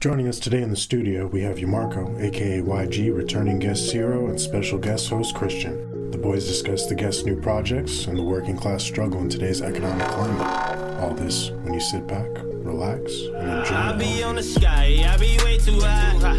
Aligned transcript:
Joining 0.00 0.28
us 0.28 0.38
today 0.38 0.62
in 0.62 0.70
the 0.70 0.76
studio, 0.76 1.26
we 1.26 1.40
have 1.40 1.56
Yamarco, 1.56 2.22
aka 2.22 2.60
YG, 2.60 3.12
returning 3.12 3.58
guest 3.58 3.90
Ciro, 3.90 4.28
and 4.28 4.40
special 4.40 4.78
guest 4.78 5.08
host 5.08 5.34
Christian. 5.34 6.12
The 6.12 6.18
boys 6.18 6.46
discuss 6.46 6.86
the 6.86 6.94
guests' 6.94 7.24
new 7.24 7.34
projects 7.40 8.06
and 8.06 8.16
the 8.16 8.22
working 8.22 8.56
class 8.56 8.84
struggle 8.84 9.20
in 9.20 9.28
today's 9.28 9.60
economic 9.60 10.06
climate. 10.06 11.00
All 11.00 11.14
this 11.14 11.50
when 11.50 11.74
you 11.74 11.80
sit 11.80 12.06
back, 12.06 12.28
relax, 12.62 13.12
and 13.12 13.58
enjoy. 13.58 13.74
I 13.74 13.90
the 13.90 13.98
be 13.98 14.22
on 14.22 14.36
the 14.36 14.42
sky, 14.44 15.04
I 15.04 15.16
be 15.16 15.36
way 15.42 15.58
too 15.58 15.80
high. 15.80 16.38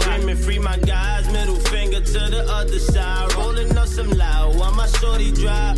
Screaming 0.00 0.36
free 0.38 0.58
my 0.58 0.78
guys, 0.78 1.30
middle 1.30 1.56
finger 1.56 2.00
to 2.00 2.18
the 2.30 2.46
other 2.48 2.78
side. 2.78 3.30
Rolling 3.34 3.76
up 3.76 3.88
some 3.88 4.08
loud 4.08 4.56
while 4.58 4.72
my 4.72 4.86
shorty 4.86 5.32
drop. 5.32 5.76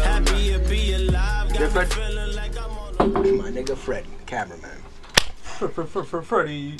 Happy 0.00 0.54
to 0.54 0.58
be 0.60 0.94
alive, 0.94 1.52
got 1.52 1.74
me 1.74 1.84
feeling 1.84 2.34
like 2.34 2.56
I'm 2.56 2.70
on 2.70 3.26
a 3.26 3.32
My 3.34 3.50
nigga 3.50 3.76
Fred, 3.76 4.06
cameraman. 4.24 4.93
Freddie. 5.68 6.76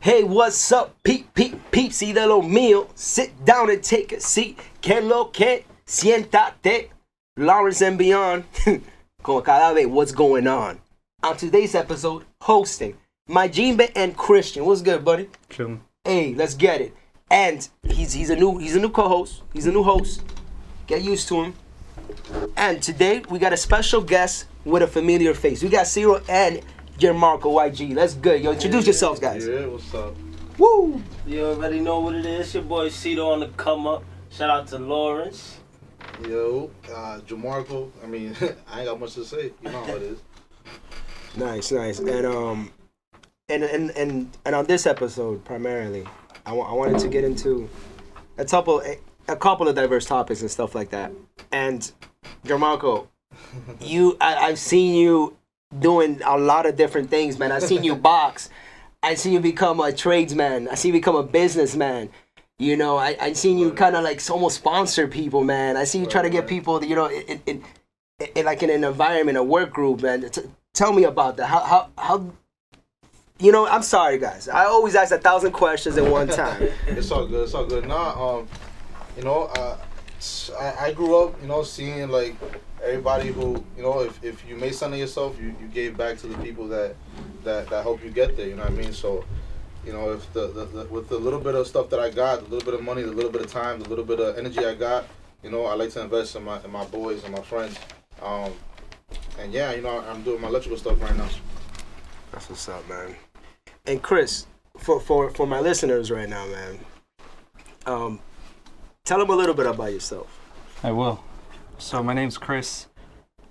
Hey, 0.00 0.22
what's 0.22 0.72
up, 0.72 1.02
peep, 1.02 1.34
peep, 1.34 1.70
peepsy 1.70 2.14
de 2.14 2.26
lo 2.26 2.40
mío? 2.40 2.88
Sit 2.94 3.44
down 3.44 3.70
and 3.70 3.82
take 3.82 4.12
a 4.12 4.20
seat. 4.20 4.58
Que 4.80 5.00
lo 5.00 5.26
que? 5.26 5.64
Siéntate. 5.86 6.90
Lawrence 7.36 7.82
and 7.82 7.98
beyond. 7.98 8.44
Como 9.22 9.42
cada 9.42 9.74
vez, 9.74 9.86
what's 9.86 10.12
going 10.12 10.46
on? 10.46 10.80
On 11.22 11.36
today's 11.36 11.74
episode, 11.74 12.24
hosting 12.40 12.96
my 13.28 13.48
Jimbe 13.48 13.90
and 13.94 14.16
Christian. 14.16 14.64
What's 14.64 14.82
good, 14.82 15.04
buddy? 15.04 15.28
Chilling. 15.50 15.82
Hey, 16.04 16.34
let's 16.34 16.54
get 16.54 16.80
it. 16.80 16.94
And 17.30 17.68
he's 17.82 18.12
he's 18.12 18.30
a 18.30 18.36
new 18.36 18.58
he's 18.58 18.76
a 18.76 18.80
new 18.80 18.90
co-host. 18.90 19.42
He's 19.52 19.66
a 19.66 19.72
new 19.72 19.82
host. 19.82 20.22
Get 20.86 21.02
used 21.02 21.28
to 21.28 21.42
him. 21.42 21.54
And 22.56 22.82
today 22.82 23.22
we 23.28 23.38
got 23.38 23.52
a 23.52 23.56
special 23.56 24.00
guest 24.00 24.46
with 24.64 24.82
a 24.82 24.86
familiar 24.86 25.34
face. 25.34 25.62
We 25.62 25.68
got 25.68 25.86
Ciro 25.86 26.22
and 26.28 26.60
Yamarco 27.00 27.44
YG. 27.44 27.94
Let's 27.94 28.14
good. 28.14 28.42
Yo, 28.42 28.52
introduce 28.52 28.84
yourselves, 28.84 29.20
guys. 29.20 29.46
Yeah, 29.46 29.64
what's 29.66 29.94
up? 29.94 30.14
Woo! 30.58 31.02
You 31.26 31.46
already 31.46 31.80
know 31.80 32.00
what 32.00 32.14
it 32.14 32.26
is. 32.26 32.52
Your 32.52 32.62
boy 32.62 32.90
Cito 32.90 33.30
on 33.30 33.40
the 33.40 33.48
come 33.56 33.86
up. 33.86 34.04
Shout 34.28 34.50
out 34.50 34.66
to 34.68 34.78
Lawrence. 34.78 35.58
Yo, 36.28 36.70
uh, 36.90 37.20
Yamarco. 37.26 37.90
I 38.04 38.06
mean, 38.06 38.36
I 38.70 38.80
ain't 38.80 38.88
got 38.88 39.00
much 39.00 39.14
to 39.14 39.24
say. 39.24 39.52
You 39.62 39.70
know 39.70 39.84
how 39.84 39.96
it 39.96 40.02
is. 40.02 40.18
Nice, 41.36 41.70
nice. 41.70 42.00
And 42.00 42.26
um, 42.26 42.72
and 43.48 43.62
and 43.62 43.90
and 43.92 44.36
and 44.44 44.52
on 44.52 44.66
this 44.66 44.84
episode 44.84 45.44
primarily, 45.44 46.04
I 46.44 46.50
I 46.50 46.72
wanted 46.72 46.98
to 46.98 47.06
get 47.08 47.22
into 47.22 47.68
a 48.36 48.44
couple 48.44 48.80
a, 48.80 48.98
a 49.28 49.36
couple 49.36 49.68
of 49.68 49.76
diverse 49.76 50.06
topics 50.06 50.40
and 50.40 50.50
stuff 50.50 50.74
like 50.74 50.90
that. 50.90 51.12
And 51.52 51.88
Yamarco, 52.44 53.06
you 53.80 54.16
I, 54.20 54.34
I've 54.38 54.58
seen 54.58 54.96
you 54.96 55.36
doing 55.78 56.20
a 56.24 56.36
lot 56.36 56.66
of 56.66 56.76
different 56.76 57.10
things, 57.10 57.38
man. 57.38 57.52
I've 57.52 57.62
seen 57.62 57.84
you 57.84 57.94
box. 58.12 58.50
I 59.02 59.14
seen 59.14 59.32
you 59.32 59.40
become 59.40 59.80
a 59.80 59.92
tradesman. 59.92 60.68
I 60.68 60.74
seen 60.74 60.94
you 60.94 61.00
become 61.00 61.16
a 61.16 61.22
businessman. 61.22 62.10
You 62.58 62.76
know, 62.76 62.98
I 62.98 63.16
I 63.20 63.32
seen 63.32 63.56
you 63.56 63.72
kind 63.72 63.96
of 63.96 64.04
like 64.04 64.20
almost 64.28 64.56
sponsor 64.56 65.08
people, 65.08 65.42
man. 65.42 65.76
I 65.76 65.84
see 65.84 65.98
you 65.98 66.06
try 66.06 66.20
to 66.20 66.28
get 66.28 66.46
people, 66.46 66.84
you 66.84 66.94
know, 66.94 67.06
in, 67.06 67.40
in, 67.46 67.64
in 68.34 68.44
like 68.44 68.62
in 68.62 68.68
an 68.68 68.84
environment, 68.84 69.38
a 69.38 69.42
work 69.42 69.70
group, 69.70 70.02
man. 70.02 70.28
T- 70.28 70.42
tell 70.74 70.92
me 70.92 71.04
about 71.04 71.38
that. 71.38 71.46
How 71.46 71.60
how 71.60 71.88
how? 71.96 72.32
You 73.38 73.52
know, 73.52 73.66
I'm 73.66 73.82
sorry, 73.82 74.18
guys. 74.18 74.48
I 74.48 74.66
always 74.66 74.94
ask 74.94 75.12
a 75.12 75.18
thousand 75.18 75.52
questions 75.52 75.96
at 75.96 76.04
one 76.04 76.28
time. 76.28 76.68
It's 76.86 77.10
all 77.10 77.26
good. 77.26 77.44
It's 77.44 77.54
all 77.54 77.64
good. 77.64 77.86
Nah, 77.86 78.36
um, 78.36 78.48
you 79.16 79.22
know, 79.22 79.44
uh, 79.56 79.78
I, 80.60 80.86
I 80.86 80.92
grew 80.92 81.16
up, 81.16 81.40
you 81.40 81.48
know, 81.48 81.62
seeing 81.62 82.10
like 82.10 82.36
everybody 82.82 83.28
who, 83.28 83.64
you 83.76 83.82
know, 83.82 84.00
if, 84.00 84.22
if 84.22 84.48
you 84.48 84.56
made 84.56 84.74
something 84.74 85.00
of 85.00 85.08
yourself, 85.08 85.40
you, 85.40 85.54
you 85.60 85.66
gave 85.68 85.96
back 85.96 86.18
to 86.18 86.26
the 86.26 86.36
people 86.38 86.66
that 86.68 86.94
that 87.44 87.68
that 87.70 87.82
help 87.82 88.02
you 88.04 88.10
get 88.10 88.36
there. 88.36 88.46
You 88.46 88.56
know 88.56 88.62
what 88.62 88.72
I 88.72 88.76
mean? 88.76 88.92
So, 88.92 89.24
you 89.84 89.92
know, 89.92 90.12
if 90.12 90.32
the, 90.32 90.48
the, 90.48 90.64
the 90.64 90.84
with 90.86 91.08
the 91.08 91.18
little 91.18 91.40
bit 91.40 91.54
of 91.54 91.66
stuff 91.66 91.90
that 91.90 92.00
I 92.00 92.10
got, 92.10 92.44
the 92.44 92.50
little 92.50 92.64
bit 92.70 92.78
of 92.78 92.84
money, 92.84 93.02
the 93.02 93.12
little 93.12 93.30
bit 93.30 93.42
of 93.42 93.50
time, 93.50 93.80
the 93.80 93.88
little 93.88 94.04
bit 94.04 94.20
of 94.20 94.38
energy 94.38 94.64
I 94.64 94.74
got, 94.74 95.06
you 95.42 95.50
know, 95.50 95.64
I 95.66 95.74
like 95.74 95.90
to 95.90 96.02
invest 96.02 96.36
in 96.36 96.44
my 96.44 96.62
in 96.62 96.70
my 96.70 96.84
boys 96.86 97.24
and 97.24 97.34
my 97.34 97.42
friends. 97.42 97.78
Um, 98.22 98.52
and 99.38 99.52
yeah, 99.52 99.72
you 99.72 99.82
know, 99.82 100.00
I'm 100.00 100.22
doing 100.22 100.40
my 100.40 100.48
electrical 100.48 100.78
stuff 100.78 101.00
right 101.00 101.16
now. 101.16 101.28
That's 102.32 102.48
what's 102.48 102.68
up, 102.68 102.86
man. 102.88 103.14
And 103.86 104.02
Chris, 104.02 104.46
for 104.78 105.00
for 105.00 105.30
for 105.30 105.46
my 105.46 105.60
listeners 105.60 106.10
right 106.10 106.28
now, 106.28 106.46
man, 106.46 106.78
um, 107.86 108.20
tell 109.04 109.18
them 109.18 109.30
a 109.30 109.36
little 109.36 109.54
bit 109.54 109.66
about 109.66 109.92
yourself. 109.92 110.38
I 110.82 110.92
will. 110.92 111.22
So 111.80 112.02
my 112.02 112.12
name's 112.12 112.36
Chris. 112.36 112.88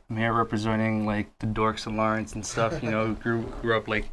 I'm 0.07 0.15
here 0.15 0.31
representing 0.31 1.03
like 1.03 1.27
the 1.39 1.47
dorks 1.47 1.87
in 1.87 1.97
Lawrence 1.97 2.33
and 2.33 2.45
stuff. 2.45 2.81
You 2.83 2.91
know, 2.91 3.13
grew 3.13 3.41
grew 3.61 3.75
up 3.75 3.87
like 3.87 4.05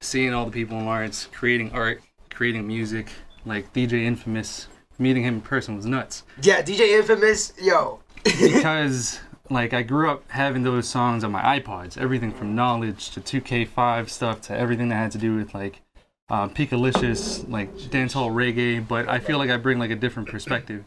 seeing 0.00 0.34
all 0.34 0.44
the 0.44 0.50
people 0.50 0.76
in 0.78 0.86
Lawrence 0.86 1.28
creating 1.32 1.70
art, 1.70 2.02
creating 2.30 2.66
music. 2.66 3.10
Like 3.44 3.72
DJ 3.72 4.04
Infamous, 4.04 4.66
meeting 4.98 5.22
him 5.22 5.36
in 5.36 5.40
person 5.40 5.76
was 5.76 5.86
nuts. 5.86 6.24
Yeah, 6.42 6.62
DJ 6.62 6.98
Infamous, 6.98 7.52
yo. 7.60 8.00
because 8.24 9.20
like 9.48 9.72
I 9.72 9.82
grew 9.82 10.10
up 10.10 10.28
having 10.28 10.64
those 10.64 10.88
songs 10.88 11.22
on 11.22 11.30
my 11.30 11.60
iPods, 11.60 11.96
everything 11.96 12.32
from 12.32 12.56
Knowledge 12.56 13.10
to 13.10 13.20
2K5 13.20 14.08
stuff 14.08 14.40
to 14.42 14.56
everything 14.56 14.88
that 14.88 14.96
had 14.96 15.12
to 15.12 15.18
do 15.18 15.36
with 15.36 15.54
like 15.54 15.80
uh, 16.28 16.48
Peakalicious, 16.48 17.48
like 17.48 17.72
dancehall 17.76 18.32
reggae. 18.32 18.86
But 18.86 19.08
I 19.08 19.20
feel 19.20 19.38
like 19.38 19.50
I 19.50 19.58
bring 19.58 19.78
like 19.78 19.92
a 19.92 19.96
different 19.96 20.28
perspective 20.28 20.84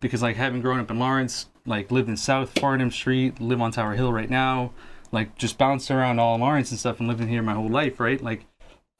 because 0.00 0.22
like 0.22 0.36
having 0.36 0.60
grown 0.60 0.80
up 0.80 0.90
in 0.90 0.98
Lawrence, 0.98 1.46
like 1.68 1.90
lived 1.90 2.08
in 2.08 2.16
South 2.16 2.58
Farnham 2.58 2.90
Street, 2.90 3.40
live 3.40 3.60
on 3.60 3.70
Tower 3.70 3.94
Hill 3.94 4.12
right 4.12 4.30
now, 4.30 4.72
like 5.12 5.36
just 5.36 5.58
bounced 5.58 5.90
around 5.90 6.18
all 6.18 6.38
Lawrence 6.38 6.70
and 6.70 6.80
stuff 6.80 6.98
and 6.98 7.08
living 7.08 7.28
here 7.28 7.42
my 7.42 7.54
whole 7.54 7.68
life, 7.68 8.00
right? 8.00 8.22
Like 8.22 8.46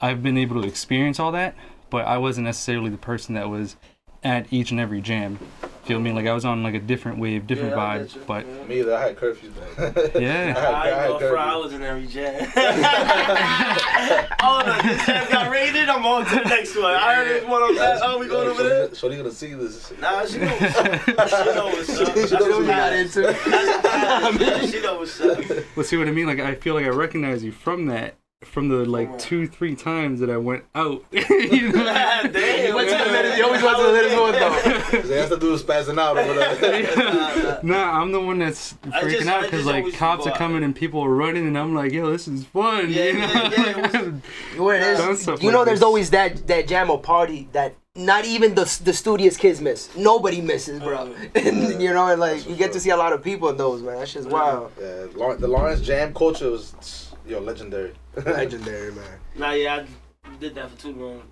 I've 0.01 0.23
been 0.23 0.39
able 0.39 0.61
to 0.63 0.69
experience 0.69 1.19
all 1.19 1.33
that, 1.33 1.57
but 1.91 2.07
I 2.07 2.19
wasn't 2.19 2.45
necessarily 2.47 2.91
the 2.91 2.99
person 2.99 3.35
that 3.35 3.49
was 3.49 3.77
at 4.23 4.53
each 4.53 4.71
and 4.71 4.81
every 4.81 5.01
jam. 5.01 5.39
Feel 5.89 6.01
me? 6.01 6.13
Like 6.13 6.27
I 6.27 6.35
was 6.35 6.45
on 6.45 6.63
like 6.63 6.75
a 6.75 6.79
different 6.81 7.19
wave, 7.19 7.47
different 7.47 7.71
Yeah, 7.75 7.89
I 7.89 7.99
vibe, 8.01 8.27
but 8.27 8.47
Yeah. 8.47 8.65
Me 8.67 8.81
either. 8.81 8.95
I 8.95 9.01
had 9.09 9.17
curfews, 9.17 9.55
man. 9.57 10.23
Yeah. 10.23 10.55
I 10.57 10.61
had, 10.61 10.75
I 10.75 10.83
I 10.83 10.87
had 10.89 11.11
ain't 11.11 11.21
gonna 11.21 11.31
fry, 11.33 11.45
curfews. 11.47 11.63
was 11.65 11.73
in 11.73 11.83
every 11.83 12.07
jam. 12.07 12.53
oh 14.43 14.63
no, 14.67 14.83
this 14.83 15.07
jam 15.07 15.31
got 15.33 15.51
raided. 15.51 15.89
I'm 15.89 16.05
on 16.05 16.27
to 16.27 16.35
the 16.35 16.45
next 16.45 16.77
one. 16.77 16.95
I 16.95 17.15
heard 17.15 17.29
this 17.29 17.45
one 17.49 17.63
on 17.63 17.75
that. 17.77 18.01
Oh, 18.03 18.19
we 18.19 18.29
going 18.29 18.49
over 18.49 18.63
there? 18.63 18.95
So 18.95 19.09
they 19.09 19.17
gonna 19.17 19.31
see 19.31 19.55
this. 19.55 19.91
Nah, 19.99 20.27
she 20.27 20.39
know 20.39 20.49
what's 20.49 20.77
up. 20.77 21.29
She 21.29 21.55
know 21.55 21.67
what's 21.69 22.01
up. 22.01 22.15
She 22.29 22.35
knows 22.37 22.59
what 22.59 22.67
got 22.67 22.93
into. 22.93 24.69
She 24.69 24.81
know 24.83 24.99
what's 24.99 25.21
up. 25.21 25.39
Well, 25.75 25.85
see 25.85 25.97
what 25.97 26.07
I 26.09 26.11
mean? 26.11 26.27
Like 26.27 26.41
I 26.41 26.55
feel 26.55 26.75
like 26.75 26.85
I 26.85 26.91
recognize 26.91 27.43
you 27.43 27.53
from 27.53 27.87
that, 27.87 28.18
from 28.45 28.69
the 28.69 28.85
like 28.87 29.19
two, 29.19 29.49
three 29.49 29.75
times 29.75 30.21
that 30.21 30.31
I 30.31 30.37
went 30.37 30.63
out. 30.75 31.05
you 31.13 31.73
know? 31.73 31.85
God 31.85 32.33
damn. 32.33 32.67
He 32.67 32.73
went 32.73 32.89
to 32.89 32.97
the 32.97 33.11
little- 33.11 33.33
he 33.33 33.43
always 33.43 33.63
went 33.63 33.77
to 33.79 33.83
the 33.83 33.93
little 33.93 34.23
one 34.23 34.33
though. 34.33 35.01
They 35.09 35.19
have 35.21 35.29
to 35.31 35.37
do 35.39 35.55
is 35.55 35.63
spazzing 35.65 35.99
out 35.99 36.17
over 36.17 36.35
there. 36.35 37.61
Nah, 37.65 38.01
I'm 38.01 38.13
the 38.13 38.21
one 38.21 38.39
that's 38.39 38.75
freaking 38.75 39.11
just- 39.11 39.27
out 39.29 39.43
because 39.43 39.67
like 39.67 39.93
cops 39.95 40.23
are 40.23 40.27
go 40.27 40.31
out. 40.33 40.39
coming 40.39 40.63
and 40.63 40.75
people 40.75 41.01
are 41.01 41.11
running, 41.11 41.49
and 41.49 41.59
I'm 41.59 41.75
like, 41.75 41.93
yo, 41.93 42.11
this 42.13 42.29
is 42.29 42.45
fun. 42.45 42.91
Yeah, 42.91 43.05
you 43.07 43.13
know? 43.15 43.27
yeah, 43.27 43.51
yeah, 43.57 43.79
it 44.03 44.13
was- 44.13 44.23
Where 44.59 44.81
Done 44.97 45.07
there's, 45.07 45.27
you 45.27 45.33
like 45.33 45.43
know, 45.43 45.65
there's 45.65 45.81
this. 45.81 45.85
always 45.85 46.11
that 46.11 46.47
that 46.47 46.69
jam 46.69 46.91
or 46.91 47.01
party 47.01 47.49
that 47.53 47.75
not 47.97 48.25
even 48.25 48.55
the 48.55 48.81
the 48.85 48.93
studious 48.93 49.37
kids 49.37 49.61
miss. 49.61 49.95
Nobody 49.97 50.41
misses, 50.41 50.79
bro. 50.81 50.99
Uh, 50.99 51.15
and, 51.35 51.83
you 51.83 51.93
know, 51.93 52.07
and 52.07 52.21
like 52.21 52.49
you 52.49 52.55
get 52.55 52.73
to 52.75 52.79
see 52.81 52.91
a 52.91 52.97
lot 52.97 53.13
of 53.13 53.25
people 53.25 53.49
in 53.49 53.57
those, 53.57 53.83
man. 53.83 53.97
That 53.99 54.09
shit's 54.09 54.27
wild. 54.29 54.71
Yeah, 54.81 55.07
the 55.37 55.49
Lawrence 55.49 55.81
Jam 55.81 56.15
culture 56.15 56.51
was, 56.51 57.08
yo, 57.29 57.41
legendary. 57.41 57.93
Legendary, 58.17 58.93
man. 58.93 59.21
Nah, 59.37 59.53
yeah, 59.53 59.85
I 60.25 60.37
did 60.37 60.55
that 60.55 60.71
for 60.71 60.79
too 60.79 60.93
long. 60.93 61.23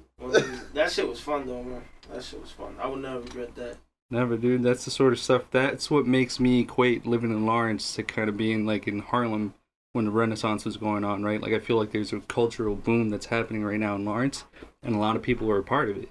That 0.74 0.90
shit 0.92 1.08
was 1.08 1.20
fun 1.20 1.46
though, 1.46 1.62
man. 1.62 1.82
That 2.12 2.22
shit 2.22 2.40
was 2.40 2.50
fun. 2.50 2.76
I 2.80 2.86
would 2.86 3.02
never 3.02 3.20
regret 3.20 3.54
that. 3.56 3.76
Never, 4.10 4.36
dude. 4.36 4.62
That's 4.62 4.84
the 4.84 4.90
sort 4.90 5.12
of 5.12 5.18
stuff. 5.18 5.42
That's 5.50 5.90
what 5.90 6.06
makes 6.06 6.38
me 6.38 6.60
equate 6.60 7.06
living 7.06 7.30
in 7.30 7.44
Lawrence 7.44 7.94
to 7.96 8.02
kind 8.02 8.28
of 8.28 8.36
being 8.36 8.64
like 8.64 8.86
in 8.86 9.00
Harlem 9.00 9.54
when 9.92 10.04
the 10.04 10.10
Renaissance 10.10 10.64
was 10.64 10.76
going 10.76 11.04
on, 11.04 11.24
right? 11.24 11.40
Like 11.40 11.52
I 11.52 11.58
feel 11.58 11.76
like 11.76 11.90
there's 11.90 12.12
a 12.12 12.20
cultural 12.20 12.76
boom 12.76 13.10
that's 13.10 13.26
happening 13.26 13.64
right 13.64 13.80
now 13.80 13.96
in 13.96 14.04
Lawrence, 14.04 14.44
and 14.82 14.94
a 14.94 14.98
lot 14.98 15.16
of 15.16 15.22
people 15.22 15.50
are 15.50 15.58
a 15.58 15.64
part 15.64 15.90
of 15.90 15.96
it. 15.96 16.10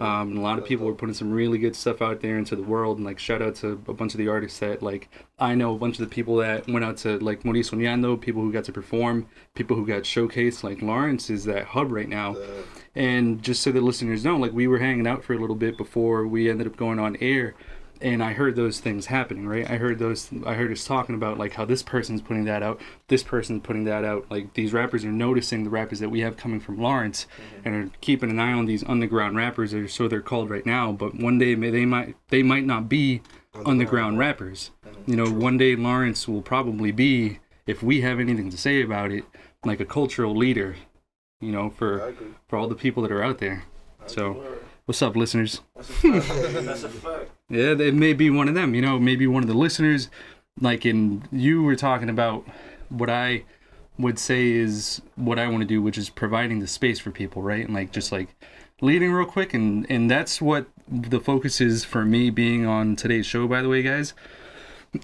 Um, 0.00 0.30
and 0.30 0.38
a 0.38 0.42
lot 0.42 0.58
of 0.58 0.64
people 0.64 0.86
were 0.86 0.94
putting 0.94 1.14
some 1.14 1.32
really 1.32 1.58
good 1.58 1.74
stuff 1.74 2.02
out 2.02 2.20
there 2.20 2.36
into 2.36 2.54
the 2.56 2.62
world. 2.62 2.98
And 2.98 3.06
like 3.06 3.18
shout 3.18 3.42
out 3.42 3.54
to 3.56 3.80
a 3.88 3.94
bunch 3.94 4.14
of 4.14 4.18
the 4.18 4.28
artists 4.28 4.58
that 4.58 4.82
like 4.82 5.08
I 5.38 5.54
know 5.54 5.74
a 5.74 5.78
bunch 5.78 5.98
of 5.98 6.08
the 6.08 6.14
people 6.14 6.36
that 6.36 6.66
went 6.68 6.84
out 6.84 6.98
to 6.98 7.18
like 7.18 7.44
Maurice 7.44 7.70
Soñando, 7.70 8.20
people 8.20 8.42
who 8.42 8.52
got 8.52 8.64
to 8.64 8.72
perform, 8.72 9.26
people 9.54 9.76
who 9.76 9.86
got 9.86 10.02
showcased. 10.02 10.62
Like 10.62 10.82
Lawrence 10.82 11.30
is 11.30 11.44
that 11.44 11.64
hub 11.66 11.90
right 11.92 12.08
now. 12.08 12.36
And 12.94 13.42
just 13.42 13.62
so 13.62 13.72
the 13.72 13.80
listeners 13.80 14.24
know, 14.24 14.36
like 14.38 14.52
we 14.52 14.66
were 14.66 14.78
hanging 14.78 15.06
out 15.06 15.22
for 15.22 15.34
a 15.34 15.38
little 15.38 15.56
bit 15.56 15.76
before 15.76 16.26
we 16.26 16.48
ended 16.48 16.66
up 16.66 16.76
going 16.76 16.98
on 16.98 17.16
air, 17.20 17.54
and 18.00 18.22
I 18.22 18.32
heard 18.32 18.56
those 18.56 18.80
things 18.80 19.06
happening, 19.06 19.46
right? 19.46 19.68
I 19.68 19.76
heard 19.76 19.98
those. 19.98 20.30
I 20.44 20.54
heard 20.54 20.72
us 20.72 20.84
talking 20.84 21.14
about 21.14 21.38
like 21.38 21.54
how 21.54 21.64
this 21.64 21.82
person's 21.82 22.22
putting 22.22 22.44
that 22.44 22.62
out, 22.62 22.80
this 23.08 23.22
person's 23.22 23.62
putting 23.62 23.84
that 23.84 24.04
out. 24.04 24.26
Like 24.30 24.54
these 24.54 24.72
rappers 24.72 25.04
are 25.04 25.12
noticing 25.12 25.64
the 25.64 25.70
rappers 25.70 26.00
that 26.00 26.08
we 26.08 26.20
have 26.20 26.36
coming 26.36 26.60
from 26.60 26.80
Lawrence, 26.80 27.26
mm-hmm. 27.36 27.68
and 27.68 27.74
are 27.74 27.90
keeping 28.00 28.30
an 28.30 28.38
eye 28.38 28.52
on 28.52 28.66
these 28.66 28.84
underground 28.84 29.36
rappers, 29.36 29.74
or 29.74 29.88
so 29.88 30.08
they're 30.08 30.20
called 30.20 30.50
right 30.50 30.66
now. 30.66 30.92
But 30.92 31.14
one 31.14 31.38
day 31.38 31.54
may- 31.54 31.70
they 31.70 31.84
might 31.84 32.16
they 32.28 32.42
might 32.42 32.64
not 32.64 32.88
be 32.88 33.22
underground 33.64 34.18
rappers. 34.18 34.70
Mm-hmm. 34.86 35.10
You 35.10 35.16
know, 35.16 35.30
one 35.30 35.56
day 35.56 35.76
Lawrence 35.76 36.28
will 36.28 36.42
probably 36.42 36.92
be, 36.92 37.38
if 37.66 37.82
we 37.82 38.02
have 38.02 38.20
anything 38.20 38.50
to 38.50 38.58
say 38.58 38.82
about 38.82 39.12
it, 39.12 39.24
like 39.64 39.80
a 39.80 39.86
cultural 39.86 40.36
leader 40.36 40.76
you 41.40 41.52
know, 41.52 41.70
for 41.70 41.98
agree. 41.98 42.28
for 42.48 42.58
all 42.58 42.68
the 42.68 42.74
people 42.74 43.02
that 43.02 43.12
are 43.12 43.22
out 43.22 43.38
there. 43.38 43.64
So, 44.06 44.44
what's 44.84 45.02
up, 45.02 45.16
listeners? 45.16 45.60
That's 45.74 45.90
a 45.90 46.20
fact. 46.20 46.52
That's 46.66 46.82
a 46.84 46.88
fact. 46.88 47.30
Yeah, 47.48 47.72
it 47.78 47.94
may 47.94 48.12
be 48.12 48.28
one 48.30 48.48
of 48.48 48.54
them. 48.54 48.74
You 48.74 48.82
know, 48.82 48.98
maybe 48.98 49.26
one 49.26 49.42
of 49.42 49.48
the 49.48 49.54
listeners. 49.54 50.08
Like 50.60 50.86
in 50.86 51.22
you 51.30 51.62
were 51.62 51.76
talking 51.76 52.08
about 52.08 52.46
what 52.88 53.10
I 53.10 53.44
would 53.98 54.18
say 54.18 54.52
is 54.52 55.02
what 55.14 55.38
I 55.38 55.48
want 55.48 55.60
to 55.60 55.66
do, 55.66 55.82
which 55.82 55.98
is 55.98 56.08
providing 56.08 56.60
the 56.60 56.66
space 56.66 56.98
for 56.98 57.10
people, 57.10 57.42
right? 57.42 57.64
And 57.64 57.74
like 57.74 57.92
just 57.92 58.10
like 58.10 58.34
leading 58.80 59.12
real 59.12 59.26
quick, 59.26 59.54
and 59.54 59.86
and 59.90 60.10
that's 60.10 60.40
what 60.40 60.66
the 60.88 61.20
focus 61.20 61.60
is 61.60 61.84
for 61.84 62.04
me 62.04 62.30
being 62.30 62.66
on 62.66 62.96
today's 62.96 63.26
show. 63.26 63.46
By 63.46 63.62
the 63.62 63.68
way, 63.68 63.82
guys, 63.82 64.14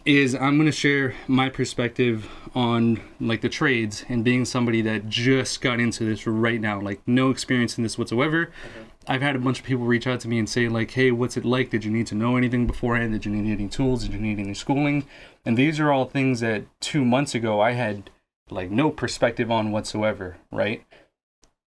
is 0.04 0.34
I'm 0.34 0.58
gonna 0.58 0.72
share 0.72 1.14
my 1.26 1.48
perspective 1.48 2.28
on 2.54 3.00
like 3.20 3.40
the 3.40 3.48
trades 3.48 4.04
and 4.08 4.24
being 4.24 4.44
somebody 4.44 4.82
that 4.82 5.08
just 5.08 5.60
got 5.60 5.80
into 5.80 6.04
this 6.04 6.26
right 6.26 6.60
now, 6.60 6.80
like 6.80 7.00
no 7.06 7.30
experience 7.30 7.76
in 7.76 7.84
this 7.84 7.98
whatsoever. 7.98 8.46
Mm-hmm. 8.46 8.88
I've 9.08 9.22
had 9.22 9.34
a 9.34 9.40
bunch 9.40 9.58
of 9.58 9.64
people 9.64 9.84
reach 9.84 10.06
out 10.06 10.20
to 10.20 10.28
me 10.28 10.38
and 10.38 10.48
say 10.48 10.68
like, 10.68 10.92
"Hey, 10.92 11.10
what's 11.10 11.36
it 11.36 11.44
like? 11.44 11.70
Did 11.70 11.84
you 11.84 11.90
need 11.90 12.06
to 12.08 12.14
know 12.14 12.36
anything 12.36 12.66
beforehand? 12.66 13.12
Did 13.12 13.24
you 13.24 13.32
need 13.32 13.52
any 13.52 13.68
tools? 13.68 14.04
Did 14.04 14.12
you 14.12 14.20
need 14.20 14.38
any 14.38 14.54
schooling?" 14.54 15.04
And 15.44 15.56
these 15.56 15.80
are 15.80 15.90
all 15.90 16.04
things 16.04 16.40
that 16.40 16.64
2 16.80 17.04
months 17.04 17.34
ago 17.34 17.60
I 17.60 17.72
had 17.72 18.10
like 18.50 18.70
no 18.70 18.90
perspective 18.90 19.50
on 19.50 19.72
whatsoever, 19.72 20.36
right? 20.50 20.84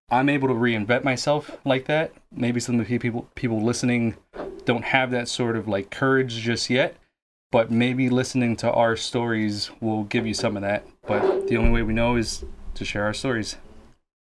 I'm 0.10 0.30
able 0.30 0.48
to 0.48 0.54
reinvent 0.54 1.04
myself 1.04 1.58
like 1.66 1.86
that. 1.86 2.14
Maybe 2.32 2.60
some 2.60 2.80
of 2.80 2.88
the 2.88 3.00
people 3.00 3.28
people 3.36 3.62
listening 3.62 4.16
don't 4.64 4.86
have 4.86 5.12
that 5.12 5.28
sort 5.28 5.56
of 5.56 5.68
like 5.68 5.90
courage 5.90 6.36
just 6.36 6.70
yet, 6.70 6.96
but 7.52 7.72
maybe 7.72 8.10
listening 8.10 8.56
to 8.58 8.72
our 8.72 8.96
stories 8.96 9.72
will 9.82 10.04
give 10.04 10.26
you 10.26 10.34
some 10.34 10.56
of 10.56 10.62
that. 10.62 10.86
But 11.08 11.48
the 11.48 11.58
only 11.58 11.72
way 11.72 11.82
we 11.82 11.94
know 11.94 12.16
is 12.16 12.46
to 12.76 12.86
share 12.86 13.04
our 13.04 13.14
stories. 13.14 13.58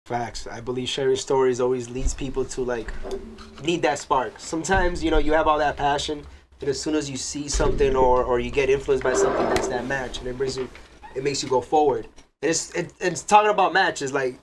Facts. 0.07 0.47
I 0.47 0.61
believe 0.61 0.87
sharing 0.87 1.17
stories 1.17 1.59
always 1.59 1.89
leads 1.89 2.13
people 2.13 2.45
to 2.45 2.61
like 2.61 2.93
need 3.61 3.81
that 3.81 3.99
spark. 3.99 4.39
Sometimes 4.39 5.03
you 5.03 5.11
know 5.11 5.17
you 5.17 5.33
have 5.33 5.47
all 5.47 5.57
that 5.57 5.75
passion, 5.75 6.25
and 6.61 6.69
as 6.69 6.81
soon 6.81 6.95
as 6.95 7.09
you 7.09 7.17
see 7.17 7.49
something 7.49 7.93
or 7.93 8.23
or 8.23 8.39
you 8.39 8.49
get 8.49 8.69
influenced 8.69 9.03
by 9.03 9.11
something 9.11 9.45
that's 9.49 9.67
that 9.67 9.85
match, 9.85 10.19
and 10.19 10.27
it 10.29 10.37
brings 10.37 10.55
you, 10.55 10.69
it 11.13 11.25
makes 11.25 11.43
you 11.43 11.49
go 11.49 11.59
forward. 11.59 12.07
And 12.41 12.49
it's 12.51 12.73
it, 12.73 12.93
it's 13.01 13.21
talking 13.21 13.49
about 13.49 13.73
matches 13.73 14.13
like 14.13 14.39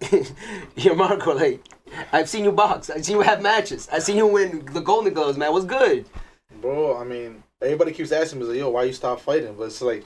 your 0.77 0.97
Marco. 0.97 1.33
Like 1.33 1.65
I've 2.13 2.29
seen 2.29 2.45
you 2.45 2.53
box. 2.53 2.91
I've 2.91 3.03
seen 3.03 3.17
you 3.17 3.23
have 3.23 3.41
matches. 3.41 3.89
I've 3.91 4.03
seen 4.03 4.19
you 4.19 4.27
win 4.27 4.67
the 4.67 4.83
Golden 4.83 5.15
Gloves. 5.15 5.39
Man, 5.39 5.51
what's 5.51 5.65
good? 5.65 6.05
Bro, 6.61 6.99
I 6.99 7.05
mean, 7.05 7.43
everybody 7.63 7.93
keeps 7.93 8.13
asking 8.13 8.41
me, 8.41 8.45
like, 8.45 8.59
yo, 8.59 8.69
why 8.69 8.85
you 8.85 8.93
stop 8.93 9.19
fighting? 9.19 9.55
But 9.57 9.65
it's 9.65 9.81
like, 9.81 10.05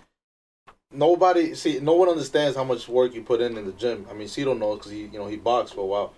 nobody, 0.93 1.55
see, 1.55 1.81
no 1.81 1.94
one 1.94 2.08
understands 2.08 2.56
how 2.56 2.64
much 2.64 2.88
work 2.88 3.14
you 3.14 3.23
put 3.23 3.40
in 3.40 3.56
in 3.56 3.64
the 3.64 3.73
gym. 3.73 4.06
I 4.11 4.14
mean, 4.14 4.29
Cito 4.29 4.55
knows 4.55 4.79
because 4.79 4.93
he, 4.93 5.02
you 5.02 5.19
know, 5.19 5.26
he 5.26 5.37
boxed 5.37 5.75
for 5.75 5.81
a 5.81 5.87
while. 5.87 6.14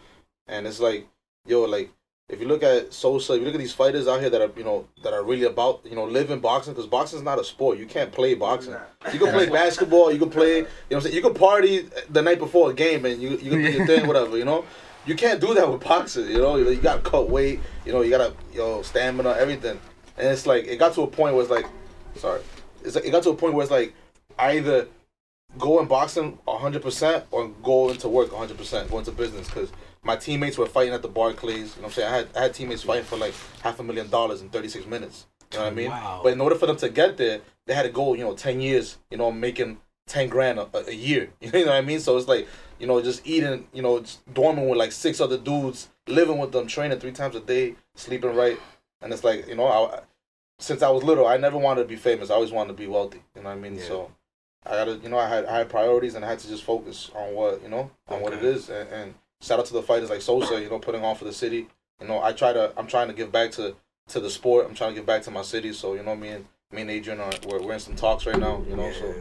And 0.47 0.67
it's 0.67 0.81
like, 0.81 1.07
yo, 1.47 1.63
like, 1.63 1.91
if 2.29 2.41
you 2.41 2.47
look 2.47 2.63
at 2.63 2.93
Sosa, 2.93 3.33
if 3.33 3.41
you 3.41 3.45
look 3.47 3.55
at 3.55 3.61
these 3.61 3.73
fighters 3.73 4.07
out 4.07 4.21
here 4.21 4.31
that 4.31 4.41
are, 4.41 4.51
you 4.57 4.63
know, 4.63 4.87
that 5.03 5.13
are 5.13 5.25
really 5.25 5.45
about, 5.45 5.81
you 5.85 5.97
know, 5.97 6.05
living 6.05 6.39
boxing, 6.39 6.75
because 6.75 6.87
boxing 6.87 7.19
is 7.19 7.25
not 7.25 7.41
a 7.41 7.45
sport. 7.45 7.77
You 7.77 7.87
can't 7.87 8.13
play 8.13 8.35
boxing. 8.35 8.77
You 9.13 9.19
can 9.19 9.33
play 9.33 9.49
basketball, 9.51 10.13
you 10.13 10.19
can 10.19 10.31
play, 10.31 10.59
you 10.59 10.63
know 10.63 10.69
what 10.89 10.97
I'm 10.97 11.03
saying? 11.03 11.15
You 11.17 11.23
can 11.23 11.35
party 11.35 11.89
the 12.09 12.23
night 12.23 12.39
before 12.39 12.71
a 12.71 12.75
game 12.75 13.05
and 13.05 13.21
you, 13.21 13.31
you 13.31 13.51
can 13.51 13.63
do 13.63 13.71
your 13.71 13.87
thing, 13.87 14.07
whatever, 14.07 14.39
you 14.39 14.45
know? 14.45 14.65
You 15.07 15.17
can't 15.17 15.41
do 15.41 15.55
that 15.55 15.69
with 15.69 15.83
boxing, 15.83 16.29
you 16.29 16.39
know? 16.39 16.57
You 16.57 16.77
gotta 16.77 17.03
cut 17.03 17.29
weight, 17.29 17.61
you 17.85 17.93
know, 17.93 18.03
you 18.03 18.11
gotta, 18.11 18.33
you 18.53 18.59
know, 18.59 18.83
stamina, 18.83 19.31
everything. 19.31 19.81
And 20.17 20.29
it's 20.29 20.47
like, 20.47 20.67
it 20.67 20.79
got 20.79 20.95
to 20.95 21.03
a 21.03 21.07
point 21.09 21.35
where 21.35 21.43
it's 21.43 21.51
like, 21.51 21.67
sorry, 22.15 22.43
it's 22.85 22.95
like, 22.95 23.07
it 23.07 23.11
got 23.11 23.25
to 23.25 23.31
a 23.31 23.35
point 23.35 23.55
where 23.55 23.65
it's 23.65 23.73
like, 23.73 23.93
I 24.41 24.57
either 24.57 24.89
go 25.59 25.81
in 25.81 25.87
boxing 25.87 26.39
100% 26.47 27.25
or 27.31 27.49
go 27.63 27.91
into 27.91 28.09
work 28.09 28.31
100%, 28.31 28.91
go 28.91 28.99
into 28.99 29.13
business. 29.13 29.49
Because 29.49 29.71
my 30.03 30.17
teammates 30.17 30.57
were 30.57 30.67
fighting 30.67 30.95
at 30.95 31.03
the 31.03 31.09
Barclays. 31.09 31.77
You 31.77 31.83
know 31.83 31.89
what 31.89 31.89
I'm 31.89 31.93
saying? 31.93 32.09
I 32.13 32.17
had, 32.17 32.29
I 32.37 32.43
had 32.43 32.55
teammates 32.55 32.83
fighting 32.83 33.05
for 33.05 33.17
like 33.17 33.35
half 33.63 33.81
a 33.81 33.83
million 33.83 34.09
dollars 34.09 34.43
in 34.43 34.49
36 34.49 34.87
minutes. 34.87 35.27
You 35.53 35.59
know 35.59 35.65
what 35.65 35.73
I 35.73 35.75
mean? 35.75 35.91
Wow. 35.91 36.21
But 36.23 36.33
in 36.33 36.41
order 36.41 36.55
for 36.55 36.67
them 36.67 36.77
to 36.77 36.89
get 36.89 37.17
there, 37.17 37.41
they 37.67 37.75
had 37.75 37.83
to 37.83 37.91
go, 37.91 38.15
you 38.15 38.25
know, 38.25 38.35
10 38.35 38.61
years, 38.61 38.99
you 39.11 39.19
know, 39.19 39.33
making 39.33 39.79
10 40.07 40.29
grand 40.29 40.59
a, 40.59 40.69
a 40.89 40.93
year. 40.93 41.31
You 41.41 41.53
know 41.53 41.67
what 41.67 41.77
I 41.77 41.81
mean? 41.81 42.01
So 42.01 42.17
it's 42.17 42.29
like, 42.29 42.47
you 42.79 42.87
know, 42.87 43.03
just 43.03 43.27
eating, 43.27 43.69
you 43.73 43.83
know, 43.83 44.01
dorming 44.33 44.69
with 44.69 44.79
like 44.79 44.93
six 44.93 45.21
other 45.21 45.37
dudes, 45.37 45.89
living 46.07 46.39
with 46.39 46.53
them, 46.53 46.67
training 46.67 46.99
three 46.99 47.13
times 47.13 47.35
a 47.35 47.41
day, 47.41 47.75
sleeping 47.95 48.35
right. 48.35 48.59
And 49.03 49.13
it's 49.13 49.25
like, 49.25 49.49
you 49.49 49.57
know, 49.57 49.67
I, 49.67 50.01
since 50.59 50.83
I 50.83 50.91
was 50.91 51.03
little, 51.03 51.27
I 51.27 51.37
never 51.37 51.59
wanted 51.59 51.83
to 51.83 51.89
be 51.89 51.97
famous. 51.97 52.31
I 52.31 52.35
always 52.35 52.53
wanted 52.53 52.69
to 52.69 52.75
be 52.75 52.87
wealthy. 52.87 53.23
You 53.35 53.43
know 53.43 53.49
what 53.49 53.57
I 53.57 53.61
mean? 53.61 53.77
Yeah. 53.77 53.85
So 53.85 54.11
I 54.67 54.71
gotta, 54.71 54.97
you 54.97 55.09
know, 55.09 55.19
I 55.19 55.29
had 55.29 55.47
I 55.47 55.59
had 55.59 55.69
priorities 55.69 56.15
and 56.15 56.25
I 56.25 56.29
had 56.29 56.39
to 56.41 56.49
just 56.49 56.65
focus 56.65 57.11
on 57.15 57.35
what, 57.35 57.63
you 57.63 57.69
know, 57.69 57.91
on 58.09 58.21
what 58.21 58.33
it 58.33 58.43
is. 58.45 58.69
And, 58.69 58.89
and 58.91 59.15
shout 59.41 59.59
out 59.59 59.67
to 59.67 59.73
the 59.73 59.83
fighters 59.83 60.11
like 60.11 60.21
Sosa, 60.23 60.61
you 60.61 60.69
know, 60.69 60.79
putting 60.79 61.05
on 61.05 61.17
for 61.17 61.25
the 61.25 61.33
city. 61.33 61.67
You 62.01 62.09
know, 62.09 62.23
I 62.23 62.33
try 62.33 62.53
to, 62.53 62.73
I'm 62.77 62.87
trying 62.87 63.09
to 63.09 63.15
give 63.15 63.33
back 63.33 63.51
to 63.53 63.75
to 64.09 64.21
the 64.21 64.31
sport. 64.31 64.67
I'm 64.67 64.75
trying 64.75 64.91
to 64.91 64.97
give 64.97 65.07
back 65.07 65.23
to 65.23 65.31
my 65.31 65.43
city. 65.43 65.73
So 65.73 65.95
you 65.95 66.03
know, 66.03 66.15
me 66.15 66.29
and 66.29 66.45
me 66.73 66.83
and 66.83 66.91
Adrian 66.91 67.21
are 67.21 67.33
we're, 67.49 67.63
we're 67.63 67.73
in 67.75 67.81
some 67.81 67.97
talks 67.97 68.27
right 68.27 68.39
now. 68.39 68.63
You 68.69 68.77
know, 68.77 68.93
so 68.93 69.15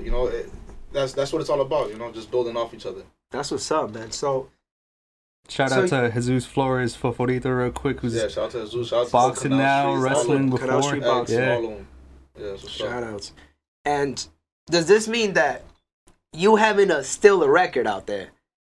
you 0.00 0.10
know, 0.10 0.26
it, 0.26 0.50
that's 0.92 1.12
that's 1.12 1.32
what 1.32 1.40
it's 1.40 1.50
all 1.50 1.60
about. 1.60 1.90
You 1.90 1.98
know, 1.98 2.10
just 2.10 2.30
building 2.30 2.56
off 2.56 2.74
each 2.74 2.86
other. 2.86 3.02
That's 3.30 3.50
what's 3.50 3.70
up, 3.70 3.94
man. 3.94 4.10
So 4.10 4.48
Shout 5.48 5.70
So- 5.70 5.82
out 5.82 5.88
to 5.88 6.10
Jesus 6.12 6.46
Flores 6.46 6.94
for 6.94 7.12
Favorito 7.12 7.46
real 7.56 7.70
quick, 7.70 8.00
who's 8.00 8.14
Yeah, 8.14 8.28
shout 8.28 8.44
out 8.44 8.50
to 8.52 8.64
Jesus. 8.64 8.88
Shout 8.88 9.00
out 9.00 9.06
to 9.06 9.12
boxing 9.12 9.50
now, 9.56 9.96
Streets, 9.96 10.04
wrestling 10.04 10.44
of 10.44 10.50
them. 10.50 10.58
Canal 10.58 10.76
before. 10.78 10.88
Street 10.90 11.02
boxing. 11.02 11.38
Yeah. 11.38 11.54
all 11.54 11.64
of 11.64 11.70
them. 11.70 11.86
Yeah, 12.38 12.46
that's 12.46 12.62
what's 12.62 12.74
shout 12.74 13.02
outs. 13.02 13.32
And 13.84 14.26
does 14.66 14.86
this 14.86 15.08
mean 15.08 15.34
that 15.34 15.64
you 16.32 16.56
having 16.56 16.90
a 16.90 17.04
still 17.04 17.42
a 17.42 17.48
record 17.48 17.86
out 17.86 18.06
there 18.06 18.28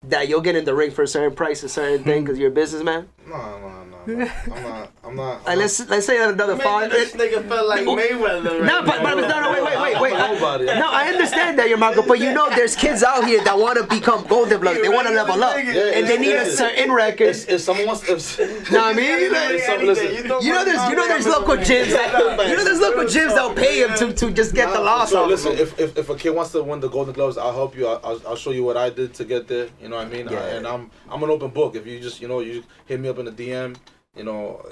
that 0.08 0.28
you'll 0.28 0.42
get 0.42 0.56
in 0.56 0.66
the 0.66 0.74
ring 0.74 0.92
for 0.92 1.04
a 1.04 1.08
certain 1.08 1.36
price, 1.36 1.64
a 1.64 1.70
certain 1.70 2.04
thing, 2.04 2.20
hmm. 2.20 2.26
because 2.26 2.40
you're 2.40 2.50
a 2.50 2.54
businessman? 2.54 3.10
No, 3.28 3.38
no, 3.38 3.84
no, 4.06 4.16
no. 4.16 4.32
I'm 4.52 4.64
not. 4.64 4.92
I'm 5.04 5.16
not. 5.16 5.40
I'm 5.40 5.46
Like, 5.46 5.58
let's 5.58 5.90
let's 5.90 6.06
say 6.06 6.22
another 6.22 6.58
five. 6.58 6.92
This 6.92 7.14
nigga 7.14 7.48
feel 7.48 7.68
like 7.68 7.88
oh. 7.88 7.96
Mayweather. 7.96 8.66
No, 8.66 8.80
right 8.80 8.86
but, 8.86 9.02
but 9.04 9.16
no, 9.16 9.42
no, 9.42 9.52
wait, 9.52 9.64
wait, 9.64 9.78
wait, 9.82 10.02
wait. 10.02 10.14
I'm 10.14 10.34
nobody. 10.34 10.66
No, 10.66 10.90
I 10.92 11.08
understand 11.08 11.58
that, 11.60 11.70
your 11.70 11.78
Marco, 11.78 12.06
but 12.06 12.20
you 12.20 12.34
know, 12.34 12.50
there's 12.50 12.76
kids 12.76 13.02
out 13.04 13.26
here 13.26 13.42
that 13.44 13.58
want 13.58 13.78
to 13.78 13.86
become 13.86 14.26
Golden 14.28 14.60
Gloves. 14.60 14.82
They 14.82 14.90
want 14.90 15.08
to 15.08 15.14
level 15.14 15.42
up, 15.44 15.56
Yeah, 15.56 15.96
and 15.96 16.08
they 16.08 16.18
need 16.18 16.36
a 16.36 16.46
certain 16.46 16.92
record. 16.92 17.28
If, 17.30 17.50
if 17.50 17.62
someone 17.62 17.88
wants, 17.88 18.08
if, 18.10 18.40
Know 18.72 18.80
what 18.80 18.94
I 18.96 19.00
mean? 19.00 19.32
Like, 19.32 19.60
some- 19.62 19.86
listen, 19.86 20.14
You 20.16 20.24
know, 20.54 20.66
there's 20.66 20.90
you 20.90 20.96
know, 20.96 21.08
there's 21.08 21.28
local 21.28 21.56
gyms 21.56 21.92
that 21.92 22.48
you 22.50 22.58
know, 22.58 22.64
there's 22.64 22.80
local 22.82 23.04
gyms 23.04 23.30
that'll 23.30 23.54
pay 23.54 23.84
him 23.84 23.96
to 24.00 24.14
to 24.14 24.32
just 24.32 24.54
get 24.54 24.70
the 24.70 24.80
Nah, 24.80 24.84
loss 24.84 25.12
so 25.12 25.20
off. 25.20 25.24
of 25.26 25.30
Listen, 25.32 25.54
if, 25.54 25.80
if 25.80 25.98
if 25.98 26.10
a 26.10 26.16
kid 26.16 26.32
wants 26.32 26.52
to 26.52 26.62
win 26.64 26.80
the 26.82 26.90
Golden 26.90 27.14
Gloves, 27.14 27.38
I'll 27.38 27.54
help 27.54 27.76
you. 27.78 27.88
I'll, 27.88 28.02
I'll, 28.04 28.22
I'll 28.30 28.36
show 28.36 28.52
you 28.52 28.64
what 28.64 28.76
I 28.76 28.90
did 28.90 29.14
to 29.16 29.24
get 29.24 29.48
there. 29.48 29.70
You 29.82 29.90
know 29.90 29.96
what 29.98 30.08
I 30.08 30.10
mean? 30.10 30.28
Yeah. 30.30 30.40
I, 30.40 30.48
and 30.58 30.68
I'm 30.68 30.92
I'm 31.10 31.24
an 31.24 31.30
open 31.30 31.52
book. 31.52 31.76
If 31.76 31.88
you 31.88 32.00
just 32.00 32.22
you 32.22 32.28
know 32.28 32.40
you 32.42 32.64
hit 32.86 33.00
me 33.00 33.10
up 33.10 33.13
in 33.20 33.26
the 33.26 33.32
DM, 33.32 33.76
you 34.16 34.24
know, 34.24 34.66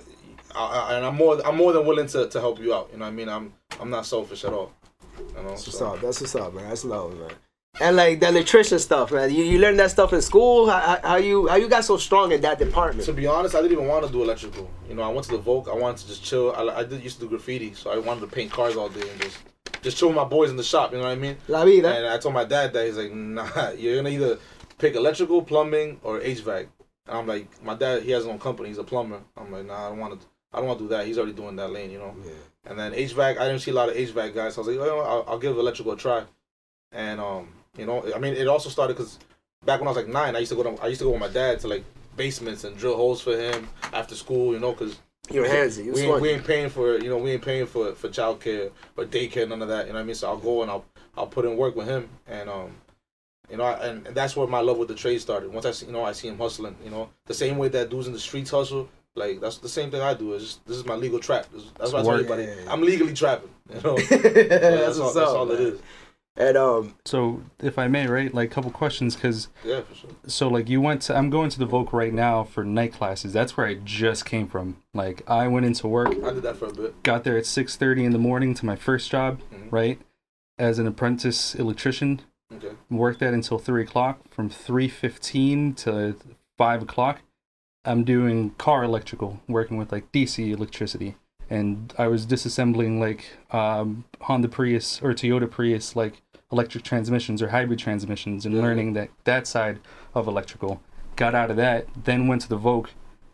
I, 0.55 0.65
I, 0.65 0.93
and 0.95 1.05
I'm 1.05 1.15
more 1.15 1.45
I'm 1.45 1.57
more 1.57 1.73
than 1.73 1.85
willing 1.85 2.07
to, 2.07 2.27
to 2.27 2.39
help 2.39 2.59
you 2.59 2.73
out. 2.73 2.89
You 2.91 2.99
know 2.99 3.05
what 3.05 3.11
I 3.11 3.15
mean? 3.15 3.29
I'm 3.29 3.53
I'm 3.79 3.89
not 3.89 4.05
selfish 4.05 4.43
at 4.43 4.53
all. 4.53 4.71
You 5.17 5.43
know. 5.43 5.49
That's 5.49 5.67
what's 5.67 5.77
so- 5.77 5.93
up. 5.93 6.01
That's 6.01 6.21
what's 6.21 6.35
up, 6.35 6.53
man. 6.53 6.69
That's 6.69 6.83
love, 6.85 7.17
man. 7.17 7.31
And 7.79 7.95
like 7.95 8.19
the 8.19 8.27
electrician 8.27 8.79
stuff, 8.79 9.13
man. 9.13 9.33
You, 9.33 9.45
you 9.45 9.57
learned 9.57 9.79
that 9.79 9.91
stuff 9.91 10.11
in 10.11 10.21
school. 10.21 10.69
How, 10.69 10.79
how- 10.79 11.07
how 11.09 11.15
you 11.15 11.47
how 11.47 11.55
you 11.55 11.69
got 11.69 11.85
so 11.85 11.95
strong 11.97 12.31
in 12.33 12.41
that 12.41 12.59
department? 12.59 13.05
To 13.05 13.13
be 13.13 13.27
honest, 13.27 13.55
I 13.55 13.61
didn't 13.61 13.73
even 13.73 13.87
want 13.87 14.05
to 14.05 14.11
do 14.11 14.21
electrical. 14.23 14.69
You 14.89 14.95
know, 14.95 15.03
I 15.03 15.07
went 15.07 15.25
to 15.27 15.31
the 15.31 15.39
Voc. 15.39 15.69
I 15.69 15.75
wanted 15.75 15.97
to 16.01 16.07
just 16.07 16.23
chill. 16.23 16.51
I, 16.53 16.79
I 16.79 16.83
did 16.83 17.01
used 17.01 17.17
to 17.19 17.25
do 17.25 17.29
graffiti, 17.29 17.73
so 17.73 17.91
I 17.91 17.97
wanted 17.97 18.21
to 18.21 18.27
paint 18.27 18.51
cars 18.51 18.75
all 18.75 18.89
day 18.89 19.07
and 19.09 19.21
just 19.21 19.37
just 19.81 19.97
chill 19.97 20.09
with 20.09 20.17
my 20.17 20.25
boys 20.25 20.49
in 20.49 20.57
the 20.57 20.63
shop. 20.63 20.91
You 20.91 20.97
know 20.97 21.05
what 21.05 21.11
I 21.11 21.15
mean? 21.15 21.37
La 21.47 21.63
vida. 21.63 21.93
And 21.95 22.05
I 22.07 22.17
told 22.17 22.33
my 22.35 22.43
dad 22.45 22.73
that 22.73 22.85
he's 22.85 22.97
like, 22.97 23.13
nah, 23.13 23.69
you're 23.77 23.95
gonna 23.95 24.09
either 24.09 24.37
pick 24.77 24.95
electrical, 24.95 25.41
plumbing, 25.41 25.99
or 26.03 26.19
HVAC. 26.19 26.67
And 27.11 27.19
I'm 27.19 27.27
like, 27.27 27.61
my 27.61 27.75
dad, 27.75 28.03
he 28.03 28.11
has 28.11 28.23
his 28.23 28.31
own 28.31 28.39
company. 28.39 28.69
He's 28.69 28.77
a 28.77 28.85
plumber. 28.85 29.19
I'm 29.35 29.51
like, 29.51 29.65
nah, 29.65 29.87
I 29.87 29.89
don't 29.89 29.99
want 29.99 30.19
to. 30.19 30.27
I 30.53 30.59
don't 30.59 30.67
want 30.67 30.79
to 30.79 30.85
do 30.85 30.89
that. 30.89 31.05
He's 31.05 31.17
already 31.17 31.33
doing 31.33 31.57
that 31.57 31.69
lane, 31.69 31.91
you 31.91 31.97
know. 31.97 32.15
Yeah. 32.25 32.31
And 32.65 32.79
then 32.79 32.93
HVAC, 32.93 33.37
I 33.37 33.47
didn't 33.47 33.59
see 33.59 33.71
a 33.71 33.73
lot 33.73 33.89
of 33.89 33.95
HVAC 33.95 34.33
guys. 34.33 34.55
So 34.55 34.63
I 34.63 34.65
was 34.65 34.77
like, 34.77 34.87
oh, 34.87 34.99
I'll, 34.99 35.33
I'll 35.33 35.39
give 35.39 35.57
electrical 35.57 35.91
a 35.91 35.97
try. 35.97 36.23
And 36.93 37.19
um, 37.19 37.49
you 37.77 37.85
know, 37.85 38.09
I 38.15 38.19
mean, 38.19 38.33
it 38.33 38.47
also 38.47 38.69
started 38.69 38.95
because 38.95 39.19
back 39.65 39.79
when 39.81 39.87
I 39.87 39.91
was 39.91 39.97
like 39.97 40.07
nine, 40.07 40.35
I 40.37 40.39
used 40.39 40.51
to 40.51 40.55
go 40.55 40.63
to, 40.63 40.81
I 40.81 40.87
used 40.87 40.99
to 40.99 41.05
go 41.05 41.11
with 41.11 41.19
my 41.19 41.27
dad 41.27 41.59
to 41.61 41.67
like 41.67 41.83
basements 42.15 42.63
and 42.63 42.77
drill 42.77 42.95
holes 42.95 43.21
for 43.21 43.37
him 43.37 43.67
after 43.91 44.15
school, 44.15 44.53
you 44.53 44.59
know, 44.59 44.71
because 44.71 44.97
You're 45.29 45.45
handsy. 45.45 45.85
You 45.85 45.93
we 45.93 46.01
ain't, 46.01 46.21
we 46.21 46.29
ain't 46.29 46.45
paying 46.45 46.69
for 46.69 46.97
you 46.97 47.09
know 47.09 47.17
we 47.17 47.31
ain't 47.31 47.41
paying 47.43 47.65
for 47.65 47.93
for 47.93 48.07
childcare 48.09 48.71
or 48.97 49.05
daycare 49.05 49.47
none 49.47 49.61
of 49.61 49.67
that 49.67 49.87
you 49.87 49.93
know 49.93 49.99
what 49.99 50.03
I 50.03 50.05
mean 50.05 50.15
so 50.15 50.27
I'll 50.29 50.37
go 50.37 50.61
and 50.61 50.71
I'll 50.71 50.85
I'll 51.17 51.27
put 51.27 51.45
in 51.45 51.57
work 51.57 51.75
with 51.75 51.87
him 51.87 52.09
and 52.27 52.49
um 52.49 52.71
you 53.51 53.57
know 53.57 53.63
I, 53.63 53.73
and 53.87 54.05
that's 54.07 54.35
where 54.35 54.47
my 54.47 54.61
love 54.61 54.77
with 54.77 54.87
the 54.87 54.95
trade 54.95 55.19
started 55.21 55.51
once 55.53 55.65
I 55.65 55.71
see 55.71 55.85
you 55.87 55.91
know 55.91 56.03
I 56.03 56.13
see 56.13 56.27
him 56.29 56.37
hustling 56.37 56.75
you 56.83 56.89
know 56.89 57.09
the 57.25 57.33
same 57.33 57.57
way 57.57 57.67
that 57.69 57.89
dudes 57.89 58.07
in 58.07 58.13
the 58.13 58.19
streets 58.19 58.49
hustle 58.51 58.89
like 59.15 59.41
that's 59.41 59.57
the 59.57 59.69
same 59.69 59.91
thing 59.91 60.01
I 60.01 60.13
do 60.13 60.33
Is 60.33 60.59
this 60.65 60.77
is 60.77 60.85
my 60.85 60.95
legal 60.95 61.19
trap 61.19 61.47
This- 61.53 61.65
that's 61.77 61.91
what 61.91 61.99
I 61.99 62.03
tell 62.03 62.11
Work. 62.11 62.21
everybody 62.29 62.43
Yeah. 62.43 62.71
I'm 62.71 62.81
legally 62.81 63.13
trapping 63.13 63.49
you 63.69 63.81
know 63.83 63.97
that's, 64.09 64.09
that's, 64.09 64.97
all, 64.97 65.03
what's 65.05 65.15
that's 65.15 65.29
up, 65.31 65.37
all 65.37 65.51
it 65.51 65.59
man. 65.59 65.67
is 65.73 65.81
And 66.37 66.55
um, 66.57 66.95
So, 67.05 67.41
if 67.61 67.77
I 67.77 67.87
may, 67.89 68.07
right, 68.07 68.33
like 68.33 68.49
a 68.49 68.53
couple 68.53 68.71
questions, 68.71 69.15
because 69.15 69.49
yeah 69.65 69.81
for 69.81 69.95
sure 69.95 70.09
so 70.27 70.47
like 70.47 70.69
you 70.69 70.79
went 70.79 71.01
to, 71.03 71.15
I'm 71.17 71.29
going 71.29 71.49
to 71.49 71.59
the 71.59 71.67
Voc 71.67 71.91
right 71.91 72.13
now 72.13 72.45
for 72.45 72.63
night 72.63 72.93
classes. 72.93 73.33
That's 73.33 73.57
where 73.57 73.67
I 73.67 73.73
just 73.83 74.23
came 74.25 74.47
from. 74.47 74.77
Like 74.93 75.29
I 75.29 75.47
went 75.49 75.65
into 75.65 75.87
work, 75.89 76.07
I 76.09 76.31
did 76.31 76.43
that 76.43 76.55
for 76.55 76.67
a 76.67 76.73
bit 76.73 77.03
got 77.03 77.25
there 77.25 77.37
at 77.37 77.43
6:30 77.45 78.05
in 78.05 78.11
the 78.13 78.17
morning 78.29 78.53
to 78.55 78.65
my 78.65 78.77
first 78.77 79.11
job, 79.11 79.41
Mhm. 79.53 79.67
right, 79.71 79.99
as 80.57 80.79
an 80.79 80.87
apprentice 80.87 81.53
electrician, 81.55 82.21
Okay. 82.53 82.75
Worked 82.89 83.19
that 83.21 83.33
until 83.33 83.57
three 83.59 83.83
o'clock. 83.83 84.19
From 84.29 84.49
three 84.49 84.87
fifteen 84.87 85.73
to 85.75 86.15
five 86.57 86.81
o'clock, 86.81 87.21
I'm 87.85 88.03
doing 88.03 88.51
car 88.51 88.83
electrical, 88.83 89.41
working 89.47 89.77
with 89.77 89.91
like 89.91 90.11
DC 90.11 90.51
electricity, 90.51 91.15
and 91.49 91.93
I 91.97 92.07
was 92.07 92.25
disassembling 92.25 92.99
like 92.99 93.25
um, 93.51 94.05
Honda 94.21 94.47
Prius 94.49 95.01
or 95.01 95.13
Toyota 95.13 95.49
Prius 95.49 95.95
like 95.95 96.21
electric 96.51 96.83
transmissions 96.83 97.41
or 97.41 97.49
hybrid 97.49 97.79
transmissions, 97.79 98.45
and 98.45 98.53
Yeah. 98.55 98.61
learning 98.61 98.93
that 98.93 99.09
that 99.23 99.47
side 99.47 99.79
of 100.13 100.27
electrical. 100.27 100.81
Got 101.15 101.35
out 101.35 101.51
of 101.51 101.57
that, 101.57 101.87
then 102.03 102.27
went 102.27 102.41
to 102.43 102.49
the 102.49 102.57
Voc, 102.57 102.87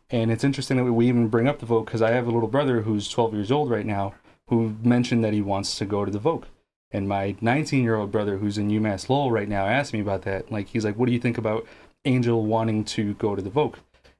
and 0.09 0.31
it's 0.31 0.43
interesting 0.43 0.77
that 0.77 0.85
we 0.91 1.07
even 1.07 1.27
bring 1.27 1.47
up 1.47 1.59
the 1.59 1.65
Voc 1.65 1.85
because 1.85 2.01
I 2.01 2.11
have 2.11 2.27
a 2.27 2.31
little 2.31 2.49
brother 2.49 2.81
who's 2.81 3.07
12 3.09 3.33
years 3.33 3.51
old 3.51 3.69
right 3.69 3.85
now 3.85 4.13
who 4.49 4.75
mentioned 4.83 5.23
that 5.23 5.33
he 5.33 5.41
wants 5.41 5.77
to 5.77 5.85
go 5.85 6.05
to 6.05 6.11
the 6.11 6.19
Voc. 6.19 6.43
And 6.91 7.07
my 7.07 7.35
19 7.41 7.83
year 7.83 7.95
old 7.95 8.11
brother, 8.11 8.37
who's 8.37 8.57
in 8.57 8.69
UMass 8.69 9.09
Lowell 9.09 9.31
right 9.31 9.49
now, 9.49 9.65
asked 9.65 9.93
me 9.93 9.99
about 9.99 10.21
that. 10.23 10.51
Like, 10.51 10.69
he's 10.69 10.85
like, 10.85 10.97
What 10.97 11.07
do 11.07 11.11
you 11.11 11.19
think 11.19 11.37
about 11.37 11.65
Angel 12.05 12.45
wanting 12.45 12.85
to 12.85 13.13
go 13.15 13.35
to 13.35 13.41
the 13.41 13.49
Voc? 13.49 13.75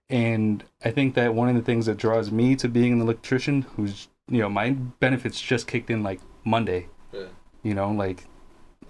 And 0.10 0.64
I 0.84 0.92
think 0.92 1.16
that 1.16 1.34
one 1.34 1.50
of 1.50 1.56
the 1.56 1.62
things 1.62 1.86
that 1.86 1.98
draws 1.98 2.32
me 2.32 2.56
to 2.58 2.68
being 2.68 2.94
an 2.94 3.02
electrician, 3.02 3.64
who's, 3.76 4.08
you 4.30 4.40
know, 4.40 4.50
my 4.50 4.72
benefits 4.72 5.40
just 5.42 5.68
kicked 5.68 5.90
in 5.90 6.04
like 6.04 6.22
Monday, 6.46 6.88
Yeah. 7.12 7.28
you 7.64 7.74
know, 7.74 7.92
like 7.92 8.26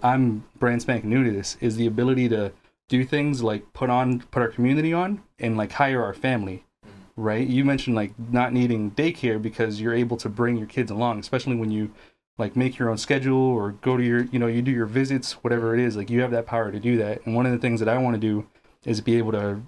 I'm 0.02 0.44
brand 0.58 0.82
spanking 0.82 1.10
new 1.10 1.24
to 1.24 1.30
this, 1.32 1.56
is 1.60 1.76
the 1.76 1.86
ability 1.86 2.28
to 2.30 2.52
do 2.88 3.04
things 3.04 3.42
like 3.42 3.72
put 3.72 3.90
on, 3.90 4.20
put 4.30 4.42
our 4.42 4.48
community 4.48 4.92
on 4.92 5.22
and 5.38 5.56
like 5.56 5.72
hire 5.72 6.02
our 6.02 6.14
family 6.14 6.64
mm. 6.86 6.90
right? 7.16 7.46
You 7.46 7.64
mentioned 7.64 7.96
like 7.96 8.12
not 8.30 8.52
needing 8.52 8.92
daycare 8.92 9.42
because 9.42 9.80
you're 9.80 9.94
able 9.94 10.16
to 10.18 10.28
bring 10.28 10.56
your 10.56 10.68
kids 10.68 10.90
along, 10.90 11.18
especially 11.18 11.56
when 11.56 11.70
you 11.72 11.92
like 12.38 12.56
make 12.56 12.78
your 12.78 12.88
own 12.88 12.96
schedule 12.96 13.36
or 13.36 13.72
go 13.72 13.96
to 13.96 14.02
your, 14.02 14.22
you 14.26 14.38
know, 14.38 14.46
you 14.46 14.62
do 14.62 14.70
your 14.70 14.86
visits, 14.86 15.32
whatever 15.42 15.74
it 15.74 15.80
is. 15.80 15.96
Like 15.96 16.08
you 16.08 16.20
have 16.22 16.30
that 16.30 16.46
power 16.46 16.70
to 16.70 16.80
do 16.80 16.96
that. 16.98 17.26
And 17.26 17.34
one 17.34 17.44
of 17.46 17.52
the 17.52 17.58
things 17.58 17.80
that 17.80 17.88
I 17.88 17.98
want 17.98 18.14
to 18.14 18.20
do 18.20 18.46
is 18.84 19.00
be 19.00 19.16
able 19.18 19.32
to 19.32 19.60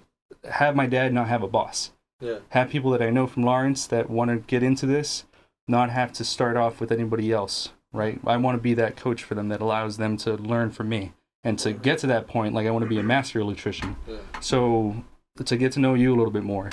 have 0.49 0.75
my 0.75 0.87
dad 0.87 1.13
not 1.13 1.27
have 1.27 1.43
a 1.43 1.47
boss. 1.47 1.91
Yeah. 2.19 2.39
Have 2.49 2.69
people 2.69 2.91
that 2.91 3.01
I 3.01 3.09
know 3.09 3.27
from 3.27 3.43
Lawrence 3.43 3.85
that 3.87 4.09
want 4.09 4.31
to 4.31 4.37
get 4.37 4.63
into 4.63 4.85
this, 4.85 5.25
not 5.67 5.89
have 5.89 6.13
to 6.13 6.23
start 6.23 6.55
off 6.55 6.79
with 6.79 6.91
anybody 6.91 7.31
else, 7.31 7.69
right? 7.91 8.19
I 8.25 8.37
want 8.37 8.57
to 8.57 8.61
be 8.61 8.73
that 8.75 8.95
coach 8.95 9.23
for 9.23 9.35
them 9.35 9.49
that 9.49 9.61
allows 9.61 9.97
them 9.97 10.17
to 10.17 10.35
learn 10.35 10.71
from 10.71 10.89
me. 10.89 11.13
And 11.43 11.57
to 11.59 11.73
get 11.73 11.97
to 11.99 12.07
that 12.07 12.27
point, 12.27 12.53
like 12.53 12.67
I 12.67 12.71
want 12.71 12.83
to 12.83 12.89
be 12.89 12.99
a 12.99 13.03
master 13.03 13.39
electrician. 13.39 13.95
Yeah. 14.07 14.17
So 14.39 15.03
to 15.43 15.57
get 15.57 15.71
to 15.73 15.79
know 15.79 15.95
you 15.95 16.13
a 16.13 16.15
little 16.15 16.31
bit 16.31 16.43
more, 16.43 16.69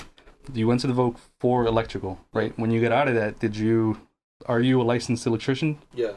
you 0.52 0.68
went 0.68 0.80
to 0.82 0.86
the 0.86 0.92
Voc 0.92 1.16
for 1.40 1.64
electrical, 1.66 2.18
right? 2.32 2.56
When 2.58 2.70
you 2.70 2.80
got 2.80 2.92
out 2.92 3.08
of 3.08 3.14
that, 3.14 3.38
did 3.38 3.56
you, 3.56 3.98
are 4.46 4.60
you 4.60 4.80
a 4.80 4.84
licensed 4.84 5.26
electrician? 5.26 5.78
Yeah. 5.94 6.12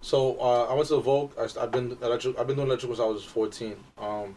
So 0.00 0.38
uh, 0.38 0.66
I 0.70 0.74
went 0.74 0.88
to 0.88 0.96
the 0.96 1.02
Voc. 1.02 1.30
I, 1.38 1.60
have 1.60 1.70
been 1.70 1.96
electric. 2.02 2.38
I've 2.38 2.46
been 2.46 2.56
doing 2.56 2.68
electrical 2.68 2.96
since 2.96 3.04
I 3.04 3.08
was 3.08 3.24
14. 3.24 3.76
Um, 3.98 4.36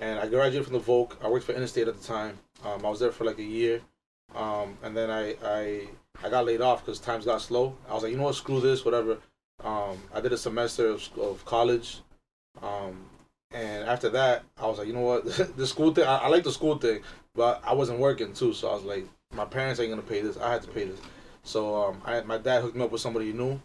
and 0.00 0.18
I 0.18 0.28
graduated 0.28 0.64
from 0.64 0.74
the 0.74 0.80
Voc. 0.80 1.12
I 1.22 1.28
worked 1.28 1.46
for 1.46 1.52
Interstate 1.52 1.88
at 1.88 2.00
the 2.00 2.06
time. 2.06 2.38
Um, 2.64 2.84
I 2.84 2.88
was 2.90 3.00
there 3.00 3.12
for 3.12 3.24
like 3.24 3.38
a 3.38 3.44
year. 3.44 3.80
Um, 4.34 4.76
and 4.82 4.96
then 4.96 5.10
I 5.10 5.36
I 5.42 5.88
I 6.22 6.28
got 6.28 6.44
laid 6.44 6.60
off 6.60 6.84
because 6.84 6.98
times 6.98 7.24
got 7.24 7.40
slow. 7.40 7.76
I 7.88 7.94
was 7.94 8.02
like, 8.02 8.12
you 8.12 8.18
know 8.18 8.24
what, 8.24 8.34
screw 8.34 8.60
this, 8.60 8.84
whatever. 8.84 9.18
Um, 9.64 9.98
I 10.14 10.20
did 10.20 10.32
a 10.32 10.38
semester 10.38 10.88
of, 10.88 11.08
of 11.18 11.44
college. 11.44 12.00
Um, 12.62 13.04
and 13.50 13.88
after 13.88 14.10
that, 14.10 14.44
I 14.58 14.66
was 14.66 14.78
like, 14.78 14.86
you 14.86 14.92
know 14.92 15.00
what, 15.00 15.24
the 15.56 15.66
school 15.66 15.94
thing. 15.94 16.04
I, 16.04 16.18
I 16.18 16.28
like 16.28 16.44
the 16.44 16.52
school 16.52 16.76
thing, 16.76 17.00
but 17.34 17.62
I 17.64 17.72
wasn't 17.72 17.98
working 17.98 18.32
too. 18.32 18.52
So 18.52 18.68
I 18.68 18.74
was 18.74 18.84
like, 18.84 19.06
my 19.32 19.44
parents 19.44 19.80
ain't 19.80 19.90
gonna 19.90 20.02
pay 20.02 20.20
this. 20.20 20.36
I 20.36 20.52
had 20.52 20.62
to 20.62 20.68
pay 20.68 20.84
this. 20.84 21.00
So 21.48 21.82
um, 21.82 22.02
I 22.04 22.20
my 22.20 22.36
dad 22.36 22.60
hooked 22.60 22.76
me 22.76 22.84
up 22.84 22.92
with 22.92 23.00
somebody 23.00 23.26
he 23.28 23.32
knew, 23.32 23.58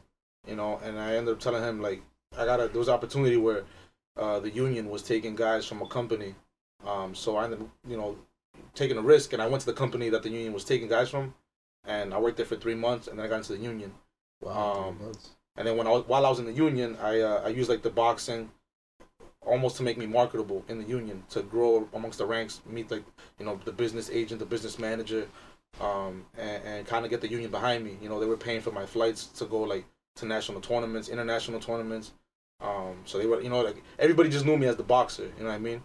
you 0.47 0.55
know, 0.55 0.79
and 0.85 0.97
I 0.97 1.15
ended 1.17 1.33
up 1.33 1.41
telling 1.41 1.61
him 1.61 1.81
like 1.81 2.01
I 2.37 2.45
got 2.45 2.61
a 2.61 2.69
there 2.69 2.79
was 2.79 2.87
an 2.87 2.93
opportunity 2.93 3.35
where 3.35 3.65
uh, 4.15 4.39
the 4.39 4.49
union 4.49 4.89
was 4.89 5.01
taking 5.03 5.35
guys 5.35 5.65
from 5.65 5.81
a 5.81 5.87
company, 5.87 6.33
um, 6.87 7.13
so 7.13 7.35
I 7.35 7.43
ended 7.43 7.59
up 7.59 7.67
you 7.85 7.97
know 7.97 8.15
taking 8.73 8.97
a 8.97 9.01
risk 9.01 9.33
and 9.33 9.41
I 9.41 9.47
went 9.47 9.59
to 9.61 9.65
the 9.65 9.73
company 9.73 10.07
that 10.09 10.23
the 10.23 10.29
union 10.29 10.53
was 10.53 10.63
taking 10.63 10.87
guys 10.87 11.09
from, 11.09 11.33
and 11.83 12.13
I 12.13 12.19
worked 12.19 12.37
there 12.37 12.45
for 12.45 12.55
three 12.55 12.75
months 12.75 13.09
and 13.09 13.19
then 13.19 13.25
I 13.25 13.29
got 13.29 13.39
into 13.39 13.51
the 13.51 13.63
union, 13.71 13.91
Um, 14.47 15.11
and 15.57 15.67
then 15.67 15.75
when 15.75 15.85
I 15.85 15.89
was 15.89 16.07
while 16.07 16.25
I 16.25 16.29
was 16.29 16.39
in 16.39 16.45
the 16.45 16.53
union 16.53 16.95
I 17.01 17.19
uh, 17.19 17.41
I 17.43 17.49
used 17.49 17.69
like 17.69 17.81
the 17.81 17.89
boxing 17.89 18.49
almost 19.45 19.75
to 19.75 19.83
make 19.83 19.97
me 19.97 20.05
marketable 20.05 20.63
in 20.69 20.77
the 20.77 20.87
union 20.87 21.23
to 21.31 21.41
grow 21.41 21.89
amongst 21.93 22.19
the 22.19 22.25
ranks 22.25 22.61
meet 22.65 22.89
like 22.89 23.03
you 23.39 23.45
know 23.45 23.59
the 23.65 23.73
business 23.73 24.09
agent 24.09 24.39
the 24.39 24.45
business 24.45 24.79
manager 24.79 25.27
um, 25.81 26.25
and, 26.37 26.63
and 26.63 26.87
kind 26.87 27.05
of 27.05 27.11
get 27.11 27.21
the 27.21 27.29
union 27.29 27.51
behind 27.51 27.83
me. 27.83 27.97
You 28.01 28.09
know, 28.09 28.19
they 28.19 28.25
were 28.25 28.37
paying 28.37 28.61
for 28.61 28.71
my 28.71 28.85
flights 28.85 29.25
to 29.39 29.45
go 29.45 29.61
like 29.61 29.85
to 30.15 30.25
national 30.25 30.61
tournaments, 30.61 31.09
international 31.09 31.59
tournaments. 31.59 32.11
Um, 32.61 32.97
so 33.05 33.17
they 33.17 33.25
were, 33.25 33.41
you 33.41 33.49
know, 33.49 33.61
like 33.61 33.81
everybody 33.99 34.29
just 34.29 34.45
knew 34.45 34.57
me 34.57 34.67
as 34.67 34.75
the 34.77 34.83
boxer. 34.83 35.23
You 35.37 35.43
know 35.43 35.49
what 35.49 35.55
I 35.55 35.59
mean? 35.59 35.83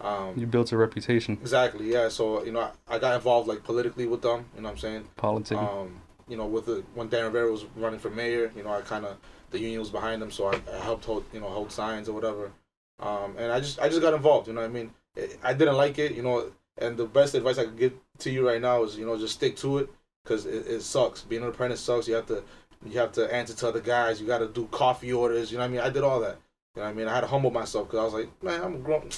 Um, 0.00 0.38
You 0.38 0.46
built 0.46 0.72
a 0.72 0.76
reputation, 0.76 1.38
exactly. 1.40 1.90
Yeah. 1.92 2.08
So 2.08 2.44
you 2.44 2.52
know, 2.52 2.60
I, 2.88 2.96
I 2.96 2.98
got 2.98 3.14
involved 3.14 3.48
like 3.48 3.64
politically 3.64 4.06
with 4.06 4.22
them. 4.22 4.44
You 4.54 4.62
know 4.62 4.68
what 4.68 4.72
I'm 4.72 4.78
saying? 4.78 5.08
politics. 5.16 5.60
Um, 5.60 6.00
you 6.28 6.36
know, 6.36 6.46
with 6.46 6.66
the 6.66 6.84
when 6.94 7.08
Dan 7.08 7.24
Rivera 7.24 7.50
was 7.50 7.64
running 7.76 7.98
for 7.98 8.10
mayor, 8.10 8.52
you 8.54 8.62
know, 8.62 8.70
I 8.70 8.82
kind 8.82 9.04
of 9.06 9.16
the 9.50 9.58
union 9.58 9.80
was 9.80 9.88
behind 9.90 10.22
him, 10.22 10.30
so 10.30 10.48
I, 10.48 10.60
I 10.72 10.76
helped 10.78 11.06
hold, 11.06 11.24
you 11.32 11.40
know, 11.40 11.48
hold 11.48 11.72
signs 11.72 12.08
or 12.08 12.12
whatever. 12.12 12.52
Um, 13.00 13.34
and 13.38 13.50
I 13.50 13.60
just 13.60 13.80
I 13.80 13.88
just 13.88 14.02
got 14.02 14.12
involved. 14.12 14.46
You 14.48 14.52
know 14.54 14.60
what 14.60 14.70
I 14.70 14.72
mean? 14.72 14.90
I- 15.16 15.50
I 15.50 15.52
didn't 15.54 15.76
like 15.76 15.98
it. 15.98 16.12
You 16.12 16.22
know, 16.22 16.52
and 16.76 16.96
the 16.96 17.06
best 17.06 17.34
advice 17.34 17.56
I 17.58 17.64
could 17.64 17.78
give 17.78 17.92
to 18.18 18.30
you 18.30 18.46
right 18.46 18.60
now 18.60 18.82
is 18.82 18.96
you 18.96 19.06
know 19.06 19.16
just 19.16 19.34
stick 19.34 19.56
to 19.58 19.78
it 19.78 19.90
because 20.24 20.46
it, 20.46 20.66
it 20.66 20.82
sucks. 20.82 21.22
Being 21.22 21.42
an 21.42 21.48
apprentice 21.48 21.80
sucks. 21.80 22.08
You 22.08 22.14
have 22.14 22.26
to 22.26 22.42
you 22.86 22.98
have 22.98 23.12
to 23.12 23.32
answer 23.34 23.54
to 23.54 23.68
other 23.68 23.80
guys. 23.80 24.20
You 24.20 24.26
got 24.26 24.38
to 24.38 24.48
do 24.48 24.66
coffee 24.70 25.12
orders. 25.12 25.50
You 25.50 25.58
know 25.58 25.64
what 25.64 25.70
I 25.70 25.72
mean? 25.72 25.80
I 25.80 25.90
did 25.90 26.02
all 26.02 26.20
that. 26.20 26.38
You 26.76 26.82
know 26.82 26.90
what 26.90 26.94
I 26.94 26.94
mean? 26.94 27.08
I 27.08 27.14
had 27.14 27.22
to 27.22 27.26
humble 27.26 27.50
myself 27.50 27.88
because 27.88 27.98
I 27.98 28.04
was 28.04 28.14
like, 28.14 28.42
man, 28.42 28.62
I'm 28.62 28.74
a 28.76 28.78
grown, 28.78 29.10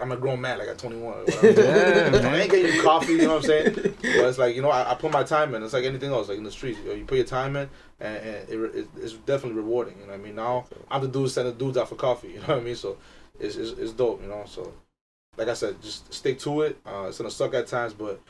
I'm 0.00 0.10
a 0.10 0.16
grown 0.16 0.40
man. 0.40 0.58
Like 0.58 0.68
at 0.68 0.78
21. 0.78 1.14
Yeah, 1.28 1.34
I 2.24 2.36
ain't 2.40 2.50
getting 2.50 2.74
you 2.74 2.82
coffee. 2.82 3.12
You 3.12 3.18
know 3.22 3.36
what 3.36 3.36
I'm 3.36 3.42
saying? 3.42 3.74
But 3.74 3.94
it's 4.02 4.38
like 4.38 4.56
you 4.56 4.62
know, 4.62 4.70
I, 4.70 4.90
I 4.90 4.94
put 4.96 5.12
my 5.12 5.22
time 5.22 5.54
in. 5.54 5.62
It's 5.62 5.72
like 5.72 5.84
anything 5.84 6.10
else, 6.10 6.28
like 6.28 6.38
in 6.38 6.42
the 6.42 6.50
streets. 6.50 6.80
You, 6.80 6.88
know, 6.88 6.94
you 6.94 7.04
put 7.04 7.16
your 7.16 7.26
time 7.26 7.54
in, 7.54 7.68
and, 8.00 8.16
and 8.16 8.48
it, 8.48 8.74
it, 8.74 8.88
it's 8.96 9.12
definitely 9.12 9.60
rewarding. 9.60 9.94
You 10.00 10.06
know 10.06 10.12
what 10.12 10.20
I 10.20 10.22
mean? 10.24 10.34
Now 10.34 10.66
I'm 10.90 11.02
the 11.02 11.08
dude 11.08 11.30
sending 11.30 11.54
dudes 11.54 11.76
out 11.76 11.88
for 11.88 11.94
coffee. 11.94 12.28
You 12.34 12.40
know 12.40 12.48
what 12.48 12.58
I 12.58 12.60
mean? 12.60 12.74
So 12.74 12.96
it's 13.38 13.54
it's, 13.54 13.78
it's 13.78 13.92
dope. 13.92 14.20
You 14.22 14.28
know. 14.28 14.42
So 14.46 14.72
like 15.36 15.46
I 15.46 15.54
said, 15.54 15.80
just 15.82 16.12
stick 16.12 16.40
to 16.40 16.62
it. 16.62 16.78
Uh, 16.84 17.04
it's 17.08 17.18
gonna 17.18 17.30
suck 17.30 17.54
at 17.54 17.68
times, 17.68 17.92
but 17.92 18.20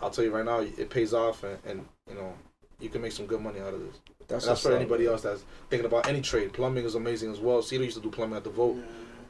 I'll 0.00 0.10
tell 0.10 0.24
you 0.24 0.30
right 0.34 0.44
now, 0.44 0.60
it 0.60 0.90
pays 0.90 1.14
off, 1.14 1.42
and, 1.44 1.58
and 1.66 1.86
you 2.08 2.14
know, 2.14 2.34
you 2.80 2.88
can 2.88 3.00
make 3.00 3.12
some 3.12 3.26
good 3.26 3.40
money 3.40 3.60
out 3.60 3.72
of 3.72 3.80
this. 3.80 3.96
That's, 4.28 4.44
And 4.44 4.50
that's 4.50 4.62
for 4.62 4.72
anybody 4.76 5.04
man. 5.04 5.12
else 5.14 5.22
that's 5.22 5.44
thinking 5.70 5.86
about 5.86 6.06
any 6.08 6.20
trade. 6.20 6.52
Plumbing 6.52 6.84
is 6.84 6.94
amazing 6.96 7.30
as 7.32 7.38
well. 7.40 7.62
Cedar 7.62 7.84
used 7.84 7.96
to 7.96 8.02
do 8.02 8.10
plumbing 8.10 8.36
at 8.36 8.44
the 8.44 8.50
Voc. 8.50 8.82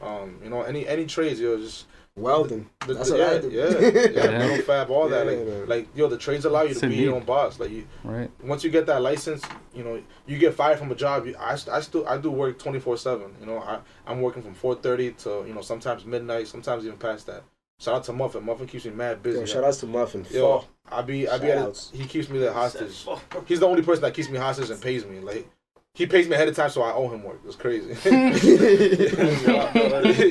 Um, 0.03 0.39
you 0.43 0.51
know, 0.51 0.63
any 0.63 0.87
any 0.87 1.07
trades, 1.07 1.41
yo, 1.41 1.57
just 1.59 1.87
Welding. 2.17 2.69
the, 2.87 2.95
That's 2.95 3.11
the- 3.11 3.17
what 3.17 3.21
yeah, 3.21 3.31
I 3.31 3.39
do. 3.41 3.51
yeah, 3.51 3.69
yeah, 4.25 4.31
Yeah. 4.33 4.39
metal 4.39 4.65
fab, 4.65 4.91
all 4.91 5.09
that. 5.09 5.27
Like, 5.27 5.39
man. 5.47 5.69
like, 5.69 5.89
yo, 5.95 6.09
the 6.09 6.19
trades 6.19 6.45
allow 6.47 6.63
you 6.63 6.71
It's 6.71 6.81
to 6.81 6.87
a 6.87 6.89
be 6.89 6.97
your 6.97 7.15
own 7.15 7.25
boss. 7.25 7.61
Like, 7.61 7.71
you, 7.71 7.87
right. 8.05 8.31
once 8.43 8.65
you 8.65 8.71
get 8.71 8.87
that 8.87 9.01
license, 9.03 9.43
you 9.75 9.85
know, 9.85 10.03
you 10.27 10.39
get 10.39 10.55
fired 10.55 10.79
from 10.79 10.91
a 10.91 10.95
job. 10.95 11.27
You, 11.27 11.37
I, 11.39 11.57
I 11.71 11.81
still, 11.81 12.07
I 12.09 12.17
do 12.19 12.31
work 12.31 12.59
twenty 12.59 12.79
four 12.81 12.97
seven. 12.97 13.35
You 13.41 13.47
know, 13.47 13.59
I, 13.59 13.79
I'm 14.07 14.21
working 14.23 14.43
from 14.43 14.55
four 14.55 14.75
thirty 14.75 15.13
to, 15.13 15.45
you 15.47 15.55
know, 15.55 15.61
sometimes 15.63 16.05
midnight, 16.05 16.49
sometimes 16.49 16.85
even 16.85 16.99
past 16.99 17.27
that. 17.27 17.43
Shout 17.79 17.95
out 17.97 18.05
to 18.05 18.13
Muffin. 18.13 18.43
Muffin 18.45 18.67
keeps 18.67 18.85
me 18.87 18.93
mad 18.93 19.23
busy. 19.23 19.39
Yo, 19.41 19.45
shout 19.45 19.65
out 19.65 19.75
to 19.75 19.87
Muffin. 19.87 20.27
Yo, 20.31 20.61
Fuck. 20.61 20.69
I 20.91 21.03
be, 21.03 21.29
I 21.29 21.39
be 21.39 21.51
at 21.51 21.59
Shout-outs. 21.59 21.91
He 21.95 22.05
keeps 22.05 22.29
me 22.31 22.39
the 22.39 22.53
hostage. 22.53 23.07
He's 23.47 23.61
the 23.61 23.67
only 23.67 23.83
person 23.83 24.03
that 24.03 24.15
keeps 24.15 24.31
me 24.31 24.39
hostage 24.39 24.71
and 24.71 24.81
pays 24.81 25.05
me. 25.05 25.21
Like, 25.21 25.47
he 25.93 26.07
pays 26.07 26.27
me 26.29 26.35
ahead 26.35 26.49
of 26.49 26.55
time, 26.57 26.71
so 26.71 26.83
I 26.83 26.93
owe 26.93 27.09
him 27.09 27.23
work. 27.23 27.41
It's 27.47 27.57
crazy. 27.57 27.89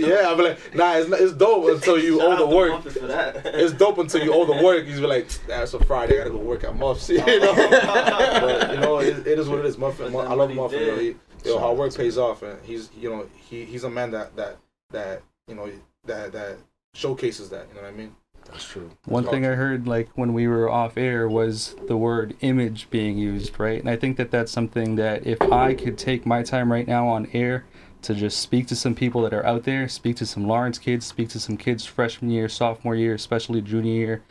yeah, 0.08 0.30
I'm 0.32 0.38
like, 0.38 0.76
nah, 0.76 0.96
it's, 0.98 1.10
not, 1.10 1.20
it's 1.20 1.34
dope 1.34 1.70
until 1.70 2.00
you 2.00 2.22
owe 2.22 2.36
the 2.38 2.46
work. 2.48 2.82
It's 2.86 3.74
dope 3.74 3.98
until 3.98 4.24
you 4.24 4.34
owe 4.34 4.46
the 4.46 4.64
work. 4.64 4.86
He's 4.86 5.00
be 5.00 5.08
like, 5.08 5.28
nah, 5.48 5.64
it's 5.64 5.74
a 5.74 5.84
Friday. 5.86 6.16
I 6.16 6.18
gotta 6.20 6.30
go 6.32 6.38
work 6.38 6.64
at 6.64 6.76
Muffs. 6.76 7.10
You 7.10 7.18
know, 7.18 7.54
but 7.56 8.72
you 8.74 8.80
know, 8.80 9.00
it, 9.00 9.26
it 9.28 9.40
is 9.40 9.50
what 9.50 9.60
it 9.60 9.66
is. 9.66 9.78
Muffin, 9.78 10.12
But 10.12 10.28
I 10.28 10.34
love 10.34 10.54
Muffin. 10.54 10.80
did- 10.80 10.88
Yo, 10.88 11.00
he, 11.00 11.16
yo, 11.50 11.60
hard 11.60 11.78
work 11.78 11.96
pays 11.96 12.18
off, 12.18 12.44
and 12.44 12.60
he's, 12.64 12.90
you 13.00 13.10
know, 13.10 13.28
he 13.50 13.66
he's 13.66 13.84
a 13.84 13.90
man 13.90 14.12
that 14.12 14.36
that 14.36 14.58
that 14.92 15.22
you 15.48 15.56
know 15.56 15.70
that 16.06 16.32
that 16.32 16.58
showcases 16.96 17.50
that. 17.50 17.68
You 17.70 17.76
know 17.76 17.82
what 17.82 17.94
I 17.94 17.98
mean? 17.98 18.16
That's 18.46 18.64
true. 18.64 18.92
One 19.06 19.24
That's 19.24 19.34
thing 19.34 19.46
I 19.46 19.56
heard 19.56 19.88
like 19.88 20.10
when 20.16 20.34
we 20.34 20.48
were 20.48 20.70
off 20.70 20.98
air 20.98 21.28
was 21.28 21.76
the 21.88 21.98
word 21.98 22.36
image 22.42 22.90
being 22.90 23.18
used, 23.18 23.60
right? 23.60 23.80
And 23.80 23.90
I 23.90 23.96
think 23.96 24.18
that 24.18 24.32
that's 24.32 24.52
something 24.52 24.96
that 24.96 25.26
if 25.26 25.42
I 25.42 25.74
could 25.74 25.98
take 25.98 26.26
my 26.26 26.44
time 26.44 26.72
right 26.72 26.88
now 26.88 27.08
on 27.08 27.28
air 27.34 27.66
to 28.04 28.14
just 28.14 28.40
speak 28.40 28.68
to 28.68 28.76
some 28.76 28.94
people 28.94 29.22
that 29.24 29.34
are 29.34 29.46
out 29.46 29.64
there, 29.64 29.88
speak 29.90 30.16
to 30.18 30.28
some 30.28 30.48
Lawrence 30.48 30.78
kids, 30.78 31.06
speak 31.08 31.30
to 31.30 31.40
some 31.40 31.58
kids 31.58 31.86
freshman 31.86 32.30
year, 32.30 32.48
sophomore 32.48 32.96
year, 32.96 33.16
especially 33.16 33.62
junior 33.62 33.94
year, 33.94 34.24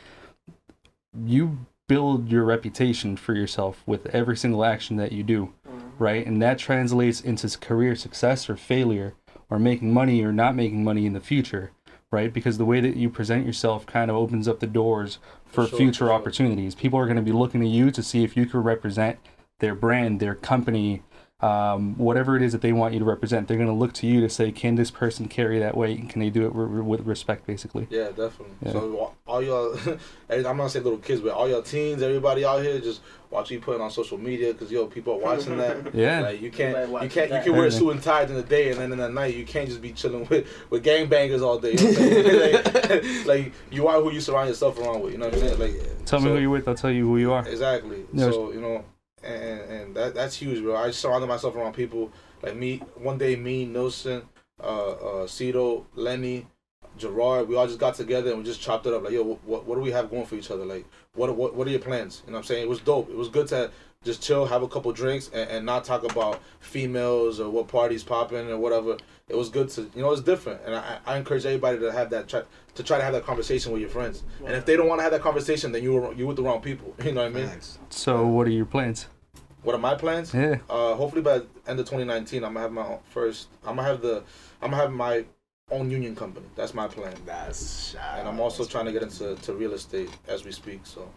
you 1.25 1.59
build 1.87 2.29
your 2.31 2.45
reputation 2.45 3.17
for 3.17 3.33
yourself 3.33 3.83
with 3.85 4.07
every 4.07 4.37
single 4.37 4.63
action 4.63 4.95
that 4.95 5.11
you 5.11 5.23
do, 5.23 5.53
mm-hmm. 5.67 6.03
right? 6.03 6.25
And 6.25 6.41
that 6.41 6.57
translates 6.57 7.19
into 7.19 7.57
career 7.59 7.95
success 7.95 8.49
or 8.49 8.55
failure 8.55 9.13
or 9.49 9.59
making 9.59 9.93
money 9.93 10.23
or 10.23 10.31
not 10.31 10.55
making 10.55 10.83
money 10.83 11.05
in 11.05 11.13
the 11.13 11.19
future, 11.19 11.71
right? 12.15 12.33
Because 12.33 12.57
the 12.57 12.65
way 12.65 12.79
that 12.79 12.95
you 12.95 13.09
present 13.09 13.45
yourself 13.45 13.85
kind 13.85 14.09
of 14.09 14.15
opens 14.15 14.47
up 14.47 14.61
the 14.61 14.67
doors 14.67 15.19
for, 15.45 15.63
For 15.63 15.69
sure, 15.69 15.77
future 15.77 15.93
for 15.93 16.05
sure. 16.05 16.13
opportunities. 16.13 16.73
People 16.73 16.97
are 16.97 17.05
going 17.05 17.17
to 17.17 17.21
be 17.21 17.33
looking 17.33 17.59
to 17.59 17.67
you 17.67 17.91
to 17.91 18.01
see 18.01 18.23
if 18.23 18.37
you 18.37 18.45
can 18.45 18.61
represent 18.61 19.19
their 19.59 19.75
brand, 19.75 20.21
their 20.21 20.33
company, 20.33 21.03
um, 21.41 21.97
whatever 21.97 22.37
it 22.37 22.41
is 22.41 22.53
that 22.53 22.61
they 22.61 22.71
want 22.71 22.93
you 22.93 22.99
to 22.99 23.05
represent. 23.05 23.47
They're 23.47 23.57
going 23.57 23.67
to 23.67 23.73
look 23.73 23.93
to 23.93 24.07
you 24.07 24.21
to 24.21 24.29
say, 24.29 24.51
can 24.51 24.75
this 24.75 24.89
person 24.89 25.27
carry 25.27 25.59
that 25.59 25.75
weight? 25.75 25.99
And 25.99 26.09
can 26.09 26.21
they 26.21 26.29
do 26.29 26.45
it 26.45 26.55
re- 26.55 26.65
re- 26.65 26.81
with 26.81 27.01
respect, 27.01 27.45
basically? 27.45 27.87
Yeah, 27.89 28.05
definitely. 28.07 28.55
Yeah. 28.63 28.71
So 28.71 28.97
all- 28.97 29.15
all 29.27 29.41
y'all, 29.41 29.75
I'm 30.29 30.43
not 30.43 30.55
gonna 30.55 30.69
say 30.69 30.79
little 30.79 30.99
kids, 30.99 31.19
but 31.19 31.31
all 31.31 31.49
y'all 31.49 31.63
teens, 31.63 32.03
everybody 32.03 32.45
out 32.45 32.61
here, 32.61 32.79
just 32.79 33.01
watch 33.31 33.49
you 33.49 33.59
put 33.59 33.75
it 33.75 33.81
on 33.81 33.89
social 33.89 34.19
media 34.19 34.53
because 34.53 34.71
yo, 34.71 34.85
people 34.85 35.15
are 35.15 35.17
watching 35.17 35.57
that. 35.57 35.75
Yeah. 35.95 36.21
Like 36.21 36.41
you 36.41 36.51
can't, 36.51 36.77
Everybody 36.77 37.05
you 37.05 37.11
can't, 37.11 37.31
you 37.31 37.41
can 37.41 37.53
wear 37.53 37.65
a 37.65 37.71
suit 37.71 37.89
and 37.89 38.03
tie 38.03 38.23
in 38.23 38.33
the 38.35 38.43
day, 38.43 38.69
and 38.69 38.79
then 38.79 38.91
in 38.91 38.99
the 38.99 39.09
night 39.09 39.35
you 39.35 39.43
can't 39.45 39.67
just 39.67 39.81
be 39.81 39.91
chilling 39.93 40.27
with 40.27 40.47
with 40.69 40.85
gangbangers 40.85 41.41
all 41.41 41.57
day. 41.57 41.71
You 41.73 41.77
know 41.77 41.85
what 41.87 42.67
I'm 42.67 43.01
saying? 43.03 43.17
like, 43.27 43.43
like, 43.45 43.53
you 43.71 43.87
are 43.87 43.99
who 43.99 44.11
you 44.11 44.21
surround 44.21 44.49
yourself 44.49 44.77
around 44.79 45.01
with. 45.01 45.13
You 45.13 45.17
know 45.17 45.29
what 45.29 45.37
I 45.37 45.41
mean? 45.41 45.59
Like 45.59 46.05
Tell 46.05 46.19
me 46.19 46.29
who 46.29 46.37
you're 46.37 46.49
with. 46.51 46.67
I'll 46.67 46.75
tell 46.75 46.91
you 46.91 47.07
who 47.07 47.17
you 47.17 47.31
are. 47.33 47.47
Exactly. 47.47 48.05
No, 48.13 48.31
so 48.31 48.51
you 48.53 48.61
know, 48.61 48.85
and 49.25 49.61
and 49.71 49.95
that 49.95 50.13
that's 50.13 50.35
huge, 50.35 50.61
bro. 50.61 50.75
I 50.75 50.91
surrounded 50.91 51.27
myself 51.27 51.55
around 51.55 51.73
people 51.73 52.11
like 52.41 52.55
me. 52.55 52.77
One 52.95 53.17
day, 53.17 53.35
me, 53.35 53.65
Nelson, 53.65 54.23
uh, 54.61 54.91
uh, 54.91 55.27
Cito, 55.27 55.87
Lenny, 55.95 56.47
Gerard, 56.97 57.47
we 57.47 57.55
all 57.55 57.67
just 57.67 57.79
got 57.79 57.95
together 57.95 58.29
and 58.29 58.39
we 58.39 58.45
just 58.45 58.61
chopped 58.61 58.85
it 58.85 58.93
up. 58.93 59.03
Like, 59.03 59.13
yo, 59.13 59.23
what 59.23 59.65
what 59.65 59.75
do 59.75 59.81
we 59.81 59.91
have 59.91 60.09
going 60.09 60.25
for 60.25 60.35
each 60.35 60.51
other? 60.51 60.65
Like, 60.65 60.85
what 61.13 61.35
what 61.35 61.55
what 61.55 61.67
are 61.67 61.71
your 61.71 61.79
plans? 61.79 62.21
You 62.25 62.31
know 62.31 62.37
what 62.37 62.45
I'm 62.45 62.47
saying? 62.47 62.63
It 62.63 62.69
was 62.69 62.79
dope. 62.79 63.09
It 63.09 63.15
was 63.15 63.29
good 63.29 63.47
to 63.47 63.71
just 64.05 64.21
chill, 64.21 64.45
have 64.45 64.61
a 64.61 64.67
couple 64.67 64.91
drinks, 64.93 65.29
and, 65.33 65.49
and 65.49 65.65
not 65.65 65.83
talk 65.83 66.03
about 66.03 66.39
females 66.59 67.39
or 67.39 67.49
what 67.49 67.67
parties 67.67 68.03
popping 68.03 68.49
or 68.51 68.57
whatever. 68.57 68.97
It 69.27 69.35
was 69.35 69.49
good 69.49 69.69
to, 69.71 69.89
you 69.95 70.03
know, 70.03 70.11
it's 70.11 70.21
different, 70.21 70.61
and 70.63 70.75
I, 70.75 70.99
I 71.05 71.17
encourage 71.17 71.43
everybody 71.45 71.79
to 71.79 71.91
have 71.91 72.11
that 72.11 72.27
try 72.27 72.43
to 72.75 72.83
try 72.83 72.97
to 72.99 73.03
have 73.03 73.13
that 73.13 73.25
conversation 73.25 73.71
with 73.71 73.81
your 73.81 73.89
friends. 73.89 74.23
And 74.45 74.55
if 74.55 74.65
they 74.65 74.77
don't 74.77 74.87
want 74.87 74.99
to 74.99 75.03
have 75.03 75.11
that 75.11 75.21
conversation, 75.21 75.71
then 75.71 75.81
you 75.81 75.93
were 75.93 76.13
you 76.13 76.27
with 76.27 76.37
the 76.37 76.43
wrong 76.43 76.61
people. 76.61 76.95
You 77.05 77.11
know 77.11 77.21
what 77.21 77.31
I 77.31 77.33
mean? 77.33 77.49
So, 77.89 78.25
what 78.25 78.47
are 78.47 78.51
your 78.51 78.65
plans? 78.65 79.07
What 79.65 79.73
are 79.75 79.79
my 79.79 79.95
plans? 79.95 80.33
Yeah. 80.33 80.57
Uh, 80.69 80.93
hopefully 80.93 81.21
by 81.23 81.39
the 81.39 81.45
end 81.67 81.79
of 81.79 81.85
2019, 81.87 82.43
I'm 82.43 82.53
gonna 82.53 82.59
have 82.61 82.71
my 82.71 82.85
own 82.85 82.99
first. 83.09 83.47
I'm 83.65 83.75
gonna 83.77 83.87
have 83.87 84.01
the. 84.01 84.23
I'm 84.61 84.69
gonna 84.71 84.81
have 84.83 84.93
my 84.93 85.25
own 85.71 85.89
union 85.89 86.15
company. 86.15 86.45
That's 86.55 86.75
my 86.75 86.87
plan. 86.87 87.15
That's 87.25 87.89
shy. 87.93 88.19
And 88.19 88.27
I'm 88.27 88.39
also 88.39 88.63
trying 88.63 88.85
to 88.85 88.91
get 88.91 89.01
into 89.01 89.35
to 89.35 89.53
real 89.53 89.73
estate 89.73 90.09
as 90.27 90.45
we 90.45 90.51
speak. 90.51 90.81
So 90.83 91.09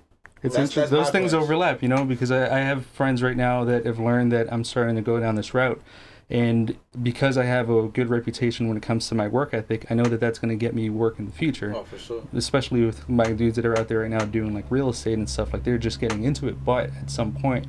It's 0.42 0.54
That's- 0.54 0.70
interesting. 0.70 0.80
that's 0.82 0.90
Those 0.90 1.10
things 1.12 1.32
plans. 1.32 1.44
overlap, 1.44 1.82
you 1.82 1.88
know, 1.88 2.04
because 2.06 2.30
I, 2.30 2.46
I 2.56 2.60
have 2.60 2.86
friends 2.86 3.22
right 3.22 3.36
now 3.36 3.64
that 3.64 3.84
have 3.84 3.98
learned 3.98 4.32
that 4.32 4.50
I'm 4.50 4.64
starting 4.64 4.96
to 4.96 5.02
go 5.02 5.20
down 5.20 5.34
this 5.34 5.52
route. 5.52 5.82
And 6.30 6.76
because 7.02 7.36
I 7.38 7.44
have 7.44 7.68
a 7.70 7.88
good 7.88 8.08
reputation 8.10 8.68
when 8.68 8.76
it 8.76 8.82
comes 8.82 9.08
to 9.08 9.14
my 9.14 9.28
work 9.28 9.52
ethic, 9.52 9.86
I 9.90 9.94
know 9.94 10.04
that 10.04 10.20
that's 10.20 10.38
going 10.38 10.50
to 10.50 10.56
get 10.56 10.74
me 10.74 10.88
work 10.90 11.18
in 11.18 11.24
the 11.26 11.32
future. 11.32 11.72
oh, 11.74 11.84
for 11.84 11.98
sure. 11.98 12.22
Especially 12.34 12.84
with 12.84 13.08
my 13.08 13.32
dudes 13.32 13.56
that 13.56 13.64
are 13.66 13.78
out 13.78 13.88
there 13.88 14.00
right 14.00 14.10
now 14.10 14.24
doing 14.26 14.54
like 14.54 14.66
real 14.70 14.88
estate 14.90 15.14
and 15.18 15.28
stuff, 15.28 15.52
like 15.54 15.64
they're 15.64 15.78
just 15.78 16.00
getting 16.00 16.24
into 16.24 16.46
it. 16.48 16.64
But 16.64 16.90
at 17.00 17.10
some 17.10 17.32
point, 17.32 17.66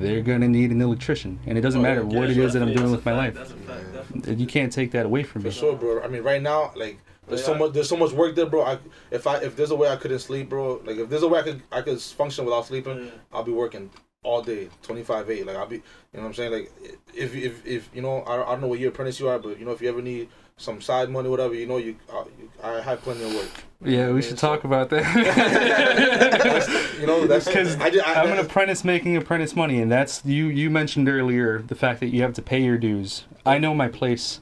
they're 0.00 0.22
going 0.22 0.40
to 0.40 0.48
need 0.48 0.70
an 0.70 0.80
electrician. 0.80 1.38
And 1.46 1.56
it 1.58 1.60
doesn't 1.60 1.80
Oh, 1.80 1.82
matter 1.82 2.00
yeah, 2.02 2.18
what 2.18 2.30
it 2.30 2.34
sure, 2.34 2.44
is 2.44 2.52
that 2.54 2.62
I'm 2.62 2.72
doing 2.72 2.90
with 2.90 3.04
my 3.04 3.12
fact, 3.12 3.16
life. 3.16 3.34
That's 3.34 3.50
a 3.50 4.22
fact. 4.24 4.40
You 4.40 4.46
can't 4.46 4.72
take 4.72 4.90
that 4.92 5.06
away 5.06 5.22
from 5.22 5.42
For 5.42 5.48
me. 5.48 5.52
For 5.52 5.58
sure, 5.58 5.76
bro. 5.76 6.02
I 6.02 6.08
mean, 6.08 6.22
right 6.22 6.40
now, 6.42 6.72
like, 6.76 6.98
there's 7.28 7.44
so 7.44 7.54
much, 7.54 7.72
there's 7.72 7.88
so 7.88 7.96
much 7.96 8.12
work 8.12 8.34
there, 8.34 8.46
bro. 8.46 8.62
I, 8.64 8.78
if 9.10 9.26
I, 9.26 9.38
if 9.38 9.56
there's 9.56 9.70
a 9.70 9.76
way 9.76 9.88
I 9.88 9.96
couldn't 9.96 10.18
sleep, 10.18 10.48
bro, 10.50 10.80
like, 10.84 10.96
if 10.96 11.08
there's 11.08 11.22
a 11.22 11.28
way 11.28 11.38
I 11.40 11.42
could, 11.42 11.62
I 11.72 11.80
could 11.80 12.00
function 12.00 12.44
without 12.44 12.66
sleeping, 12.66 13.04
Yeah. 13.04 13.10
I'll 13.32 13.42
be 13.44 13.52
working 13.52 13.90
all 14.22 14.42
day, 14.42 14.68
25 14.82 15.30
eight. 15.30 15.46
Like, 15.46 15.56
I'll 15.56 15.66
be, 15.66 15.76
you 15.76 15.82
know 16.14 16.20
what 16.22 16.26
I'm 16.28 16.34
saying? 16.34 16.52
Like, 16.52 16.72
if, 17.14 17.34
if, 17.34 17.64
if, 17.66 17.90
you 17.94 18.02
know, 18.02 18.22
I, 18.26 18.36
don't- 18.36 18.46
I 18.48 18.50
don't 18.52 18.60
know 18.62 18.68
what 18.68 18.78
year 18.78 18.88
apprentice 18.90 19.20
you 19.20 19.28
are, 19.28 19.38
but 19.38 19.58
you 19.58 19.64
know, 19.64 19.72
if 19.72 19.80
you 19.82 19.88
ever 19.88 20.02
need 20.02 20.28
some 20.56 20.80
side 20.80 21.10
money, 21.10 21.28
whatever, 21.28 21.54
you 21.54 21.66
know, 21.66 21.78
you, 21.78 21.96
uh, 22.12 22.24
you 22.38 22.50
I 22.62 22.80
have 22.80 23.02
plenty 23.02 23.24
of 23.24 23.34
work. 23.34 23.48
Yeah, 23.84 24.10
we 24.12 24.22
should 24.22 24.38
so- 24.38 24.48
talk 24.48 24.64
about 24.64 24.90
that. 24.90 25.04
You 27.00 27.06
know, 27.08 27.26
that's 27.26 27.44
Because 27.48 27.76
I, 27.76 27.88
I, 27.88 28.22
I'm 28.22 28.32
an 28.32 28.38
apprentice 28.38 28.84
making 28.84 29.16
apprentice 29.16 29.54
money, 29.54 29.80
and 29.80 29.90
that's 29.92 30.24
you. 30.24 30.46
You 30.46 30.70
mentioned 30.70 31.08
earlier 31.08 31.58
the 31.60 31.74
fact 31.74 32.00
that 32.00 32.06
you 32.08 32.22
have 32.22 32.32
to 32.34 32.42
pay 32.42 32.62
your 32.62 32.78
dues. 32.78 33.24
I 33.44 33.58
know 33.58 33.74
my 33.74 33.88
place, 33.88 34.40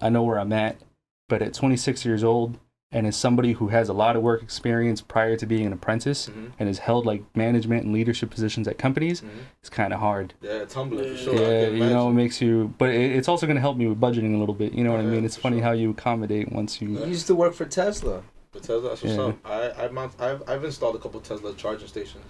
I 0.00 0.10
know 0.10 0.22
where 0.22 0.38
I'm 0.38 0.52
at, 0.52 0.76
but 1.28 1.42
at 1.42 1.54
26 1.54 2.04
years 2.04 2.22
old, 2.22 2.58
and 2.94 3.06
as 3.08 3.16
somebody 3.16 3.52
who 3.52 3.68
has 3.68 3.88
a 3.88 3.92
lot 3.92 4.14
of 4.16 4.22
work 4.22 4.40
experience 4.42 5.00
prior 5.02 5.36
to 5.36 5.44
being 5.46 5.66
an 5.66 5.72
apprentice 5.72 6.28
Mhm. 6.28 6.52
and 6.58 6.68
has 6.68 6.78
held 6.78 7.04
like 7.04 7.22
management 7.36 7.84
and 7.84 7.92
leadership 7.92 8.30
positions 8.30 8.68
at 8.68 8.78
companies, 8.78 9.20
Mhm. 9.20 9.26
it's 9.60 9.68
kind 9.68 9.92
of 9.92 9.98
hard. 10.00 10.32
Yeah, 10.40 10.52
it's 10.62 10.72
humbling 10.74 11.04
for 11.04 11.10
Yeah. 11.10 11.16
sure. 11.16 11.34
Yeah, 11.34 11.66
you 11.70 11.80
know, 11.90 12.08
it 12.08 12.12
makes 12.14 12.40
you, 12.40 12.72
but 12.78 12.90
it, 12.90 13.10
it's 13.16 13.28
also 13.28 13.46
going 13.46 13.56
to 13.56 13.60
help 13.60 13.76
me 13.76 13.86
with 13.88 14.00
budgeting 14.00 14.34
a 14.34 14.38
little 14.38 14.54
bit. 14.54 14.72
You 14.72 14.84
know 14.84 14.92
what 14.92 15.00
I 15.00 15.04
mean? 15.04 15.24
It's 15.24 15.36
funny 15.36 15.56
sure. 15.58 15.64
how 15.64 15.72
you 15.72 15.90
accommodate 15.90 16.52
once 16.52 16.80
you. 16.80 16.88
You 16.90 17.04
used 17.06 17.26
to 17.26 17.34
work 17.34 17.52
for 17.52 17.64
Tesla. 17.66 18.22
But 18.52 18.62
Tesla, 18.62 18.80
that's 18.90 19.02
what's 19.02 19.16
Yeah. 19.16 19.22
up. 19.24 19.36
I, 19.44 19.86
I 19.86 19.88
mount, 19.88 20.12
I've, 20.20 20.42
I've 20.48 20.64
installed 20.64 20.94
a 20.94 20.98
couple 21.00 21.18
Tesla 21.20 21.52
charging 21.54 21.88
stations. 21.88 22.24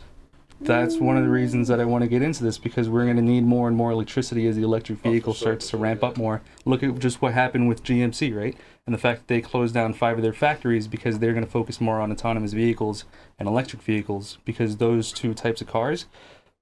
That's 0.61 0.97
one 0.99 1.17
of 1.19 1.25
the 1.25 1.29
reasons 1.31 1.69
that 1.69 1.81
I 1.81 1.85
want 1.85 2.03
to 2.03 2.09
get 2.09 2.23
into 2.23 2.43
this 2.45 2.57
because 2.59 2.89
we're 2.89 3.05
going 3.05 3.17
to 3.17 3.23
need 3.23 3.45
more 3.45 3.67
and 3.69 3.77
more 3.77 3.91
electricity 3.91 4.47
as 4.47 4.57
the 4.57 4.63
electric 4.63 5.01
Oh, 5.05 5.11
vehicle 5.11 5.35
sure, 5.35 5.49
starts 5.49 5.67
for 5.67 5.71
to 5.73 5.77
sure, 5.79 5.81
ramp 5.81 6.01
yeah. 6.03 6.09
up 6.09 6.17
more. 6.17 6.41
Look 6.65 6.83
at 6.83 6.99
just 7.01 7.21
what 7.21 7.35
happened 7.35 7.69
with 7.69 7.83
GMC, 7.83 8.33
right? 8.33 8.57
And 8.87 8.93
the 8.95 8.99
fact 8.99 9.21
that 9.21 9.29
they 9.29 9.41
closed 9.41 9.73
down 9.73 9.95
five 9.95 10.19
of 10.19 10.23
their 10.23 10.35
factories 10.35 10.87
because 10.89 11.19
they're 11.19 11.33
going 11.33 11.45
to 11.45 11.51
focus 11.51 11.81
more 11.81 12.01
on 12.01 12.13
autonomous 12.13 12.53
vehicles 12.53 13.07
and 13.39 13.49
electric 13.49 13.81
vehicles 13.81 14.37
because 14.45 14.77
those 14.77 15.11
two 15.11 15.33
types 15.33 15.63
of 15.63 15.67
cars 15.69 16.05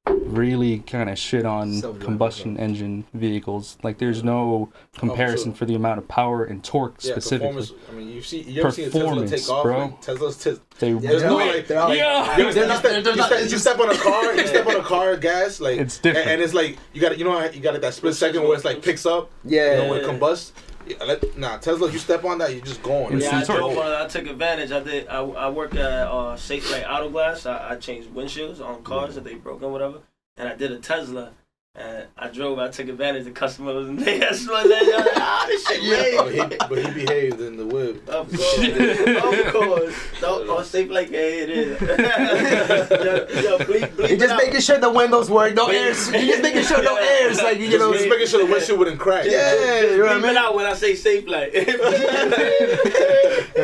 really 0.07 0.81
kind 0.81 1.09
of 1.11 1.17
shit 1.19 1.45
on 1.47 1.73
Self-driving 1.75 2.05
combustion 2.05 2.57
cars. 2.57 2.69
engine 2.71 3.05
vehicles. 3.15 3.77
Like 3.83 3.99
there's 3.99 4.23
no 4.23 4.71
oh, 4.73 4.73
comparison 4.99 5.51
sure. 5.53 5.59
for 5.59 5.65
the 5.65 5.75
amount 5.75 5.99
of 5.99 6.07
power 6.09 6.45
and 6.45 6.63
torque 6.63 6.95
Yeah, 7.03 7.13
specifically. 7.13 7.49
performance. 7.55 7.73
I 7.91 7.95
mean, 7.95 8.09
you 8.09 8.23
see, 8.23 8.41
you 8.43 8.61
ever 8.63 8.71
seen 8.73 8.85
a 8.87 8.91
Tesla 8.91 9.01
Performance, 9.09 9.31
take 9.31 9.51
off? 9.51 9.63
bro. 9.65 9.79
Like, 9.79 10.01
Tesla's 10.01 10.37
t- 10.37 10.57
They 10.79 10.91
Yeah, 10.93 10.99
There's 11.01 11.23
they're 11.23 11.31
no, 11.31 11.37
like- 11.37 11.55
like- 11.55 11.67
they're 11.69 11.81
like- 11.81 11.99
Yeah. 11.99 12.37
You, 12.37 12.53
They're 12.53 12.63
you 12.63 12.69
not- 12.69 12.79
step, 12.79 12.91
they're 13.05 13.13
you, 13.13 13.17
not- 13.17 13.27
step, 13.33 13.51
you 13.51 13.59
step 13.59 13.79
on 13.81 13.91
a 13.91 13.99
car, 13.99 14.35
you 14.35 14.47
step 14.47 14.67
on 14.67 14.77
a 14.77 14.83
car 14.83 15.17
gas, 15.29 15.61
like 15.61 15.79
It's 15.79 15.99
different. 15.99 16.27
and, 16.27 16.35
and 16.35 16.43
it's 16.43 16.55
like 16.55 16.79
you 16.93 17.01
got 17.01 17.19
you 17.19 17.25
know 17.25 17.41
you 17.51 17.61
got 17.61 17.81
that 17.81 17.95
split 17.95 18.15
second 18.15 18.43
where 18.43 18.55
it's 18.55 18.65
like 18.65 18.83
picks 18.83 19.07
up, 19.07 19.31
Yeah. 19.45 19.73
you 19.73 19.83
know, 19.85 19.91
when 19.91 20.01
it 20.01 20.07
combusts. 20.07 20.53
Yeah, 20.87 21.05
let, 21.05 21.38
nah, 21.38 21.59
Tesla, 21.59 21.90
you 21.90 21.99
step 21.99 22.25
on 22.25 22.38
that, 22.38 22.53
you're 22.55 22.64
just 22.64 22.83
going. 22.83 23.16
It's 23.16 23.25
Yeah, 23.25 23.37
I 23.37 23.40
insane. 23.40 23.57
drove 23.57 23.79
on 23.79 23.92
it. 23.92 24.05
I 24.05 24.07
took 24.09 24.27
advantage. 24.27 24.73
I 24.73 24.81
did. 24.81 25.09
I, 25.09 25.21
I 25.21 25.49
work 25.51 25.75
at 25.75 25.81
uh, 25.81 26.35
Safelite 26.37 26.88
Auto 26.90 27.11
Glass. 27.11 27.47
I, 27.47 27.71
I 27.73 27.77
changed 27.77 28.09
windshields 28.11 28.61
on 28.61 28.83
cars 28.83 29.14
that 29.14 29.25
they 29.25 29.35
broke 29.35 29.62
and 29.62 29.73
whatever. 29.73 29.99
And 30.37 30.49
I 30.49 30.55
did 30.57 30.73
a 30.73 30.79
Tesla. 30.79 31.33
And 31.75 32.07
I 32.19 32.29
drove. 32.29 32.59
I 32.59 32.69
took 32.69 32.89
advantage. 32.89 33.27
of 33.27 33.33
customers 33.33 33.89
and 33.89 33.99
they 34.05 34.19
had 34.19 34.35
smelled 34.37 34.71
that. 34.71 34.85
They're 34.85 34.99
like, 34.99 35.17
Ah, 35.17 35.45
this 35.49 35.67
shit 35.67 36.17
but, 36.19 36.31
he, 36.31 36.39
made. 36.41 36.59
but 36.59 36.79
he 36.79 36.91
behaved 37.07 37.41
in 37.41 37.57
the 37.57 37.65
whip. 37.65 38.07
Of 38.11 38.29
course, 38.29 38.59
of 39.47 39.53
course. 39.55 39.95
No, 40.21 40.55
on 40.59 40.65
Safe 40.67 40.91
like 40.91 41.11
yeah, 41.11 41.19
it 41.21 41.49
is. 41.49 41.81
yo, 41.81 41.87
yo, 41.89 43.59
bleep, 43.65 43.89
bleep 43.97 44.09
You're 44.11 44.19
just 44.19 44.33
out. 44.33 44.43
making 44.45 44.61
sure 44.61 44.77
the 44.79 44.91
windows 44.91 45.31
work, 45.31 45.55
no 45.55 45.69
airs. 45.69 46.11
You're 46.13 46.21
just 46.27 46.43
making 46.43 46.65
sure 46.65 46.83
no 46.83 46.97
airs, 46.97 47.39
like 47.39 47.59
you 47.59 47.69
Just, 47.71 47.79
know. 47.79 47.95
just 47.95 48.07
making 48.09 48.27
sure 48.27 48.47
the 48.47 48.53
windshield 48.53 48.79
wouldn't 48.79 49.01
crack. 49.01 49.25
Yeah, 49.25 49.81
you 49.81 49.97
know 49.97 50.03
what 50.05 50.13
I 50.13 50.19
Bleep 50.19 50.23
mean. 50.25 50.37
out 50.37 50.55
when 50.55 50.67
I 50.67 50.75
say 50.75 50.95
Safe 50.95 51.27
like. 51.27 51.55
Yeah, 51.55 51.65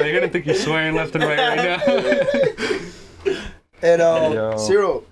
you're 0.05 0.15
gonna 0.21 0.29
think 0.33 0.47
you're 0.47 0.55
swearing 0.55 0.95
left 0.95 1.15
and 1.15 1.25
right 1.25 1.39
right 1.39 1.57
now. 3.27 3.35
And 3.81 4.03
um, 4.03 4.33
Yo. 4.33 4.57
Cyril, 4.57 5.05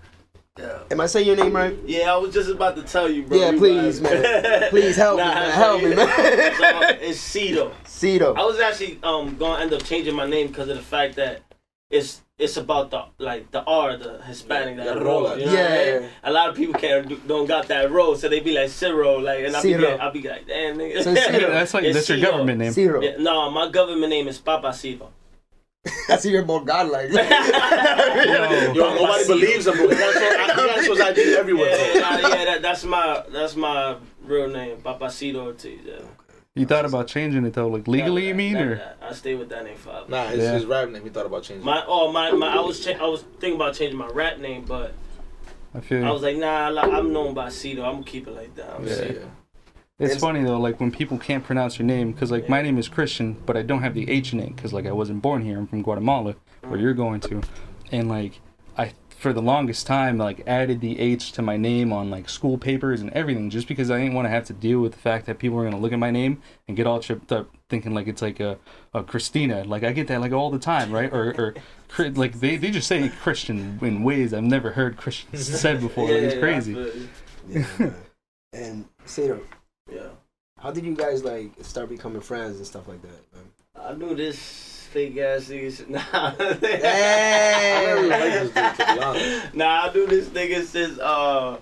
Yeah. 0.59 0.79
am 0.91 1.01
I 1.01 1.07
saying 1.07 1.27
your 1.27 1.37
name 1.37 1.55
right? 1.55 1.77
Yeah, 1.85 2.13
I 2.13 2.17
was 2.17 2.33
just 2.33 2.49
about 2.51 2.77
to 2.77 2.83
tell 2.83 3.11
you, 3.11 3.23
bro. 3.25 3.39
Yeah, 3.39 3.51
You 3.51 3.59
please, 3.59 4.01
guys- 4.01 4.23
man. 4.23 4.71
Please 4.71 4.97
help 4.97 5.19
me, 5.19 5.25
man. 5.25 5.51
Help 5.51 5.83
me, 5.83 5.95
man. 5.95 6.09
so, 6.57 6.89
it's 7.03 7.21
Cito. 7.21 7.73
Cito. 7.85 8.35
I 8.35 8.43
was 8.45 8.59
actually 8.61 8.99
um 9.03 9.37
gonna 9.37 9.63
end 9.63 9.73
up 9.75 9.83
changing 9.85 10.15
my 10.15 10.27
name 10.27 10.49
because 10.49 10.69
of 10.69 10.77
the 10.77 10.83
fact 10.83 11.17
that 11.17 11.43
it's 11.91 12.23
it's 12.39 12.57
about 12.57 12.91
the 12.91 13.03
like 13.19 13.51
the 13.51 13.63
R, 13.65 13.97
the 13.97 14.21
Hispanic, 14.23 14.77
that 14.79 14.87
Yeah, 14.87 14.93
roll. 14.95 15.25
roll. 15.29 15.39
You 15.39 15.47
know 15.47 15.53
what 15.53 15.61
I 15.61 15.85
Yeah. 15.85 15.99
mean? 16.01 16.09
A 16.25 16.33
lot 16.33 16.49
of 16.51 16.57
people 16.57 16.75
can't 16.75 17.09
do, 17.09 17.17
don't 17.27 17.47
got 17.47 17.69
that 17.69 17.91
roll, 17.91 18.15
so 18.17 18.29
they 18.29 18.41
be 18.41 18.53
like 18.53 18.69
Ciro, 18.71 19.19
like, 19.19 19.45
and 19.45 19.57
I 19.57 19.63
be 19.63 19.77
like, 19.79 20.01
I 20.01 20.11
be 20.11 20.23
like, 20.23 20.47
damn 20.47 20.77
nigga. 20.77 21.03
So 21.03 21.15
Ciro. 21.15 21.51
That's 21.51 21.73
like 21.75 21.85
It's 21.85 21.95
that's 21.97 22.09
your 22.09 22.21
government 22.21 22.59
name. 22.59 22.73
Ciro. 22.73 23.01
Yeah, 23.03 23.17
no, 23.19 23.51
my 23.51 23.69
government 23.71 24.11
name 24.11 24.27
is 24.29 24.39
Papa 24.39 24.73
Ciro. 24.75 25.11
I 26.09 26.17
see 26.17 26.31
you're 26.31 26.45
more 26.45 26.65
godlike. 26.65 27.11
Yo. 27.13 28.73
Yo, 28.73 28.95
nobody 28.95 29.27
believes 29.27 29.67
him, 29.67 29.75
bro. 29.77 29.89
He 29.89 29.95
got 29.95 30.77
his- 30.77 30.87
he 30.87 30.97
got 30.97 31.19
ID 31.19 31.35
everywhere. 31.37 31.71
Yeah, 31.71 32.01
nah, 32.01 32.19
yeah, 32.29 32.45
that, 32.45 32.63
that's 32.63 32.85
my 32.85 33.23
that's 33.31 33.57
my 33.57 33.97
real 34.25 34.49
name, 34.49 34.79
Papacito 34.79 35.37
Ortiz. 35.37 35.81
Yeah. 35.85 36.01
You 36.55 36.65
thought 36.65 36.87
about 36.87 37.07
changing 37.07 37.45
it 37.45 37.53
though, 37.53 37.69
like 37.69 37.87
legally, 37.87 38.29
you 38.29 38.35
mean, 38.35 38.55
nah, 38.55 38.61
or 38.61 38.75
nah, 38.77 39.09
I 39.09 39.13
stay 39.13 39.35
with 39.35 39.51
that 39.51 39.65
name 39.65 39.77
forever. 39.77 40.07
Nah, 40.09 40.27
his, 40.29 40.43
Yeah. 40.43 40.53
his 40.55 40.65
rap 40.65 40.89
name, 40.89 41.03
he 41.03 41.11
thought 41.11 41.27
about 41.27 41.43
changing. 41.43 41.65
My 41.65 41.85
oh 41.87 42.11
my, 42.11 42.31
my 42.33 42.49
I 42.57 42.61
was 42.61 42.83
cha- 42.83 42.93
I 42.99 43.07
was 43.07 43.23
thinking 43.41 43.57
about 43.57 43.75
changing 43.75 43.99
my 43.99 44.09
rap 44.09 44.39
name, 44.39 44.65
but 44.65 44.95
I 45.75 45.81
feel 45.81 46.05
I 46.05 46.11
was 46.11 46.23
like, 46.23 46.37
nah, 46.39 46.69
I'm 46.81 47.13
known 47.13 47.35
by 47.35 47.51
Cito. 47.51 47.85
I'm 47.85 47.95
gonna 47.97 48.05
keep 48.05 48.27
it 48.27 48.31
like 48.35 48.55
that. 48.55 48.75
I'm 48.75 48.87
yeah. 48.87 48.95
Cito. 48.95 49.31
It's 49.99 50.11
It's- 50.13 50.21
funny 50.21 50.43
though, 50.45 50.59
like 50.61 50.79
when 50.79 50.91
people 50.91 51.17
can't 51.19 51.43
pronounce 51.43 51.79
your 51.79 51.87
name, 51.87 52.13
because 52.13 52.31
like 52.31 52.49
my 52.49 52.61
name 52.61 52.77
is 52.79 52.87
Christian, 52.89 53.37
but 53.47 53.57
I 53.57 53.63
don't 53.63 53.81
have 53.83 53.95
the 53.95 54.09
H 54.11 54.33
in 54.35 54.41
it, 54.41 54.55
because 54.55 54.73
like 54.73 54.85
I 54.87 54.93
wasn't 54.93 55.23
born 55.23 55.43
here. 55.43 55.59
I'm 55.59 55.67
from 55.67 55.83
Guatemala, 55.83 56.37
where 56.65 56.79
you're 56.79 56.93
going 56.93 57.21
to, 57.21 57.41
and 57.91 58.09
like 58.09 58.41
I 58.77 58.93
for 59.09 59.33
the 59.33 59.41
longest 59.41 59.87
time 59.87 60.19
like 60.19 60.43
added 60.47 60.83
the 60.83 61.01
H 61.01 61.33
to 61.33 61.41
my 61.41 61.57
name 61.57 61.95
on 61.95 62.11
like 62.11 62.29
school 62.29 62.59
papers 62.59 63.01
and 63.01 63.11
everything, 63.15 63.49
just 63.49 63.67
because 63.69 63.91
I 63.91 63.97
didn't 63.99 64.13
want 64.13 64.27
to 64.27 64.31
have 64.31 64.45
to 64.45 64.53
deal 64.53 64.81
with 64.81 64.93
the 64.93 64.99
fact 64.99 65.25
that 65.27 65.39
people 65.39 65.57
were 65.57 65.65
gonna 65.65 65.79
look 65.81 65.93
at 65.95 65.99
my 65.99 66.11
name 66.11 66.43
and 66.69 66.77
get 66.77 66.87
all 66.87 67.01
tripped 67.01 67.33
up, 67.33 67.49
thinking 67.71 67.95
like 67.95 68.07
it's 68.07 68.21
like 68.21 68.39
a, 68.39 68.59
a 68.93 69.03
Christina. 69.03 69.65
Like 69.65 69.83
I 69.83 69.93
get 69.93 70.09
that 70.09 70.21
like 70.21 70.33
all 70.33 70.51
the 70.51 70.59
time, 70.59 70.93
right? 70.93 71.11
Or 71.11 71.55
or 71.99 72.09
like 72.11 72.41
they 72.41 72.59
they 72.59 72.71
just 72.71 72.87
say 72.87 73.09
Christian 73.09 73.79
in 73.81 74.03
ways 74.03 74.35
I've 74.35 74.43
never 74.45 74.73
heard 74.73 74.99
Christian 74.99 75.35
said 75.39 75.81
before. 75.81 76.05
like, 76.05 76.13
it's 76.17 76.35
Yeah, 76.35 76.41
crazy. 76.41 76.79
I 76.79 76.85
feel. 76.85 77.07
Yeah, 77.79 77.91
and 78.53 78.85
Cedar, 79.07 79.39
Yeah. 79.39 79.56
How 80.67 80.73
did 80.73 80.85
you 80.85 80.97
guys 80.97 81.23
like 81.23 81.53
start 81.63 81.89
becoming 81.89 82.21
friends 82.21 82.57
and 82.57 82.67
stuff 82.67 82.89
like 82.89 83.01
that? 83.01 83.21
Man? 83.33 83.45
I 83.81 83.93
knew 83.95 84.17
this 84.17 84.89
fake 84.91 85.17
ass 85.17 85.45
nigga. 85.45 85.89
Nah. 85.89 86.31
Hey! 86.61 88.09
liked 88.09 88.55
dude, 88.55 88.55
to 88.55 89.57
nah, 89.57 89.85
I 89.85 89.93
knew 89.95 90.09
this 90.09 90.27
nigga 90.31 90.65
since 90.65 90.99
uh 90.99 91.59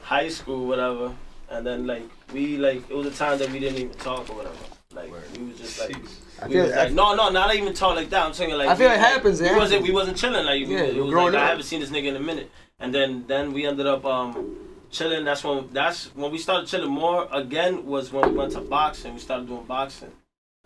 high 0.00 0.30
school, 0.30 0.66
whatever. 0.66 1.14
And 1.50 1.66
then 1.66 1.86
like 1.86 2.08
we 2.32 2.56
like 2.56 2.88
it 2.88 2.96
was 2.96 3.08
a 3.08 3.10
time 3.10 3.38
that 3.40 3.50
we 3.50 3.58
didn't 3.58 3.76
even 3.78 3.96
talk 3.98 4.30
or 4.30 4.36
whatever. 4.36 4.56
Like 4.94 5.12
we 5.36 5.44
was 5.44 5.58
just 5.58 5.78
like 5.78 5.96
I 6.42 6.48
feel 6.48 6.64
was 6.64 6.74
like 6.74 6.92
no 6.92 7.14
no 7.14 7.28
not 7.28 7.54
even 7.54 7.74
talk 7.74 7.94
like 7.94 8.08
that. 8.08 8.24
I'm 8.24 8.32
saying 8.32 8.56
like 8.56 8.70
I 8.70 8.74
feel 8.74 8.88
we, 8.88 8.94
it 8.94 9.00
happens, 9.00 9.42
it 9.42 9.52
We 9.52 9.58
wasn't 9.58 9.82
we 9.82 9.92
wasn't 9.92 10.16
chilling 10.16 10.46
like 10.46 10.66
we, 10.66 10.74
Yeah, 10.76 10.84
it 10.84 10.96
was 10.96 11.10
growing 11.10 11.34
like 11.34 11.42
I 11.42 11.48
haven't 11.48 11.64
seen 11.64 11.80
this 11.80 11.90
nigga 11.90 12.06
in 12.06 12.16
a 12.16 12.20
minute. 12.20 12.50
And 12.78 12.94
then 12.94 13.26
then 13.26 13.52
we 13.52 13.66
ended 13.66 13.86
up 13.86 14.06
um 14.06 14.56
chilling. 14.90 15.24
That's 15.24 15.44
when 15.44 15.68
that's 15.72 16.06
when 16.14 16.30
we 16.30 16.38
started 16.38 16.68
chilling 16.68 16.90
more 16.90 17.28
again 17.32 17.86
was 17.86 18.12
when 18.12 18.30
we 18.30 18.36
went 18.36 18.52
to 18.52 18.60
boxing. 18.60 19.14
We 19.14 19.20
started 19.20 19.48
doing 19.48 19.64
boxing. 19.64 20.12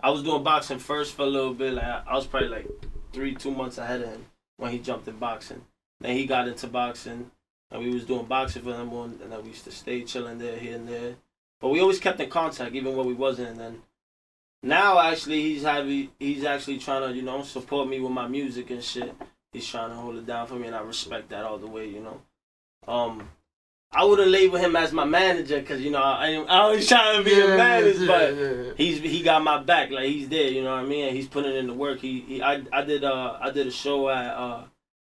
I 0.00 0.10
was 0.10 0.22
doing 0.22 0.42
boxing 0.42 0.78
first 0.78 1.14
for 1.14 1.22
a 1.22 1.26
little 1.26 1.54
bit. 1.54 1.74
Like 1.74 2.06
I, 2.06 2.14
was 2.14 2.26
probably 2.26 2.48
like 2.48 2.66
three 3.12 3.34
two 3.34 3.50
months 3.50 3.78
ahead 3.78 4.02
of 4.02 4.08
him 4.08 4.26
when 4.56 4.72
he 4.72 4.78
jumped 4.78 5.08
in 5.08 5.18
boxing. 5.18 5.64
Then 6.00 6.16
he 6.16 6.26
got 6.26 6.48
into 6.48 6.66
boxing, 6.66 7.30
and 7.70 7.82
we 7.82 7.90
was 7.90 8.04
doing 8.04 8.26
boxing 8.26 8.62
for 8.62 8.74
him, 8.74 8.92
on, 8.92 9.18
and 9.22 9.32
then 9.32 9.42
we 9.42 9.50
used 9.50 9.64
to 9.64 9.70
stay 9.70 10.02
chilling 10.02 10.38
there 10.38 10.58
here 10.58 10.76
and 10.76 10.88
there. 10.88 11.14
But 11.60 11.68
we 11.68 11.80
always 11.80 12.00
kept 12.00 12.20
in 12.20 12.28
contact, 12.28 12.74
even 12.74 12.96
when 12.96 13.06
we 13.06 13.14
wasn't. 13.14 13.50
And 13.50 13.60
then 13.60 13.82
now, 14.62 14.98
actually, 14.98 15.42
he's 15.42 15.62
happy. 15.62 16.10
He's 16.18 16.44
actually 16.44 16.78
trying 16.78 17.08
to, 17.08 17.16
you 17.16 17.22
know, 17.22 17.42
support 17.42 17.88
me 17.88 18.00
with 18.00 18.12
my 18.12 18.28
music 18.28 18.70
and 18.70 18.82
shit. 18.82 19.14
He's 19.52 19.66
trying 19.66 19.90
to 19.90 19.96
hold 19.96 20.16
it 20.16 20.26
down 20.26 20.46
for 20.46 20.54
me, 20.54 20.66
and 20.66 20.76
I 20.76 20.80
respect 20.82 21.30
that 21.30 21.44
all 21.44 21.58
the 21.58 21.66
way, 21.66 21.88
you 21.88 22.00
know. 22.00 22.20
Um, 22.86 23.30
I 23.94 24.04
wouldn't 24.04 24.30
label 24.30 24.58
him 24.58 24.74
as 24.76 24.92
my 24.92 25.04
manager 25.04 25.60
because 25.60 25.80
you 25.80 25.90
know 25.90 26.02
I, 26.02 26.32
I 26.32 26.58
always 26.62 26.88
trying 26.88 27.18
to 27.18 27.24
be 27.24 27.40
a 27.40 27.46
manager, 27.48 28.06
but 28.06 28.76
he's 28.76 29.00
he 29.00 29.22
got 29.22 29.42
my 29.42 29.62
back. 29.62 29.90
Like 29.90 30.06
he's 30.06 30.28
there, 30.28 30.50
you 30.50 30.62
know 30.62 30.74
what 30.74 30.84
I 30.84 30.86
mean. 30.86 31.14
He's 31.14 31.28
putting 31.28 31.54
in 31.54 31.66
the 31.68 31.74
work. 31.74 32.00
He, 32.00 32.20
he 32.20 32.42
I 32.42 32.62
I 32.72 32.82
did 32.82 33.04
uh 33.04 33.38
I 33.40 33.50
did 33.50 33.66
a 33.66 33.70
show 33.70 34.08
at 34.08 34.34
uh 34.34 34.64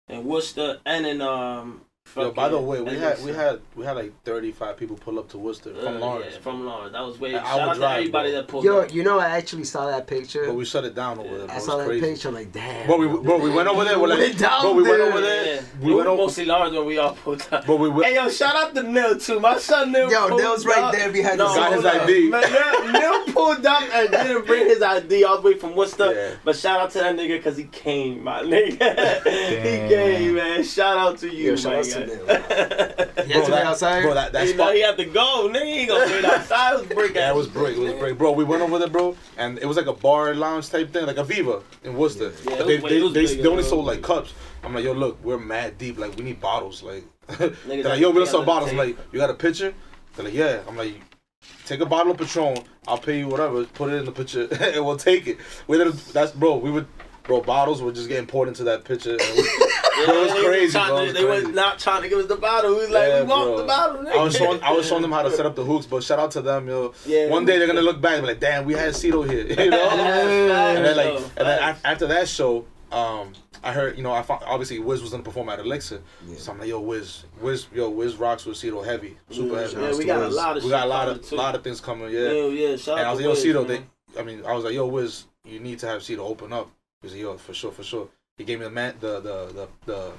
in 0.10 0.26
Worcester 0.26 0.80
and 0.86 1.06
in 1.06 1.22
um. 1.22 1.82
Yo, 2.16 2.30
by 2.32 2.50
the 2.50 2.60
way, 2.60 2.82
we 2.82 2.98
had 2.98 3.24
we 3.24 3.32
had 3.32 3.62
we 3.74 3.86
had 3.86 3.96
like 3.96 4.12
35 4.26 4.76
people 4.76 4.98
pull 4.98 5.18
up 5.18 5.30
to 5.30 5.38
Worcester 5.38 5.74
Uh, 5.74 5.82
from 5.84 6.00
Lawrence, 6.02 6.34
Yeah, 6.36 6.42
from 6.42 6.66
Lawrence. 6.66 6.92
That 6.92 7.06
was 7.06 7.18
way. 7.18 7.36
And 7.36 7.46
Shout 7.46 7.60
out 7.62 7.74
to 7.76 7.80
drive, 7.80 7.98
everybody 8.00 8.32
bro. 8.32 8.38
that 8.42 8.48
pulled 8.50 8.64
Yo, 8.66 8.80
up. 8.80 8.94
you 8.94 9.04
know, 9.04 9.18
I 9.18 9.30
actually 9.30 9.64
saw 9.64 9.86
that 9.88 10.08
picture. 10.08 10.46
but 10.46 10.56
we 10.56 10.66
shut 10.66 10.84
it 10.84 10.94
down 10.94 11.20
over 11.20 11.38
there. 11.38 11.48
Bro. 11.48 11.56
I 11.56 11.60
saw 11.60 11.78
that 11.78 11.88
crazy. 11.88 12.06
picture. 12.06 12.28
I'm 12.28 12.34
like, 12.34 12.52
damn. 12.52 12.86
Bro, 12.86 12.98
we 12.98 13.08
bro, 13.08 13.38
we 13.38 13.50
went 13.50 13.70
over 13.70 13.86
there. 13.86 13.98
We're 13.98 14.08
like, 14.10 14.20
Went 14.20 14.38
down 14.40 14.62
bro, 14.62 14.74
we 14.74 14.84
went 14.84 14.98
there. 14.98 15.08
over 15.08 15.20
Yeah, 15.22 15.26
there. 15.44 15.64
we 15.80 15.88
We 15.88 15.96
went 15.96 16.08
over. 16.10 16.22
mostly 16.24 16.44
Lawrence 16.46 16.76
when 16.76 16.86
we 16.86 16.98
all 16.98 17.14
pulled 17.16 17.48
up. 17.50 17.66
But 17.66 17.78
we 17.78 17.88
went. 17.88 18.06
Hey 18.08 18.16
yo, 18.16 18.30
shout 18.30 18.56
out 18.58 18.76
to 18.76 18.84
Nil 18.84 19.18
too. 19.18 19.40
My 19.40 19.58
son 19.58 19.94
Nil. 19.94 20.12
Yo, 20.12 20.28
pulled 20.28 20.42
Nil's 20.42 20.66
right 20.66 20.80
up. 20.80 20.92
there 20.94 21.14
behind 21.14 21.38
no, 21.38 21.48
the 21.54 21.60
Got 21.62 21.74
his. 21.74 21.86
ID. 21.86 22.30
Man, 22.30 22.42
Nil, 22.52 22.92
Nil 22.92 23.34
pulled 23.34 23.66
up 23.66 23.84
and 23.94 24.12
didn't 24.12 24.46
bring 24.46 24.66
his 24.68 24.82
ID 24.82 25.24
all 25.24 25.40
the 25.40 25.48
way 25.48 25.58
from 25.58 25.78
Worcester. 25.78 26.12
Yeah. 26.14 26.36
But 26.44 26.58
shout 26.58 26.82
out 26.82 26.92
to 26.92 27.00
that 27.00 27.16
nigga 27.16 27.38
because 27.38 27.56
he 27.56 27.64
came, 27.66 28.22
my 28.22 28.42
nigga. 28.42 29.24
he 29.24 29.88
came, 29.96 30.36
man. 30.36 30.62
Shout 30.66 30.98
out 30.98 31.20
to 31.20 31.34
you, 31.34 31.52
Yo, 31.52 31.56
shout 31.92 32.08
my 32.08 32.14
out 32.14 32.20
to 32.20 32.26
guy. 32.26 32.36
Nil. 33.06 33.16
Bro, 33.16 33.26
You 33.26 33.34
had 33.34 33.46
to 33.46 33.52
wait 33.52 33.64
that, 33.64 33.66
outside? 33.66 34.02
bro, 34.04 34.14
that, 34.14 34.34
that 34.34 34.48
you 34.48 34.56
know 34.56 34.64
spot. 34.64 34.76
he 34.76 34.82
had 34.82 34.98
to 34.98 35.06
go, 35.06 35.50
nigga. 35.52 35.66
He 35.66 35.72
ain't 35.72 35.90
gonna 35.90 36.06
wait 36.12 36.26
outside. 36.26 36.74
It 36.74 36.80
was 36.80 36.88
brick 36.88 37.16
Yeah, 37.16 37.32
it 37.32 37.36
was 37.36 37.48
break. 37.48 37.78
It 37.78 37.80
was 37.80 37.94
break, 37.94 38.18
bro. 38.18 38.32
We 38.32 38.44
went 38.44 38.62
over 38.62 38.80
there, 38.80 38.88
bro, 38.88 39.16
and 39.38 39.58
it 39.60 39.66
was 39.66 39.78
like 39.78 39.88
a 39.88 39.94
bar 39.94 40.34
lounge 40.36 40.70
type 40.70 40.92
thing, 40.92 41.06
like 41.06 41.18
a 41.18 41.24
Viva 41.24 41.62
in 41.84 41.96
Worcester. 41.96 42.32
Yeah, 42.44 42.54
it 42.54 42.58
But 42.60 42.68
they, 42.68 42.78
they, 42.78 43.00
they, 43.10 43.26
big, 43.26 43.42
they 43.42 43.48
only 43.48 43.64
sold 43.64 43.86
like 43.86 44.02
cups. 44.02 44.34
I'm 44.64 44.74
like, 44.74 44.84
yo, 44.84 44.94
look, 44.94 45.24
we're 45.24 45.40
mad 45.40 45.78
deep. 45.78 45.98
Like, 45.98 46.16
we 46.18 46.24
need 46.24 46.40
bottles. 46.40 46.84
Like, 46.84 47.04
they're 47.38 47.84
like, 47.84 48.00
yo, 48.00 48.10
we 48.10 48.18
don't 48.18 48.28
sell 48.28 48.44
bottles. 48.44 48.72
I'm 48.72 48.78
like, 48.78 48.98
you 49.12 49.20
got 49.20 49.30
a 49.30 49.34
pitcher? 49.34 49.74
They're 50.16 50.26
like, 50.26 50.34
yeah. 50.34 50.62
I'm 50.68 50.78
like, 50.78 50.96
take 51.66 51.80
a 51.80 51.86
bottle 51.86 52.12
of 52.12 52.18
Patron. 52.18 52.58
I'll 52.88 52.98
pay 52.98 53.20
you 53.20 53.28
whatever. 53.28 53.64
Put 53.66 53.92
it 53.92 53.96
in 53.98 54.06
the 54.06 54.12
pitcher, 54.12 54.48
and 54.60 54.86
we'll 54.86 54.98
take 54.98 55.28
it. 55.28 55.38
We 55.68 55.78
did 55.78 55.94
that's 55.94 56.32
bro. 56.32 56.58
We 56.58 56.72
would. 56.72 56.88
Bro, 57.24 57.42
bottles 57.42 57.84
were 57.84 57.92
just 57.92 58.10
getting 58.10 58.26
poured 58.26 58.48
into 58.48 58.64
that 58.64 58.84
pitcher. 58.84 59.16
And 60.08 60.12
we, 60.12 60.14
Yeah, 60.14 60.14
Bro, 60.14 60.16
it 60.16 60.24
was 60.24 60.34
they 60.34 60.44
crazy, 60.46 60.74
bro, 60.80 60.88
to- 60.88 60.94
was 61.06 61.14
they 61.14 61.26
was 61.26 61.42
crazy. 61.44 61.56
not 61.56 61.80
trying 61.80 62.02
to 62.04 62.10
give 62.10 62.20
us 62.20 62.26
the 62.28 62.36
bottle. 62.36 62.72
We 62.72 62.78
was 62.82 62.90
like, 62.90 63.08
Yeah, 63.08 63.22
we 63.22 63.28
want 63.28 63.48
bro. 63.50 63.58
the 63.58 63.64
bottle. 63.66 64.04
Nigga. 64.04 64.12
I 64.18 64.24
was 64.24 64.36
showing 64.36 64.62
I 64.64 64.72
was 64.74 64.88
showing 64.88 65.02
them 65.02 65.12
how 65.12 65.22
to 65.24 65.32
set 65.32 65.46
up 65.46 65.56
the 65.56 65.64
hooks, 65.66 65.86
but 65.86 66.04
shout 66.04 66.20
out 66.20 66.32
to 66.32 66.42
them, 66.42 66.68
yo. 66.68 66.94
Yeah. 67.06 67.28
One 67.30 67.46
day 67.46 67.58
they're 67.58 67.68
gonna 67.68 67.82
look 67.82 68.02
back 68.02 68.14
and 68.14 68.24
be 68.24 68.28
like, 68.30 68.40
damn, 68.40 68.66
we 68.66 68.74
had 68.74 68.96
Cito 68.96 69.22
here, 69.24 69.46
you 69.48 69.70
know. 69.70 69.90
and 69.90 70.86
then 70.86 70.98
like, 70.98 71.16
and 71.38 71.48
then 71.48 71.76
after 71.84 72.08
that 72.08 72.28
show, 72.28 72.66
um, 72.92 73.34
I 73.64 73.72
heard, 73.74 73.96
you 73.96 74.04
know, 74.04 74.12
I 74.12 74.24
found 74.24 74.42
obviously 74.46 74.80
Wiz 74.80 75.02
was 75.02 75.12
gonna 75.12 75.24
perform 75.24 75.50
at 75.50 75.60
Elixir, 75.60 76.02
so 76.38 76.52
I'm 76.52 76.60
like, 76.60 76.68
yo, 76.70 76.80
Wiz, 76.80 77.26
Wiz, 77.40 77.68
yo, 77.74 77.90
Wiz 77.90 78.16
rocks 78.16 78.46
with 78.46 78.58
Cito 78.58 78.82
heavy, 78.82 79.18
super 79.30 79.56
heavy. 79.60 79.80
Yeah, 79.80 79.96
we 79.96 80.04
got 80.06 80.24
a 80.24 80.28
lot 80.30 80.58
of 80.58 80.64
We 80.64 80.70
got 80.72 80.86
a 80.86 80.90
lot 80.90 81.08
of 81.10 81.22
too. 81.28 81.36
lot 81.36 81.56
of 81.56 81.64
things 81.64 81.80
coming, 81.80 82.12
Yeah, 82.12 82.32
yeah. 82.32 82.70
yeah. 82.70 82.76
Shout 82.76 82.98
And 82.98 83.08
I 83.08 83.12
was 83.12 83.20
like, 83.20 83.26
yo, 83.26 83.30
Wiz, 83.32 83.42
Cito, 83.44 83.64
they, 83.64 83.84
I 84.20 84.24
mean, 84.24 84.44
I 84.46 84.54
was 84.54 84.64
like, 84.64 84.74
yo, 84.74 84.88
Wiz, 84.88 85.26
you 85.46 85.60
need 85.60 85.78
to 85.80 85.88
have 85.88 86.02
Cito 86.04 86.26
open 86.26 86.52
up. 86.52 86.70
He 87.02 87.06
was 87.08 87.14
like, 87.14 87.22
yo, 87.22 87.38
for 87.38 87.54
sure, 87.54 87.72
for 87.72 87.84
sure. 87.84 88.08
He 88.42 88.46
gave 88.46 88.58
me 88.58 88.66
the 88.66 88.72
man, 88.72 88.96
the 89.00 89.20
the 89.20 89.54
the 89.54 89.68
the, 89.86 90.12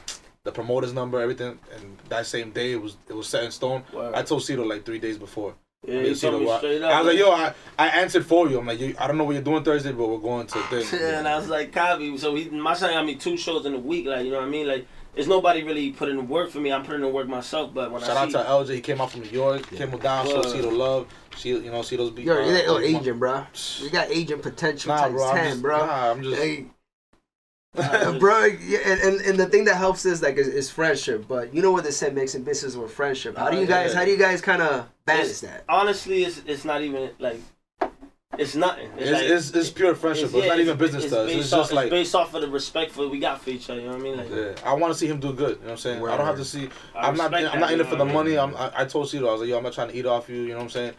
the 0.44 0.52
promoter's 0.52 0.92
number, 0.92 1.20
everything, 1.20 1.58
and 1.74 1.98
that 2.08 2.24
same 2.24 2.52
day 2.52 2.70
it 2.70 2.80
was 2.80 2.96
it 3.08 3.16
was 3.16 3.26
set 3.26 3.42
in 3.42 3.50
stone. 3.50 3.82
Word. 3.92 4.14
I 4.14 4.22
told 4.22 4.44
Cito 4.44 4.64
like 4.64 4.84
three 4.84 5.00
days 5.00 5.18
before. 5.18 5.56
Yeah, 5.84 5.98
I 5.98 6.02
he 6.04 6.14
told 6.14 6.40
me 6.40 6.56
straight 6.58 6.82
up. 6.82 6.94
I 6.94 7.02
was 7.02 7.08
like, 7.08 7.18
yo, 7.18 7.32
I, 7.32 7.52
I 7.76 7.88
answered 7.88 8.24
for 8.24 8.48
you. 8.48 8.60
I'm 8.60 8.66
like, 8.68 8.80
I 9.00 9.08
don't 9.08 9.18
know 9.18 9.24
what 9.24 9.32
you're 9.32 9.42
doing 9.42 9.64
Thursday, 9.64 9.90
but 9.90 10.08
we're 10.08 10.18
going 10.18 10.46
to 10.46 10.58
thing. 10.62 10.86
Yeah, 11.00 11.18
and 11.18 11.26
I 11.26 11.36
was 11.36 11.48
like, 11.48 11.72
Kavi. 11.72 12.16
So 12.16 12.36
he, 12.36 12.48
my 12.50 12.74
son 12.74 12.92
got 12.92 13.04
me 13.04 13.16
two 13.16 13.36
shows 13.36 13.66
in 13.66 13.74
a 13.74 13.78
week. 13.78 14.06
Like, 14.06 14.24
you 14.24 14.30
know 14.30 14.38
what 14.38 14.46
I 14.46 14.50
mean? 14.50 14.68
Like, 14.68 14.86
it's 15.16 15.26
nobody 15.26 15.64
really 15.64 15.90
putting 15.90 16.16
in 16.20 16.28
work 16.28 16.50
for 16.50 16.60
me. 16.60 16.72
I'm 16.72 16.84
putting 16.84 17.04
in 17.04 17.12
work 17.12 17.26
myself. 17.26 17.74
But 17.74 17.90
when 17.90 18.00
Shout 18.00 18.16
I 18.16 18.20
out 18.20 18.28
see, 18.28 18.32
to 18.68 18.72
LJ. 18.72 18.74
He 18.76 18.80
came 18.80 19.00
out 19.00 19.10
from 19.10 19.22
New 19.22 19.30
York, 19.30 19.68
came 19.70 19.90
down, 19.98 20.26
showed 20.26 20.44
Word. 20.44 20.52
Cito 20.52 20.70
love. 20.70 21.08
She, 21.36 21.48
you 21.48 21.72
know, 21.72 21.82
Cito's 21.82 22.10
beat. 22.10 22.26
Yo, 22.26 22.34
uh, 22.34 22.46
you're 22.46 22.52
that 22.52 22.72
like, 22.72 22.84
agent, 22.84 23.18
bro. 23.18 23.44
You 23.80 23.90
got 23.90 24.08
agent 24.08 24.42
potential 24.42 24.94
Nah, 24.94 25.00
times 25.00 25.14
bro. 25.14 25.28
I'm 25.28 25.36
10, 25.36 25.50
just, 25.50 25.62
bro. 25.62 25.78
Nah, 25.78 26.10
I'm 26.12 26.22
just. 26.22 26.40
Hey, 26.40 26.60
uh, 26.60 26.64
Uh, 27.76 28.18
bro, 28.18 28.44
yeah, 28.44 28.80
and, 28.84 29.00
and, 29.00 29.20
and 29.22 29.38
the 29.40 29.46
thing 29.46 29.64
that 29.64 29.76
helps 29.76 30.04
is 30.04 30.20
like 30.20 30.36
is, 30.36 30.46
is 30.46 30.70
friendship. 30.70 31.24
But 31.26 31.54
you 31.54 31.62
know 31.62 31.72
what 31.72 31.84
they 31.84 31.90
said 31.90 32.14
makes 32.14 32.34
in 32.34 32.42
business 32.42 32.76
with 32.76 32.92
friendship. 32.92 33.38
How 33.38 33.48
do 33.50 33.56
you 33.56 33.62
Oh, 33.62 33.66
guys? 33.66 33.94
How 33.94 34.04
do 34.04 34.10
you 34.10 34.18
guys 34.18 34.42
kind 34.42 34.60
of 34.60 34.86
balance 35.06 35.28
It's- 35.28 35.40
that? 35.40 35.64
honestly, 35.70 36.24
it's 36.24 36.42
it's 36.46 36.66
not 36.66 36.82
even 36.82 37.10
like, 37.18 37.40
it's 38.38 38.54
nothing. 38.54 38.90
It's, 38.98 39.02
It's, 39.02 39.10
like, 39.12 39.22
it's, 39.22 39.50
it's 39.52 39.70
pure 39.70 39.94
friendship, 39.94 40.32
but 40.32 40.38
it's 40.38 40.46
yeah, 40.46 40.52
not 40.52 40.60
even 40.60 40.76
business 40.76 41.08
to 41.08 41.20
us. 41.20 41.26
based 41.28 41.38
It's 41.40 41.52
off, 41.54 41.60
just 41.60 41.72
like. 41.72 41.88
based 41.88 42.14
off 42.14 42.34
of 42.34 42.42
the 42.42 42.48
respect 42.48 42.92
for 42.92 43.08
we 43.08 43.18
got 43.18 43.40
for 43.40 43.48
each 43.48 43.70
other. 43.70 43.80
You 43.80 43.86
know 43.86 43.92
what 43.94 44.00
I 44.00 44.04
mean? 44.04 44.16
Like, 44.18 44.28
Yeah, 44.30 44.52
I 44.70 44.74
want 44.74 44.92
to 44.92 44.98
see 44.98 45.06
him 45.06 45.18
do 45.18 45.32
good. 45.32 45.52
You 45.52 45.54
know 45.56 45.60
what 45.62 45.70
I'm 45.72 45.76
saying? 45.78 46.06
I 46.06 46.16
don't 46.18 46.26
have 46.26 46.36
to 46.36 46.44
see. 46.44 46.68
I 46.94 47.08
I'm 47.08 47.16
not. 47.16 47.32
I'm 47.32 47.58
not 47.60 47.72
in 47.72 47.80
it 47.80 47.86
for 47.86 47.96
the 47.96 48.04
what 48.04 48.16
I 48.20 48.24
mean? 48.24 48.36
money. 48.36 48.38
I'm. 48.38 48.54
I, 48.54 48.82
I 48.82 48.84
told 48.84 49.08
Cito, 49.08 49.26
I 49.28 49.32
was 49.32 49.40
like, 49.40 49.48
yo, 49.48 49.56
I'm 49.56 49.62
not 49.62 49.72
trying 49.72 49.88
to 49.88 49.96
eat 49.96 50.04
off 50.04 50.28
you. 50.28 50.42
You 50.42 50.48
know 50.48 50.56
what 50.56 50.62
I'm 50.64 50.70
saying? 50.70 50.92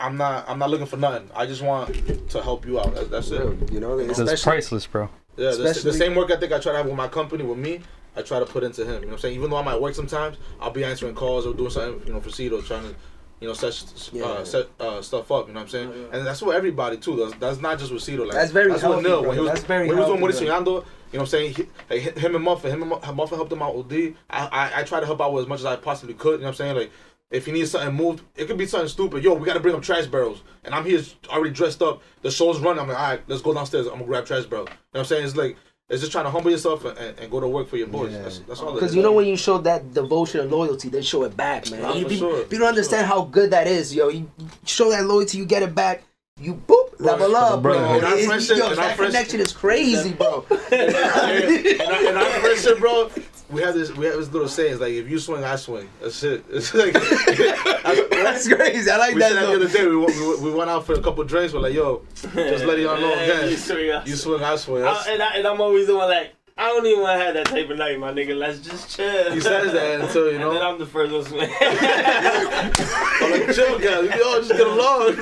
I'm 0.00 0.16
not. 0.16 0.48
I'm 0.48 0.58
not 0.58 0.70
looking 0.70 0.86
for 0.86 0.96
nothing. 0.96 1.28
I 1.34 1.44
just 1.44 1.60
want 1.62 2.30
to 2.30 2.42
help 2.42 2.66
you 2.66 2.80
out. 2.80 2.94
That's, 2.94 3.08
that's 3.08 3.30
it. 3.30 3.70
You 3.70 3.80
know, 3.80 3.98
It's 3.98 4.42
priceless, 4.42 4.86
bro. 4.86 5.10
Yeah, 5.36 5.50
the, 5.52 5.80
the 5.84 5.92
same 5.92 6.14
work 6.14 6.30
ethic 6.30 6.52
I 6.52 6.58
try 6.58 6.72
to 6.72 6.78
have 6.78 6.86
with 6.86 6.94
my 6.94 7.08
company, 7.08 7.42
with 7.42 7.58
me, 7.58 7.80
I 8.16 8.22
try 8.22 8.38
to 8.38 8.46
put 8.46 8.62
into 8.64 8.82
him. 8.82 8.94
You 8.94 9.00
know 9.00 9.06
what 9.06 9.12
I'm 9.14 9.18
saying? 9.20 9.34
Even 9.36 9.50
though 9.50 9.56
I 9.56 9.62
might 9.62 9.80
work 9.80 9.94
sometimes, 9.94 10.36
I'll 10.60 10.70
be 10.70 10.84
answering 10.84 11.14
calls 11.14 11.46
or 11.46 11.54
doing 11.54 11.70
something, 11.70 12.06
you 12.06 12.12
know, 12.12 12.20
for 12.20 12.30
Cito, 12.30 12.60
trying 12.60 12.82
to, 12.82 12.94
you 13.40 13.48
know, 13.48 13.54
set 13.54 14.10
Yeah. 14.12 14.24
uh, 14.24 14.44
set 14.44 14.66
uh, 14.78 15.00
stuff 15.00 15.32
up. 15.32 15.48
You 15.48 15.54
know 15.54 15.60
what 15.60 15.64
I'm 15.64 15.68
saying? 15.70 15.92
And 16.12 16.26
that's 16.26 16.42
with 16.42 16.54
everybody 16.54 16.98
too. 16.98 17.16
That's, 17.16 17.34
that's 17.38 17.60
not 17.60 17.78
just 17.78 17.92
with 17.92 18.02
Cito. 18.02 18.24
Like 18.24 18.34
That's 18.34 18.52
very 18.52 18.70
that's 18.70 18.82
healthy, 18.82 18.96
with 18.96 19.06
Nil. 19.06 19.22
When 19.24 19.34
he 19.34 19.40
was, 19.40 19.48
That's 19.50 19.64
very 19.64 19.88
when 19.88 19.96
he 19.96 20.00
was 20.02 20.08
doing 20.08 20.20
Mauricio 20.20 20.84
you 21.12 21.18
know 21.18 21.24
what 21.24 21.34
I'm 21.34 21.54
saying? 21.54 21.54
He, 21.54 21.68
like, 21.90 22.16
him 22.16 22.34
and 22.36 22.42
Muffin, 22.44 22.70
him 22.70 22.82
and 22.82 22.90
Mu- 22.90 23.12
Muffin 23.12 23.36
helped 23.36 23.52
him 23.52 23.60
out 23.60 23.74
OD. 23.76 23.92
I, 24.30 24.46
I 24.46 24.80
I 24.80 24.82
try 24.82 24.98
to 24.98 25.04
help 25.04 25.20
out 25.20 25.34
with 25.34 25.42
as 25.42 25.48
much 25.48 25.60
as 25.60 25.66
I 25.66 25.76
possibly 25.76 26.14
could. 26.14 26.32
You 26.32 26.38
know 26.38 26.44
what 26.44 26.48
I'm 26.50 26.54
saying? 26.54 26.76
Like. 26.76 26.90
If 27.32 27.46
he 27.46 27.52
needs 27.52 27.70
something 27.70 27.94
moved, 27.94 28.22
it 28.36 28.46
could 28.46 28.58
be 28.58 28.66
something 28.66 28.88
stupid. 28.88 29.24
Yo, 29.24 29.32
we 29.34 29.46
gotta 29.46 29.58
bring 29.60 29.74
up 29.74 29.82
trash 29.82 30.06
barrels, 30.06 30.42
and 30.64 30.74
I'm 30.74 30.84
here 30.84 31.00
already 31.30 31.50
dressed 31.52 31.82
up. 31.82 32.02
The 32.20 32.30
show's 32.30 32.60
running. 32.60 32.80
I'm 32.82 32.88
like, 32.88 32.98
all 32.98 33.08
right, 33.10 33.20
let's 33.26 33.40
go 33.42 33.54
downstairs. 33.54 33.86
I'm 33.86 33.94
gonna 33.94 34.04
grab 34.04 34.26
trash 34.26 34.44
barrel. 34.44 34.64
You 34.66 34.70
know 34.70 34.76
what 34.92 35.00
I'm 35.00 35.06
saying? 35.06 35.24
It's 35.24 35.34
like 35.36 35.56
it's 35.88 36.00
just 36.00 36.12
trying 36.12 36.24
to 36.24 36.30
humble 36.30 36.50
yourself 36.50 36.84
and, 36.84 36.96
and, 36.98 37.18
and 37.18 37.30
go 37.30 37.40
to 37.40 37.48
work 37.48 37.68
for 37.68 37.76
your 37.78 37.86
boys. 37.86 38.12
That's, 38.12 38.38
that's 38.40 38.60
all. 38.60 38.74
Because 38.74 38.94
you 38.94 39.02
know 39.02 39.12
when 39.12 39.26
you 39.26 39.36
show 39.36 39.58
that 39.58 39.92
devotion 39.94 40.40
and 40.40 40.50
loyalty, 40.50 40.90
they 40.90 41.02
show 41.02 41.22
it 41.24 41.34
back, 41.36 41.70
man. 41.70 41.82
Nah, 41.82 41.94
you, 41.94 42.04
for 42.04 42.08
people, 42.10 42.30
sure, 42.30 42.42
people 42.44 42.58
don't 42.58 42.60
for 42.60 42.68
understand 42.68 43.06
how 43.06 43.22
good 43.22 43.50
that 43.50 43.66
is, 43.66 43.94
yo. 43.94 44.08
You 44.08 44.30
you 44.38 44.48
show 44.66 44.90
that 44.90 45.04
loyalty, 45.06 45.38
you 45.38 45.46
get 45.46 45.62
it 45.62 45.74
back. 45.74 46.04
You 46.40 46.54
boop 46.54 46.98
level 46.98 47.36
up, 47.36 47.62
bro. 47.62 47.72
brotherhood. 47.74 47.96
And 47.96 48.04
our 48.06 48.12
It's- 48.14 48.26
friendship- 48.26 48.56
yo, 48.56 48.70
and 48.70 48.78
our 48.78 48.86
that 48.88 48.96
friendship- 48.96 49.14
connection 49.28 49.40
is 49.40 49.52
crazy, 49.52 50.12
bro. 50.12 50.46
and, 50.50 50.94
our, 50.94 52.08
and 52.08 52.18
our 52.18 52.30
friendship, 52.40 52.78
bro. 52.78 53.10
We 53.52 53.60
have 53.62 53.74
this. 53.74 53.92
We 53.94 54.06
have 54.06 54.16
this 54.16 54.30
little 54.32 54.48
saying. 54.48 54.72
It's 54.72 54.80
like 54.80 54.92
if 54.94 55.08
you 55.10 55.18
swing, 55.18 55.44
I 55.44 55.56
swing. 55.56 55.88
That's 56.00 56.22
it. 56.22 56.44
It's 56.50 56.72
like 56.74 56.94
That's 56.94 58.48
crazy. 58.48 58.90
I 58.90 58.96
like 58.96 59.14
we 59.14 59.20
that. 59.20 59.32
said 59.32 59.42
that 59.42 59.46
the 59.46 59.54
other 59.56 59.68
day. 59.68 59.86
We, 59.86 59.96
went- 59.96 60.16
we, 60.16 60.26
went- 60.28 60.40
we 60.40 60.50
went 60.52 60.70
out 60.70 60.86
for 60.86 60.94
a 60.94 61.00
couple 61.02 61.22
drinks. 61.24 61.52
We're 61.52 61.60
like, 61.60 61.74
yo, 61.74 62.02
just 62.14 62.34
let 62.64 62.78
y'all 62.78 62.96
know 63.00 63.14
Yeah, 63.14 63.22
again. 63.22 63.50
you 63.50 63.56
swing, 63.56 63.90
I 63.92 64.04
You 64.04 64.16
swing. 64.16 64.38
swing, 64.38 64.42
I 64.44 64.56
swing. 64.56 64.84
I, 64.84 65.04
and, 65.10 65.22
I, 65.22 65.36
and 65.36 65.46
I'm 65.46 65.60
always 65.60 65.86
the 65.86 65.96
one 65.96 66.08
like, 66.08 66.32
I 66.56 66.68
don't 66.68 66.86
even 66.86 67.02
want 67.02 67.18
to 67.18 67.24
have 67.24 67.34
that 67.34 67.46
type 67.46 67.68
of 67.70 67.76
night, 67.78 67.98
my 67.98 68.12
nigga. 68.12 68.36
Let's 68.36 68.60
just 68.60 68.94
chill. 68.96 69.32
he 69.32 69.40
says 69.40 69.72
that 69.72 70.00
until 70.02 70.30
you 70.32 70.38
know. 70.42 70.50
And 70.50 70.56
then. 70.58 70.66
I'm 70.66 70.78
the 70.78 70.86
first 70.86 71.12
one 71.12 71.24
swing. 71.24 71.50
I'm 71.50 73.30
like, 73.30 73.54
chill, 73.54 73.78
guys. 73.78 74.14
We 74.14 74.22
all 74.22 74.38
just 74.40 74.50
get 74.52 74.66
along. 74.66 75.16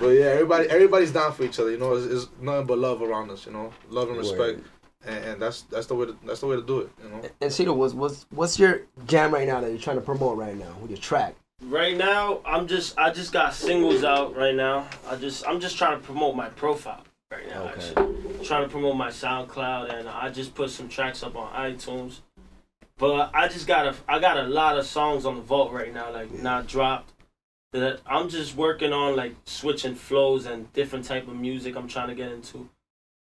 but 0.00 0.08
yeah, 0.08 0.26
everybody, 0.26 0.68
everybody's 0.68 1.12
down 1.12 1.32
for 1.32 1.44
each 1.44 1.58
other. 1.58 1.70
You 1.70 1.78
know, 1.78 1.94
it's, 1.94 2.06
it's 2.06 2.28
nothing 2.40 2.66
but 2.66 2.78
love 2.78 3.02
around 3.02 3.30
us. 3.30 3.46
You 3.46 3.52
know, 3.52 3.72
love 3.90 4.08
and 4.08 4.18
respect, 4.18 4.38
Word. 4.38 4.64
And, 5.06 5.24
and 5.24 5.42
that's 5.42 5.62
that's 5.62 5.86
the 5.86 5.94
way 5.94 6.06
to, 6.06 6.16
that's 6.24 6.40
the 6.40 6.46
way 6.46 6.56
to 6.56 6.62
do 6.62 6.80
it. 6.80 6.90
You 7.02 7.10
know. 7.10 7.22
And 7.40 7.52
Cito, 7.52 7.72
what's 7.72 7.94
what's 7.94 8.26
what's 8.30 8.58
your 8.58 8.82
jam 9.06 9.32
right 9.32 9.46
now 9.46 9.60
that 9.60 9.70
you're 9.70 9.80
trying 9.80 9.96
to 9.96 10.02
promote 10.02 10.36
right 10.36 10.56
now 10.56 10.74
with 10.80 10.90
your 10.90 10.98
track? 10.98 11.34
right 11.64 11.96
now, 11.96 12.40
I'm 12.44 12.66
just 12.66 12.98
I 12.98 13.10
just 13.10 13.32
got 13.32 13.54
singles 13.54 14.04
out 14.04 14.36
right 14.36 14.54
now. 14.54 14.88
I 15.08 15.16
just 15.16 15.46
I'm 15.46 15.60
just 15.60 15.78
trying 15.78 15.98
to 15.98 16.04
promote 16.04 16.36
my 16.36 16.48
profile 16.48 17.04
right 17.30 17.48
now. 17.48 17.64
Okay. 17.64 17.74
Actually, 17.74 18.44
trying 18.44 18.64
to 18.64 18.68
promote 18.68 18.96
my 18.96 19.08
SoundCloud, 19.08 19.92
and 19.92 20.08
I 20.08 20.30
just 20.30 20.54
put 20.54 20.70
some 20.70 20.88
tracks 20.88 21.22
up 21.22 21.36
on 21.36 21.52
iTunes. 21.52 22.20
But 22.98 23.30
I 23.34 23.48
just 23.48 23.66
got 23.66 23.86
a 23.86 23.94
I 24.08 24.18
got 24.18 24.36
a 24.36 24.44
lot 24.44 24.78
of 24.78 24.86
songs 24.86 25.24
on 25.24 25.36
the 25.36 25.42
vault 25.42 25.72
right 25.72 25.92
now, 25.92 26.12
like 26.12 26.32
not 26.32 26.66
dropped. 26.66 27.12
That 27.72 28.00
I'm 28.04 28.28
just 28.28 28.54
working 28.54 28.92
on 28.92 29.16
like 29.16 29.34
switching 29.44 29.94
flows 29.94 30.44
and 30.44 30.70
different 30.74 31.06
type 31.06 31.26
of 31.26 31.34
music 31.34 31.74
I'm 31.74 31.88
trying 31.88 32.08
to 32.08 32.14
get 32.14 32.30
into. 32.30 32.68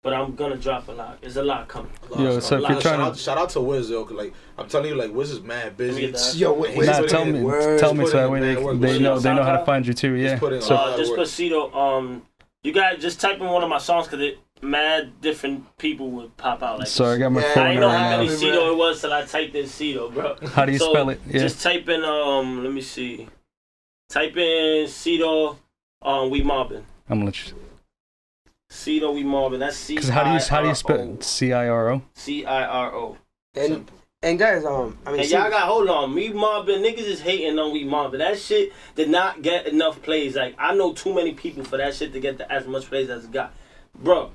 But 0.01 0.13
I'm 0.13 0.33
gonna 0.35 0.55
drop 0.55 0.87
a 0.87 0.93
lot. 0.93 1.19
There's 1.19 1.35
a 1.35 1.43
lot 1.43 1.67
coming. 1.67 1.91
Yo, 2.17 2.39
so 2.39 2.55
if 2.55 2.61
lot 2.61 2.69
you're 2.69 2.77
of 2.77 2.83
shout 2.83 2.95
trying 2.95 3.01
out, 3.07 3.13
to 3.15 3.19
shout 3.19 3.37
out 3.37 3.49
to 3.49 3.59
Wiz, 3.61 3.89
yo. 3.89 4.05
'cause, 4.05 4.15
Like 4.15 4.33
I'm 4.57 4.69
telling 4.69 4.89
you, 4.89 4.95
like 4.95 5.13
Wiz 5.13 5.29
is 5.31 5.41
mad 5.41 5.73
Let 5.77 5.79
me 5.79 5.85
busy. 5.87 6.01
get 6.01 6.13
that. 6.13 6.35
Yo, 6.35 6.53
wait, 6.53 6.73
He's 6.73 6.85
Nah, 6.85 6.93
putting 6.93 7.09
tell 7.09 7.25
me, 7.25 7.41
words, 7.41 7.81
tell 7.81 7.93
me 7.93 8.05
so 8.05 8.11
that 8.17 8.31
way 8.31 8.39
they, 8.39 8.55
work. 8.63 8.79
they 8.79 8.97
know 8.97 9.19
they 9.19 9.33
know 9.33 9.43
how 9.43 9.57
to 9.57 9.65
find 9.65 9.85
you 9.85 9.93
too. 9.93 10.13
Yeah. 10.13 10.39
So 10.39 10.47
a 10.47 10.77
Uh, 10.77 10.91
of 10.91 10.97
just 10.97 11.09
work. 11.11 11.19
put 11.19 11.27
Cito. 11.27 11.73
Um, 11.73 12.21
you 12.63 12.71
guys 12.71 13.01
just 13.01 13.19
type 13.19 13.41
in 13.41 13.47
one 13.47 13.61
of 13.61 13.67
my 13.69 13.77
songs 13.77 14.07
because 14.07 14.21
it 14.25 14.39
mad 14.61 15.19
different 15.19 15.65
people 15.77 16.09
would 16.11 16.35
pop 16.37 16.63
out. 16.63 16.79
Like 16.79 16.87
so 16.87 17.03
I 17.05 17.17
got 17.17 17.33
my 17.33 17.41
Yeah, 17.41 17.47
I 17.49 17.67
didn't 17.67 17.79
know 17.81 17.87
right 17.87 17.97
how 17.97 18.17
many 18.17 18.29
Cito 18.29 18.71
it 18.71 18.77
was 18.77 19.01
till 19.01 19.11
I 19.11 19.25
typed 19.25 19.55
in 19.55 19.67
Cito, 19.67 20.09
bro. 20.11 20.37
How 20.53 20.63
do 20.63 20.71
you 20.71 20.77
So, 20.79 20.91
spell 20.93 21.09
it? 21.09 21.19
Yeah. 21.27 21.39
Just 21.41 21.61
type 21.61 21.89
in 21.89 22.05
um. 22.05 22.63
Let 22.63 22.71
me 22.71 22.81
see. 22.81 23.27
Type 24.09 24.37
in 24.37 24.87
Cito. 24.87 25.57
Um, 26.01 26.29
we 26.29 26.41
mobbing. 26.41 26.85
I'm 27.09 27.19
gonna. 27.19 27.33
Ch- 27.33 27.53
Cito, 28.69 29.11
we 29.11 29.23
Marvin. 29.23 29.59
That's 29.59 29.75
C. 29.77 29.95
Cause 29.95 30.09
how 30.09 30.23
do 30.23 30.31
you 30.31 30.39
how 30.47 30.61
do 30.61 30.67
you 30.67 30.75
spell 30.75 31.17
C 31.21 31.53
I 31.53 31.67
R 31.67 31.91
O? 31.93 32.01
C 32.13 32.45
I 32.45 32.65
R 32.65 32.93
O. 32.95 33.17
And 33.55 33.89
and 34.21 34.37
guys, 34.37 34.65
um, 34.65 34.97
I 35.05 35.11
mean, 35.11 35.21
And 35.21 35.29
y'all 35.29 35.49
got 35.49 35.67
hold 35.67 35.89
on, 35.89 36.13
we 36.13 36.31
Marvin 36.31 36.81
niggas 36.81 36.99
is 36.99 37.21
hating 37.21 37.57
on 37.57 37.71
we 37.71 37.83
Marvin. 37.83 38.19
That 38.19 38.37
shit 38.37 38.73
did 38.95 39.09
not 39.09 39.41
get 39.41 39.65
enough 39.67 40.01
plays. 40.01 40.35
Like 40.35 40.55
I 40.57 40.75
know 40.75 40.93
too 40.93 41.13
many 41.13 41.33
people 41.33 41.63
for 41.63 41.77
that 41.77 41.95
shit 41.95 42.13
to 42.13 42.19
get 42.19 42.37
the, 42.37 42.51
as 42.51 42.67
much 42.67 42.85
plays 42.85 43.09
as 43.09 43.25
it 43.25 43.31
got. 43.31 43.53
Bro, 43.95 44.31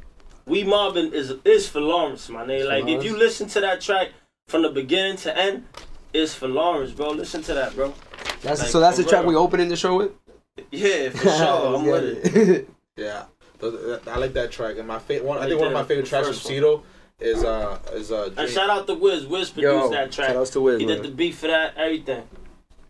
we 0.47 0.65
Marvin 0.65 1.13
is 1.13 1.35
is 1.45 1.69
for 1.69 1.81
Lawrence, 1.81 2.29
my 2.29 2.45
nigga. 2.45 2.69
Like 2.69 2.89
if 2.89 3.05
you 3.05 3.17
listen 3.17 3.47
to 3.49 3.61
that 3.61 3.81
track 3.81 4.09
from 4.49 4.63
the 4.63 4.71
beginning 4.71 5.17
to 5.19 5.37
end, 5.37 5.65
it's 6.13 6.35
for 6.35 6.49
Lawrence, 6.49 6.91
bro. 6.91 7.11
Listen 7.11 7.43
to 7.43 7.55
that, 7.55 7.75
bro. 7.77 7.95
that's 8.43 8.63
like, 8.63 8.71
so 8.71 8.81
that's 8.81 8.97
the 8.97 9.05
for 9.05 9.11
track 9.11 9.27
we 9.27 9.37
opening 9.37 9.69
the 9.69 9.77
show 9.77 9.97
with. 9.97 10.13
Yeah, 10.71 11.11
for 11.11 11.29
sure. 11.29 11.77
I'm 11.77 11.87
with 11.87 12.27
it. 12.27 12.69
Yeah, 12.97 13.05
Th- 13.05 13.25
I 14.07 14.19
like 14.19 14.33
that 14.35 14.51
track. 14.51 14.79
And 14.79 14.87
my 14.89 14.99
favorite 14.99 15.27
one, 15.27 15.39
I 15.39 15.47
think 15.49 15.59
one 15.59 15.69
of 15.69 15.75
my 15.75 15.85
favorite 15.85 16.07
tracks 16.07 16.27
from 16.27 16.35
first. 16.35 16.47
Cito 16.47 16.83
is 17.21 17.45
uh 17.45 17.79
is 17.93 18.11
uh 18.13 18.31
And 18.37 18.49
shout 18.51 18.69
out 18.71 18.87
to 18.87 18.95
Wiz. 18.95 19.27
Wiz 19.27 19.51
produced 19.51 19.73
Yo, 19.73 19.91
that 19.91 20.13
track. 20.13 20.29
shout 20.29 20.37
outs 20.37 20.51
to 20.51 20.61
Wiz, 20.61 20.81
he 20.81 20.87
did 20.87 21.03
the 21.03 21.09
beat 21.11 21.35
for 21.35 21.47
that, 21.49 21.77
everything. 21.77 22.25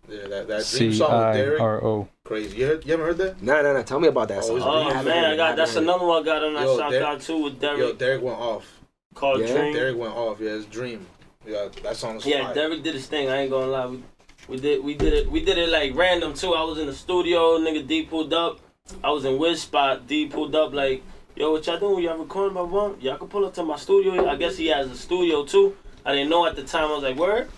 yeah 0.08 0.26
that 0.28 0.48
that 0.48 0.66
Dream 0.66 0.92
C 0.92 0.94
song 0.94 1.26
with 1.26 1.36
Derek. 1.36 1.60
R 1.60 1.84
O. 1.84 2.08
Crazy. 2.24 2.56
You, 2.56 2.66
heard, 2.66 2.84
you 2.86 2.90
haven't 2.92 3.06
heard 3.06 3.18
that? 3.18 3.42
Nah, 3.42 3.60
nah, 3.60 3.74
nah. 3.74 3.82
Tell 3.82 4.00
me 4.00 4.08
about 4.08 4.28
that 4.28 4.38
Oh, 4.38 4.40
song. 4.42 4.56
it's 4.56 4.64
Oh 4.64 4.72
really 4.80 4.92
haven't 4.94 5.04
man, 5.12 5.24
heard 5.24 5.28
I 5.30 5.32
it, 5.34 5.36
got 5.36 5.42
haven't 5.44 5.56
that's 5.58 5.74
heard 5.74 5.82
another 5.82 6.06
one 6.06 6.22
I 6.22 6.24
got 6.24 6.42
on 6.44 6.54
that 6.54 6.62
Yo, 6.62 6.78
SoundCloud 6.78 6.90
Derek- 6.90 7.20
too 7.22 7.42
with 7.42 7.60
Derek 7.60 7.78
Yo, 7.78 7.92
Derek 7.92 8.22
went 8.22 8.38
off. 8.38 8.80
called 9.14 9.40
Yeah? 9.40 9.52
Dream. 9.52 9.72
Derek 9.74 9.96
went 9.98 10.14
off. 10.14 10.40
Yeah, 10.40 10.50
it's 10.52 10.64
Dream. 10.66 11.06
Yeah, 11.46 11.68
that 11.82 11.96
song 11.96 12.16
is 12.16 12.24
Yeah, 12.24 12.44
fire. 12.46 12.54
Derek 12.54 12.82
did 12.82 12.94
his 12.94 13.06
thing. 13.06 13.28
I 13.28 13.42
ain't 13.42 13.50
gonna 13.50 13.66
lie. 13.70 13.86
We, 13.86 14.02
we 14.48 14.56
did 14.58 14.82
we 14.82 14.94
did 14.94 15.12
it 15.12 15.30
we 15.30 15.44
did 15.44 15.58
it 15.58 15.68
like 15.68 15.94
random 15.94 16.32
too. 16.32 16.54
I 16.54 16.64
was 16.64 16.78
in 16.78 16.86
the 16.86 16.94
studio, 16.94 17.58
nigga 17.58 17.86
D 17.86 18.04
pulled 18.06 18.32
up. 18.32 18.60
I 19.02 19.10
was 19.10 19.24
in 19.24 19.38
Wiz 19.38 19.62
spot. 19.62 20.06
D 20.06 20.26
pulled 20.26 20.54
up 20.54 20.74
like, 20.74 21.02
yo, 21.34 21.52
what 21.52 21.66
y'all 21.66 21.78
doing? 21.78 22.04
Y'all 22.04 22.18
recording 22.18 22.54
my 22.54 22.60
one? 22.62 23.00
Y'all 23.00 23.16
can 23.16 23.28
pull 23.28 23.46
up 23.46 23.54
to 23.54 23.62
my 23.62 23.76
studio. 23.76 24.28
I 24.28 24.36
guess 24.36 24.56
he 24.58 24.66
has 24.66 24.90
a 24.90 24.96
studio 24.96 25.44
too. 25.44 25.76
I 26.04 26.12
didn't 26.12 26.28
know 26.28 26.46
at 26.46 26.54
the 26.54 26.64
time. 26.64 26.90
I 26.90 26.94
was 26.94 27.02
like, 27.02 27.16
word. 27.16 27.48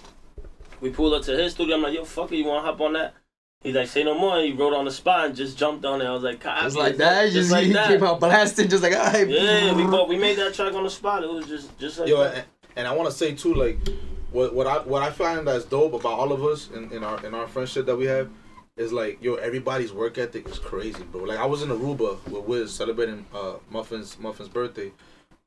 We 0.80 0.90
pulled 0.90 1.14
up 1.14 1.22
to 1.24 1.36
his 1.36 1.52
studio. 1.52 1.76
I'm 1.76 1.82
like, 1.82 1.94
yo, 1.94 2.02
fucker, 2.02 2.32
you 2.32 2.44
wanna 2.44 2.62
hop 2.64 2.80
on 2.80 2.92
that? 2.92 3.14
He's 3.62 3.74
like, 3.74 3.88
say 3.88 4.04
no 4.04 4.16
more. 4.16 4.36
And 4.38 4.46
he 4.46 4.52
wrote 4.52 4.72
on 4.72 4.84
the 4.84 4.90
spot 4.92 5.26
and 5.26 5.34
just 5.34 5.58
jumped 5.58 5.84
on 5.84 6.00
it. 6.00 6.04
I 6.04 6.12
was 6.12 6.22
like, 6.22 6.38
copy 6.40 6.62
Just 6.62 6.76
it. 6.76 6.78
like 6.78 6.96
that. 6.98 7.32
Just, 7.32 7.54
he 7.56 7.72
came 7.72 8.04
out 8.04 8.20
blasting, 8.20 8.68
just 8.68 8.84
like, 8.84 8.92
alright. 8.92 9.28
Yeah, 9.28 9.74
we 9.74 9.84
bought, 9.84 10.08
we 10.08 10.18
made 10.18 10.38
that 10.38 10.54
track 10.54 10.74
on 10.74 10.84
the 10.84 10.90
spot. 10.90 11.24
It 11.24 11.30
was 11.30 11.46
just 11.46 11.76
just 11.78 11.98
like 11.98 12.08
Yo, 12.08 12.22
that. 12.22 12.34
and, 12.36 12.44
and 12.76 12.86
I 12.88 12.94
want 12.94 13.10
to 13.10 13.16
say 13.16 13.34
too, 13.34 13.54
like, 13.54 13.78
what 14.30 14.54
what 14.54 14.68
I 14.68 14.78
what 14.78 15.02
I 15.02 15.10
find 15.10 15.44
that's 15.48 15.64
dope 15.64 15.94
about 15.94 16.18
all 16.18 16.30
of 16.30 16.44
us 16.44 16.70
in, 16.70 16.92
in 16.92 17.02
our 17.02 17.24
in 17.26 17.34
our 17.34 17.48
friendship 17.48 17.86
that 17.86 17.96
we 17.96 18.04
have 18.04 18.30
is 18.76 18.92
like, 18.92 19.22
yo, 19.22 19.34
everybody's 19.36 19.92
work 19.92 20.18
ethic 20.18 20.48
is 20.48 20.58
crazy, 20.58 21.02
bro. 21.04 21.22
Like, 21.22 21.38
I 21.38 21.46
was 21.46 21.62
in 21.62 21.70
Aruba 21.70 22.22
with 22.28 22.44
Wiz 22.44 22.72
celebrating 22.74 23.24
uh 23.34 23.54
Muffin's 23.70 24.18
Muffin's 24.18 24.48
birthday. 24.48 24.92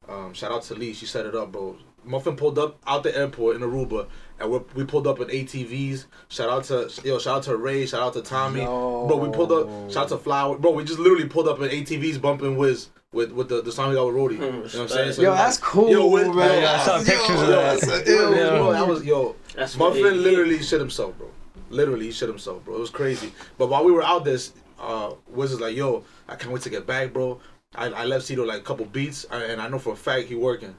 Um, 0.08 0.34
shout 0.34 0.52
out 0.52 0.64
to 0.64 0.74
Lee, 0.76 0.94
she 0.94 1.06
set 1.06 1.26
it 1.26 1.36
up, 1.36 1.52
bro. 1.52 1.78
Muffin 2.04 2.36
pulled 2.36 2.58
up 2.58 2.80
out 2.88 3.04
the 3.04 3.16
airport 3.16 3.56
in 3.56 3.62
Aruba, 3.62 4.08
and 4.40 4.50
we 4.50 4.60
we 4.74 4.84
pulled 4.84 5.06
up 5.06 5.20
in 5.20 5.28
ATVs. 5.28 6.06
Shout 6.30 6.50
out 6.50 6.64
to 6.66 6.90
yo, 7.04 7.20
shout 7.20 7.38
out 7.38 7.44
to 7.44 7.58
Ray, 7.58 7.86
shout 7.86 8.02
out 8.02 8.14
to 8.14 8.22
Tommy, 8.22 8.62
bro. 8.62 9.18
We 9.18 9.30
pulled 9.30 9.52
up. 9.52 9.92
Shout 9.92 10.04
out 10.04 10.10
to 10.10 10.18
Flower, 10.18 10.58
bro. 10.58 10.72
We 10.72 10.84
just 10.84 10.98
literally 11.00 11.28
pulled 11.28 11.48
up 11.48 11.60
in 11.60 11.70
ATVs 11.70 12.20
bumping 12.20 12.58
Wiz 12.58 12.90
with 13.12 13.32
with 13.32 13.50
the 13.50 13.62
the 13.62 13.72
song 13.72 13.90
we 13.90 13.96
got 13.96 14.08
with 14.08 14.16
Rody. 14.16 14.36
You 14.36 14.42
know 14.42 14.48
what 14.62 14.76
I'm 14.76 14.88
saying? 14.88 15.14
So 15.14 15.22
Yo, 15.22 15.34
that's 15.36 15.58
cool, 15.58 15.92
Yo, 15.92 16.08
Wiz- 16.08 16.28
man. 16.30 16.64
Yeah, 16.64 16.72
I 16.72 16.84
saw 16.84 16.96
Yo, 16.96 17.00
of 17.02 17.48
that. 17.48 17.82
that's- 17.82 18.08
Yo, 18.08 18.32
yo, 18.34 18.50
bro, 18.50 18.72
that 18.72 18.88
was 18.88 19.04
yo. 19.06 19.36
That's 19.56 19.78
Muffin 19.78 20.24
literally 20.24 20.64
shit 20.64 20.80
himself, 20.80 21.16
bro. 21.18 21.30
Literally, 21.70 22.06
he 22.08 22.12
shit 22.12 22.30
himself, 22.30 22.64
bro. 22.66 22.76
It 22.76 22.80
was 22.80 22.90
crazy. 22.90 23.32
But 23.58 23.70
while 23.70 23.84
we 23.84 23.92
were 23.92 24.04
out 24.04 24.26
there, 24.26 24.38
uh, 24.80 25.14
Wiz 25.28 25.52
is 25.52 25.60
like, 25.60 25.76
yo, 25.76 26.04
I 26.28 26.36
can't 26.36 26.52
wait 26.52 26.64
to 26.64 26.70
get 26.70 26.86
back, 26.88 27.14
bro. 27.14 27.40
I, 27.76 27.86
I 27.88 28.06
left 28.06 28.26
Cito 28.26 28.44
like 28.46 28.60
a 28.60 28.64
couple 28.64 28.86
beats, 28.86 29.26
and 29.26 29.62
I 29.62 29.68
know 29.70 29.78
for 29.80 29.94
a 29.94 29.98
fact 29.98 30.28
he 30.28 30.36
working, 30.36 30.76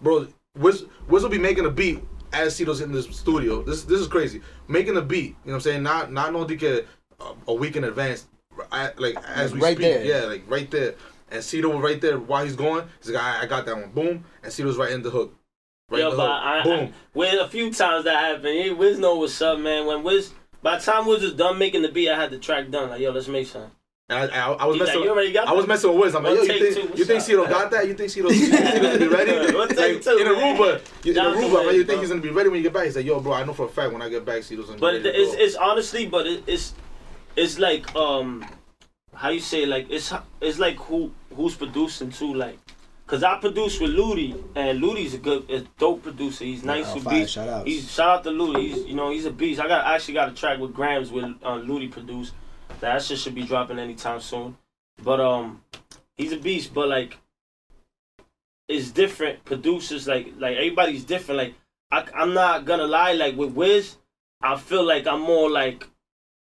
bro. 0.00 0.26
Wiz 0.58 0.84
Wiz 1.08 1.22
will 1.22 1.30
be 1.30 1.38
making 1.38 1.66
a 1.66 1.70
beat 1.70 2.02
as 2.32 2.54
Cito's 2.56 2.80
in 2.80 2.92
the 2.92 3.02
studio. 3.02 3.62
This 3.62 3.84
this 3.84 4.00
is 4.00 4.06
crazy. 4.08 4.40
Making 4.68 4.96
a 4.96 5.02
beat, 5.02 5.24
you 5.24 5.30
know 5.30 5.34
what 5.44 5.54
I'm 5.54 5.60
saying? 5.60 5.82
Not 5.82 6.12
not 6.12 6.32
no 6.32 6.44
DK 6.44 6.86
uh, 7.20 7.32
a 7.48 7.54
week 7.54 7.76
in 7.76 7.84
advance, 7.84 8.26
I, 8.72 8.90
like 8.98 9.16
as 9.26 9.52
we 9.52 9.60
Right 9.60 9.76
speak. 9.76 9.86
there. 9.86 10.04
Yeah, 10.04 10.26
like 10.26 10.44
right 10.48 10.70
there. 10.70 10.94
And 11.30 11.42
Cito 11.42 11.68
was 11.68 11.82
right 11.82 12.00
there 12.00 12.18
while 12.18 12.44
he's 12.44 12.54
going. 12.56 12.86
He's 13.02 13.10
like, 13.12 13.22
I, 13.22 13.42
I 13.42 13.46
got 13.46 13.66
that 13.66 13.76
one. 13.76 13.90
Boom. 13.90 14.24
And 14.44 14.52
Cito's 14.52 14.76
right 14.76 14.92
in 14.92 15.02
the 15.02 15.10
hook. 15.10 15.34
Right 15.88 16.00
Yo, 16.00 16.16
but. 16.16 16.28
I, 16.30 16.62
Boom. 16.64 16.80
I, 16.86 16.92
with 17.14 17.40
a 17.40 17.48
few 17.48 17.72
times 17.72 18.04
that 18.04 18.16
happened, 18.18 18.58
he, 18.58 18.70
Wiz 18.70 18.98
know 18.98 19.16
what's 19.16 19.40
up, 19.40 19.58
man. 19.60 19.86
When 19.86 20.02
Wiz, 20.02 20.32
by 20.62 20.78
the 20.78 20.84
time 20.84 21.06
Wiz 21.06 21.22
was 21.22 21.34
done 21.34 21.58
making 21.58 21.82
the 21.82 21.88
beat, 21.90 22.10
I 22.10 22.20
had 22.20 22.30
the 22.30 22.38
track 22.38 22.70
done. 22.70 22.90
Like, 22.90 23.00
yo, 23.00 23.10
let's 23.12 23.28
make 23.28 23.46
something. 23.46 23.70
And 24.08 24.30
I, 24.32 24.36
I, 24.48 24.52
I 24.52 24.64
was 24.66 24.76
He's 24.76 24.86
like, 24.86 24.94
messing. 24.96 25.08
already 25.10 25.32
got 25.32 25.48
I 25.48 25.52
was 25.52 25.66
messing 25.66 25.90
with 25.90 26.00
Wiz. 26.00 26.14
I'm 26.14 26.22
like, 26.24 26.36
yo, 26.36 26.42
you 26.42 26.72
think 26.72 26.98
you 26.98 27.04
think? 27.04 27.22
Cito 27.22 27.44
got 27.48 27.70
that? 27.72 27.88
You 27.88 27.94
think 27.94 28.10
Cito 28.10 28.28
gonna 28.28 28.98
be 28.98 29.06
ready? 29.08 29.32
Like, 29.52 30.00
two, 30.02 30.16
in. 30.18 30.26
Aruba, 30.28 30.80
you- 31.04 31.12
in 31.12 31.18
Aruba, 31.18 31.66
man, 31.66 31.74
you 31.74 31.84
think 31.84 31.86
bro. 31.86 31.98
he's 32.00 32.08
gonna 32.10 32.20
be 32.20 32.30
ready 32.30 32.48
when 32.48 32.58
you 32.58 32.62
get 32.62 32.72
back? 32.72 32.84
He's 32.84 32.94
like, 32.96 33.04
yo, 33.04 33.18
bro, 33.20 33.32
I 33.32 33.44
know 33.44 33.52
for 33.52 33.66
a 33.66 33.68
fact 33.68 33.92
when 33.92 34.02
I 34.02 34.08
get 34.08 34.24
back, 34.24 34.42
Cito's 34.44 34.66
gonna 34.66 34.76
be 34.76 34.80
But 34.80 34.92
ready. 34.94 35.02
to 35.04 35.20
it's, 35.20 35.34
it's 35.34 35.54
honestly, 35.56 36.06
but 36.06 36.26
it, 36.26 36.44
it's 36.46 36.74
it's 37.34 37.58
like 37.58 37.94
um, 37.96 38.44
how 39.12 39.30
you 39.30 39.40
say 39.40 39.66
like 39.66 39.90
it's 39.90 40.12
it's 40.40 40.58
like 40.60 40.76
who 40.76 41.12
who's 41.34 41.54
producing 41.56 42.10
too 42.10 42.32
like. 42.34 42.58
Cause 43.06 43.22
I 43.22 43.38
produce 43.38 43.78
with 43.78 43.92
Ludi, 43.92 44.34
and 44.56 44.80
Ludi's 44.80 45.14
a 45.14 45.18
good, 45.18 45.48
a 45.48 45.60
dope 45.78 46.02
producer. 46.02 46.44
He's 46.44 46.64
nice 46.64 46.92
with 46.92 47.08
beats. 47.08 47.30
shout 47.30 47.48
outs. 47.48 47.64
He's 47.64 47.88
shout 47.88 48.08
out 48.08 48.24
to 48.24 48.30
Ludi. 48.30 48.68
He's 48.68 48.84
you 48.84 48.94
know 48.94 49.12
he's 49.12 49.26
a 49.26 49.30
beast. 49.30 49.60
I 49.60 49.68
got 49.68 49.86
I 49.86 49.94
actually 49.94 50.14
got 50.14 50.28
a 50.28 50.32
track 50.32 50.58
with 50.58 50.74
Grams 50.74 51.12
with 51.12 51.24
uh, 51.44 51.54
Ludi 51.54 51.86
produced. 51.86 52.34
That 52.80 53.00
shit 53.00 53.18
should 53.18 53.36
be 53.36 53.44
dropping 53.44 53.78
anytime 53.78 54.20
soon. 54.20 54.56
But 55.04 55.20
um, 55.20 55.62
he's 56.16 56.32
a 56.32 56.36
beast. 56.36 56.74
But 56.74 56.88
like, 56.88 57.18
it's 58.66 58.90
different. 58.90 59.44
Producers 59.44 60.08
like 60.08 60.32
like 60.38 60.56
everybody's 60.56 61.04
different. 61.04 61.38
Like 61.38 61.54
I 61.92 62.06
I'm 62.12 62.34
not 62.34 62.64
gonna 62.64 62.88
lie. 62.88 63.12
Like 63.12 63.36
with 63.36 63.52
Wiz, 63.52 63.98
I 64.42 64.56
feel 64.56 64.84
like 64.84 65.06
I'm 65.06 65.20
more 65.20 65.48
like 65.48 65.88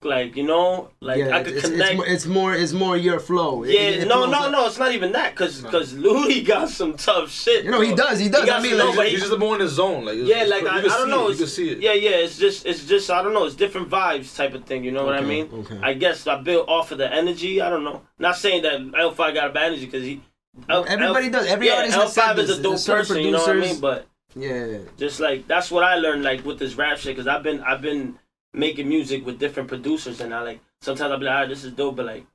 like 0.03 0.35
you 0.35 0.43
know 0.43 0.91
like 1.01 1.17
yeah, 1.17 1.35
I 1.35 1.43
could 1.43 1.53
it's, 1.55 1.63
it's 1.65 1.71
connect. 1.71 1.95
more, 1.97 2.05
it's 2.05 2.25
more, 2.27 2.55
it's 2.55 2.71
more 2.73 2.97
your 2.97 3.19
flow. 3.19 3.63
Yeah, 3.63 3.79
it 3.81 4.07
no, 4.07 4.25
no, 4.25 4.31
like- 4.31 4.51
no. 4.51 4.67
It's 4.67 4.77
not 4.77 4.91
even 4.91 5.11
that, 5.13 5.35
cause, 5.35 5.61
cause 5.63 5.93
Ludi 5.93 6.43
got 6.43 6.69
some 6.69 6.95
tough 6.95 7.31
shit. 7.31 7.65
You 7.65 7.71
know, 7.71 7.81
he 7.81 7.95
does, 7.95 8.19
he 8.19 8.29
does. 8.29 8.45
got 8.45 8.59
I 8.59 8.63
mean, 8.63 8.77
like, 8.77 8.89
no, 8.89 8.95
but 8.95 9.07
he's 9.09 9.21
just 9.21 9.37
more 9.39 9.55
in 9.55 9.61
his 9.61 9.71
zone. 9.71 10.05
Like, 10.05 10.15
it's- 10.15 10.29
yeah, 10.29 10.43
it's 10.43 10.51
like 10.51 10.61
cra- 10.61 10.71
I, 10.71 10.77
I 10.79 10.81
don't 10.99 11.09
know. 11.09 11.29
It. 11.29 11.31
You 11.31 11.37
can 11.37 11.47
see 11.47 11.69
it. 11.71 11.79
Yeah, 11.79 11.93
yeah. 11.93 12.11
It's 12.17 12.37
just, 12.37 12.65
it's 12.67 12.85
just, 12.85 13.09
I 13.09 13.23
don't 13.23 13.33
know. 13.33 13.45
It's 13.45 13.55
different 13.55 13.89
vibes 13.89 14.35
type 14.35 14.53
of 14.53 14.65
thing. 14.65 14.83
You 14.83 14.91
know 14.91 15.03
what 15.03 15.15
I 15.15 15.21
mean? 15.21 15.49
okay. 15.51 15.79
I 15.81 15.93
guess 15.93 16.27
I 16.27 16.39
built 16.41 16.69
off 16.69 16.91
of 16.91 16.99
the 16.99 17.11
energy. 17.11 17.59
I 17.59 17.69
don't 17.71 17.83
know. 17.83 18.03
Not 18.19 18.37
saying 18.37 18.61
that 18.63 18.79
L5 18.79 19.33
got 19.33 19.49
a 19.49 19.53
bad 19.53 19.67
energy 19.73 19.85
because 19.85 20.03
he. 20.03 20.21
L- 20.69 20.85
Everybody 20.87 21.25
L- 21.27 21.31
does. 21.31 21.47
Every 21.47 21.67
yeah, 21.67 21.73
artist 21.77 21.97
has 21.97 22.15
L5 22.15 22.37
is 22.37 22.47
this. 22.49 22.59
a 22.59 22.61
dope 22.61 22.71
There's 22.73 22.85
person. 22.87 23.17
You 23.23 23.31
know 23.31 23.39
what 23.39 23.57
I 23.57 23.59
mean? 23.59 23.79
But 23.79 24.05
Yeah. 24.35 24.77
just 24.97 25.19
like 25.19 25.47
that's 25.47 25.71
what 25.71 25.83
I 25.83 25.95
learned 25.95 26.23
like 26.23 26.45
with 26.45 26.59
this 26.59 26.75
rap 26.75 26.97
shit 26.99 27.15
because 27.15 27.27
I've 27.27 27.41
been 27.43 27.61
I've 27.61 27.81
been 27.81 28.17
making 28.57 28.89
music 28.89 29.25
with 29.25 29.39
different 29.39 29.69
producers 29.69 30.19
and 30.21 30.33
I 30.33 30.41
like 30.41 30.59
sometimes 30.81 31.11
I'll 31.11 31.19
be 31.19 31.25
like, 31.25 31.35
all 31.35 31.41
right, 31.41 31.49
this 31.49 31.63
is 31.63 31.73
dope, 31.73 31.95
but 31.95 32.05
like. 32.05 32.25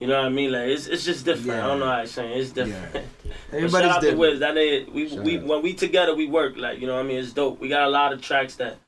You 0.00 0.06
know 0.06 0.16
what 0.16 0.24
I 0.24 0.28
mean? 0.30 0.50
Like 0.50 0.68
it's 0.68 0.86
it's 0.86 1.04
just 1.04 1.26
different. 1.26 1.62
I 1.62 1.66
don't 1.66 1.78
know 1.78 1.84
how 1.84 1.92
I 1.92 2.06
say 2.06 2.32
it. 2.32 2.40
It's 2.40 2.52
different. 2.52 3.06
But 3.50 3.56
Everybody's 3.56 3.72
shout 3.72 3.96
out 3.96 4.00
to 4.00 4.00
different. 4.00 4.18
Wiz. 4.18 4.40
That 4.40 4.56
ain't, 4.56 4.94
we 4.94 5.08
Shout 5.10 5.24
we 5.24 5.38
out. 5.38 5.44
when 5.44 5.62
we 5.62 5.74
together 5.74 6.14
we 6.14 6.26
work 6.26 6.56
like 6.56 6.80
you 6.80 6.86
know 6.86 6.94
what 6.94 7.04
I 7.04 7.08
mean. 7.08 7.18
It's 7.18 7.34
dope. 7.34 7.60
We 7.60 7.68
got 7.68 7.82
a 7.82 7.90
lot 7.90 8.14
of 8.14 8.22
tracks 8.22 8.54
that 8.56 8.78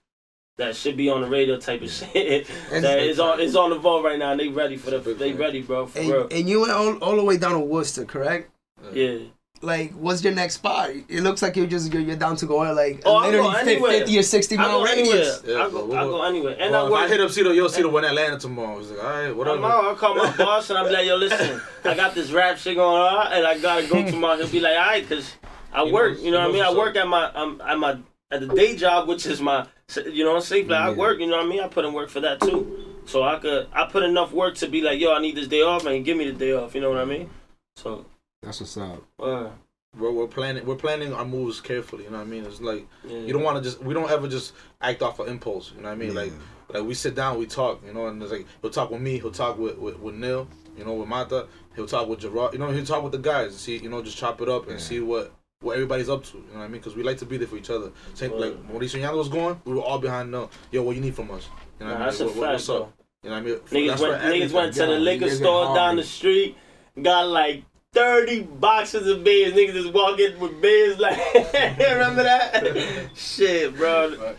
that 0.57 0.75
should 0.75 0.97
be 0.97 1.11
on 1.11 1.21
the 1.21 1.29
radio 1.29 1.59
type 1.59 1.83
of 1.83 1.91
shit. 1.91 2.47
that 2.71 2.99
is 3.01 3.21
on 3.21 3.41
is 3.41 3.57
on 3.57 3.71
the 3.71 3.79
vault 3.79 4.05
right 4.05 4.19
now. 4.19 4.31
and 4.33 4.41
They 4.41 4.49
ready 4.49 4.79
for 4.79 4.91
the 4.91 5.01
they 5.13 5.35
ready, 5.35 5.61
bro. 5.61 5.87
For 5.87 6.01
real. 6.01 6.23
And, 6.23 6.33
and 6.33 6.49
you 6.49 6.61
went 6.61 6.73
all, 6.73 6.97
all 6.99 7.17
the 7.17 7.25
way 7.25 7.37
down 7.37 7.53
to 7.53 7.61
Worcester, 7.61 8.07
correct? 8.07 8.51
Yeah. 8.93 9.19
Like, 9.63 9.93
what's 9.93 10.23
your 10.25 10.35
next 10.35 10.55
spot? 10.55 10.91
It 10.91 11.21
looks 11.23 11.41
like 11.43 11.57
you're 11.57 11.67
just 11.67 11.93
you're, 11.93 12.03
you're 12.03 12.17
down 12.17 12.37
to 12.37 12.47
go 12.47 12.59
on 12.59 12.75
like 12.77 13.03
Oh, 13.05 13.17
I'll 13.17 13.23
go 13.31 13.31
literally 13.31 13.55
fif- 13.55 13.67
anywhere. 13.69 13.93
50 14.01 14.19
or 14.19 14.23
60 14.23 14.57
I 14.57 14.59
mile 14.61 14.79
go 14.81 14.85
anywhere. 14.85 15.15
radius. 15.17 15.43
Yeah, 15.47 15.55
I 15.67 15.71
go, 15.71 15.85
we'll 15.87 15.97
I 15.97 16.03
go- 16.05 16.11
go 16.11 16.23
anywhere. 16.25 16.57
And 16.59 16.73
Well, 16.73 16.95
I 16.95 17.05
if 17.05 17.11
I 17.11 17.13
hit 17.13 17.21
up 17.21 17.31
Cito, 17.31 17.51
yo, 17.53 17.69
Cito, 17.69 17.89
we're 17.91 18.01
in 18.01 18.05
Atlanta 18.07 18.39
tomorrow. 18.39 18.79
He's 18.79 18.91
like, 18.91 19.03
all 19.05 19.11
right, 19.11 19.25
I'm 19.29 19.37
whatever. 19.37 19.65
out. 19.67 19.85
I 19.85 19.95
call 19.95 20.15
my 20.17 20.37
boss 20.37 20.69
and 20.71 20.79
I'm 20.79 20.93
like, 20.93 21.07
yo, 21.07 21.17
listen, 21.17 21.61
I 21.85 21.95
got 21.95 22.15
this 22.15 22.31
rap 22.33 22.59
shit 22.59 22.77
going 22.77 23.01
on, 23.01 23.33
and 23.33 23.47
I 23.47 23.59
gotta 23.59 23.87
go 23.87 24.05
tomorrow. 24.05 24.37
He'll 24.37 24.49
be 24.49 24.61
like, 24.61 24.77
all 24.77 24.87
right, 24.87 25.09
cause 25.09 25.33
I 25.73 25.85
He 25.85 25.93
work. 25.93 26.15
knows- 26.15 26.23
You 26.25 26.31
know 26.33 26.41
what 26.41 26.51
I 26.51 26.53
mean? 26.53 26.63
I 26.63 26.73
work 26.75 26.97
at 26.97 27.07
my 27.09 27.33
um, 27.33 27.63
at 27.67 27.79
my 27.79 27.99
at 28.31 28.41
the 28.41 28.49
day 28.55 28.75
job, 28.77 29.09
which 29.09 29.27
is 29.27 29.41
my 29.41 29.67
you 30.07 30.25
know 30.25 30.41
safe. 30.41 30.69
Like 30.69 30.81
I 30.81 30.91
work. 30.91 31.19
You 31.21 31.27
know 31.29 31.37
what 31.37 31.47
I 31.47 31.49
mean? 31.49 31.61
I 31.61 31.69
put 31.69 31.85
in 31.85 31.93
work 31.93 32.09
for 32.11 32.21
that 32.21 32.41
too. 32.41 32.79
So 33.05 33.23
I 33.23 33.39
could 33.39 33.67
I 33.73 33.87
put 33.87 34.03
enough 34.03 34.33
work 34.33 34.55
to 34.57 34.69
be 34.69 34.81
like, 34.81 34.99
yo, 35.01 35.13
I 35.13 35.21
need 35.21 35.37
this 35.37 35.49
day 35.49 35.63
off, 35.63 35.85
man. 35.85 36.03
Give 36.03 36.17
me 36.17 36.25
the 36.31 36.33
day 36.37 36.53
off. 36.53 36.75
You 36.75 36.81
know 36.81 36.91
what 36.91 36.99
I 36.99 37.05
mean? 37.05 37.31
So. 37.77 38.07
That's 38.43 38.61
what's 38.61 38.77
up. 38.77 39.03
Uh, 39.21 39.51
We're, 39.99 40.11
we're 40.11 40.27
planning 40.27 40.65
we're 40.65 40.75
planning 40.77 41.13
our 41.13 41.25
moves 41.25 41.61
carefully. 41.61 42.05
You 42.05 42.11
know 42.11 42.19
what 42.19 42.27
I 42.27 42.31
mean? 42.31 42.45
It's 42.45 42.61
like 42.61 42.87
yeah. 43.07 43.19
you 43.19 43.33
don't 43.33 43.43
want 43.43 43.59
to 43.59 43.63
just 43.63 43.83
we 43.83 43.95
don't 43.95 44.11
ever 44.11 44.27
just 44.29 44.55
act 44.81 45.03
off 45.03 45.19
of 45.19 45.29
impulse. 45.29 45.73
You 45.77 45.83
know 45.83 45.89
what 45.89 45.95
I 45.95 45.97
mean? 45.97 46.15
Like 46.15 46.33
like 46.69 46.83
we 46.85 46.95
sit 46.95 47.15
down, 47.15 47.39
we 47.39 47.47
talk. 47.47 47.83
You 47.87 47.93
know, 47.93 48.07
and 48.07 48.21
it's 48.23 48.33
like 48.33 48.47
he'll 48.63 48.71
talk 48.71 48.91
with 48.91 49.01
me, 49.01 49.19
he'll 49.19 49.31
talk 49.31 49.59
with 49.59 49.77
with, 49.79 49.99
with 50.01 50.15
Neil. 50.15 50.49
You 50.77 50.85
know, 50.87 50.95
with 50.95 51.09
Mata, 51.09 51.47
he'll 51.77 51.87
talk 51.87 52.09
with 52.09 52.21
Gerard. 52.21 52.55
You 52.55 52.59
know, 52.59 52.71
he'll 52.71 52.85
talk 52.85 53.03
with 53.03 53.13
the 53.13 53.19
guys. 53.19 53.49
and 53.49 53.57
See, 53.57 53.77
you 53.77 53.91
know, 53.91 54.03
just 54.03 54.17
chop 54.17 54.41
it 54.41 54.49
up 54.49 54.69
and 54.69 54.81
see 54.81 55.01
what. 55.01 55.33
What 55.61 55.75
everybody's 55.75 56.09
up 56.09 56.25
to, 56.25 56.39
you 56.39 56.43
know 56.55 56.59
what 56.59 56.65
I 56.65 56.67
mean? 56.67 56.81
Because 56.81 56.97
we 56.97 57.05
like 57.05 57.19
to 57.19 57.25
be 57.25 57.37
there 57.37 57.47
for 57.47 57.57
each 57.57 57.71
other. 57.71 57.93
Same 58.15 58.33
like 58.33 58.53
when 58.53 58.67
Morir 58.67 58.89
Soñando 58.89 59.17
was 59.17 59.29
going, 59.29 59.61
we 59.65 59.73
were 59.75 59.81
all 59.81 60.01
behind. 60.01 60.29
No, 60.33 60.51
yo, 60.73 60.83
what 60.83 60.97
you 60.97 61.01
need 61.01 61.15
from 61.15 61.31
us? 61.31 61.49
You 61.79 61.87
know 61.87 61.93
what 61.93 61.99
Nah, 62.01 62.05
I 62.07 62.11
that's 62.11 62.19
mean? 62.19 62.29
a 62.29 62.33
What- 62.33 62.37
what- 62.39 62.45
fact, 62.47 62.53
what's 62.55 62.67
bro. 62.67 62.77
up? 62.83 62.93
You 63.23 63.31
know 63.31 63.37
what 63.37 63.43
I 63.43 63.47
mean? 63.47 63.55
Niggas 63.87 63.87
That's 63.91 64.03
went, 64.03 64.23
niggas 64.23 64.53
went 64.53 64.75
to 64.75 64.87
the 64.87 64.99
liquor 64.99 65.31
store 65.31 65.73
down 65.77 65.95
the 65.95 66.03
street, 66.03 66.57
got 67.01 67.29
like 67.29 67.63
30 67.93 68.43
boxes 68.43 69.07
of 69.07 69.23
beers. 69.23 69.53
Niggas 69.53 69.75
just 69.75 69.93
walking 69.93 70.39
with 70.41 70.61
beers 70.63 70.99
like, 70.99 71.19
remember 71.35 72.23
that? 72.23 73.11
Shit, 73.15 73.77
bro. 73.77 74.35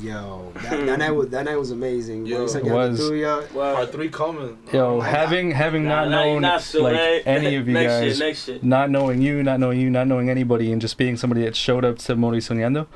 Yo, 0.00 0.52
that, 0.56 0.78
hmm. 0.80 0.86
that 0.86 0.98
night 0.98 1.10
was 1.10 1.28
that 1.30 1.46
night 1.46 1.56
was 1.56 1.70
amazing. 1.70 2.26
Yo, 2.26 2.46
Yo, 2.46 2.56
it 2.58 2.64
was. 2.64 3.10
Well, 3.54 3.74
Part 3.74 3.92
three 3.92 4.10
coming. 4.10 4.58
Yo, 4.70 4.96
Oh, 4.96 5.00
having 5.00 5.50
having 5.50 5.84
nah, 5.84 6.04
not 6.04 6.10
nah, 6.10 6.24
known 6.24 6.42
not 6.42 6.60
so, 6.60 6.82
like 6.82 6.92
man. 6.92 7.22
any 7.24 7.54
of 7.56 7.66
you 7.66 7.72
next 7.72 7.92
guys, 7.92 8.12
Shit, 8.12 8.18
next 8.18 8.44
shit. 8.44 8.62
not 8.64 8.90
knowing 8.90 9.22
you, 9.22 9.42
not 9.42 9.58
knowing 9.58 9.80
you, 9.80 9.88
not 9.88 10.06
knowing 10.06 10.28
anybody, 10.28 10.70
and 10.70 10.82
just 10.82 10.98
being 10.98 11.16
somebody 11.16 11.42
that 11.44 11.56
showed 11.56 11.82
up 11.84 11.98
to 12.00 12.14
Morir 12.14 12.40
Soñando, 12.40 12.86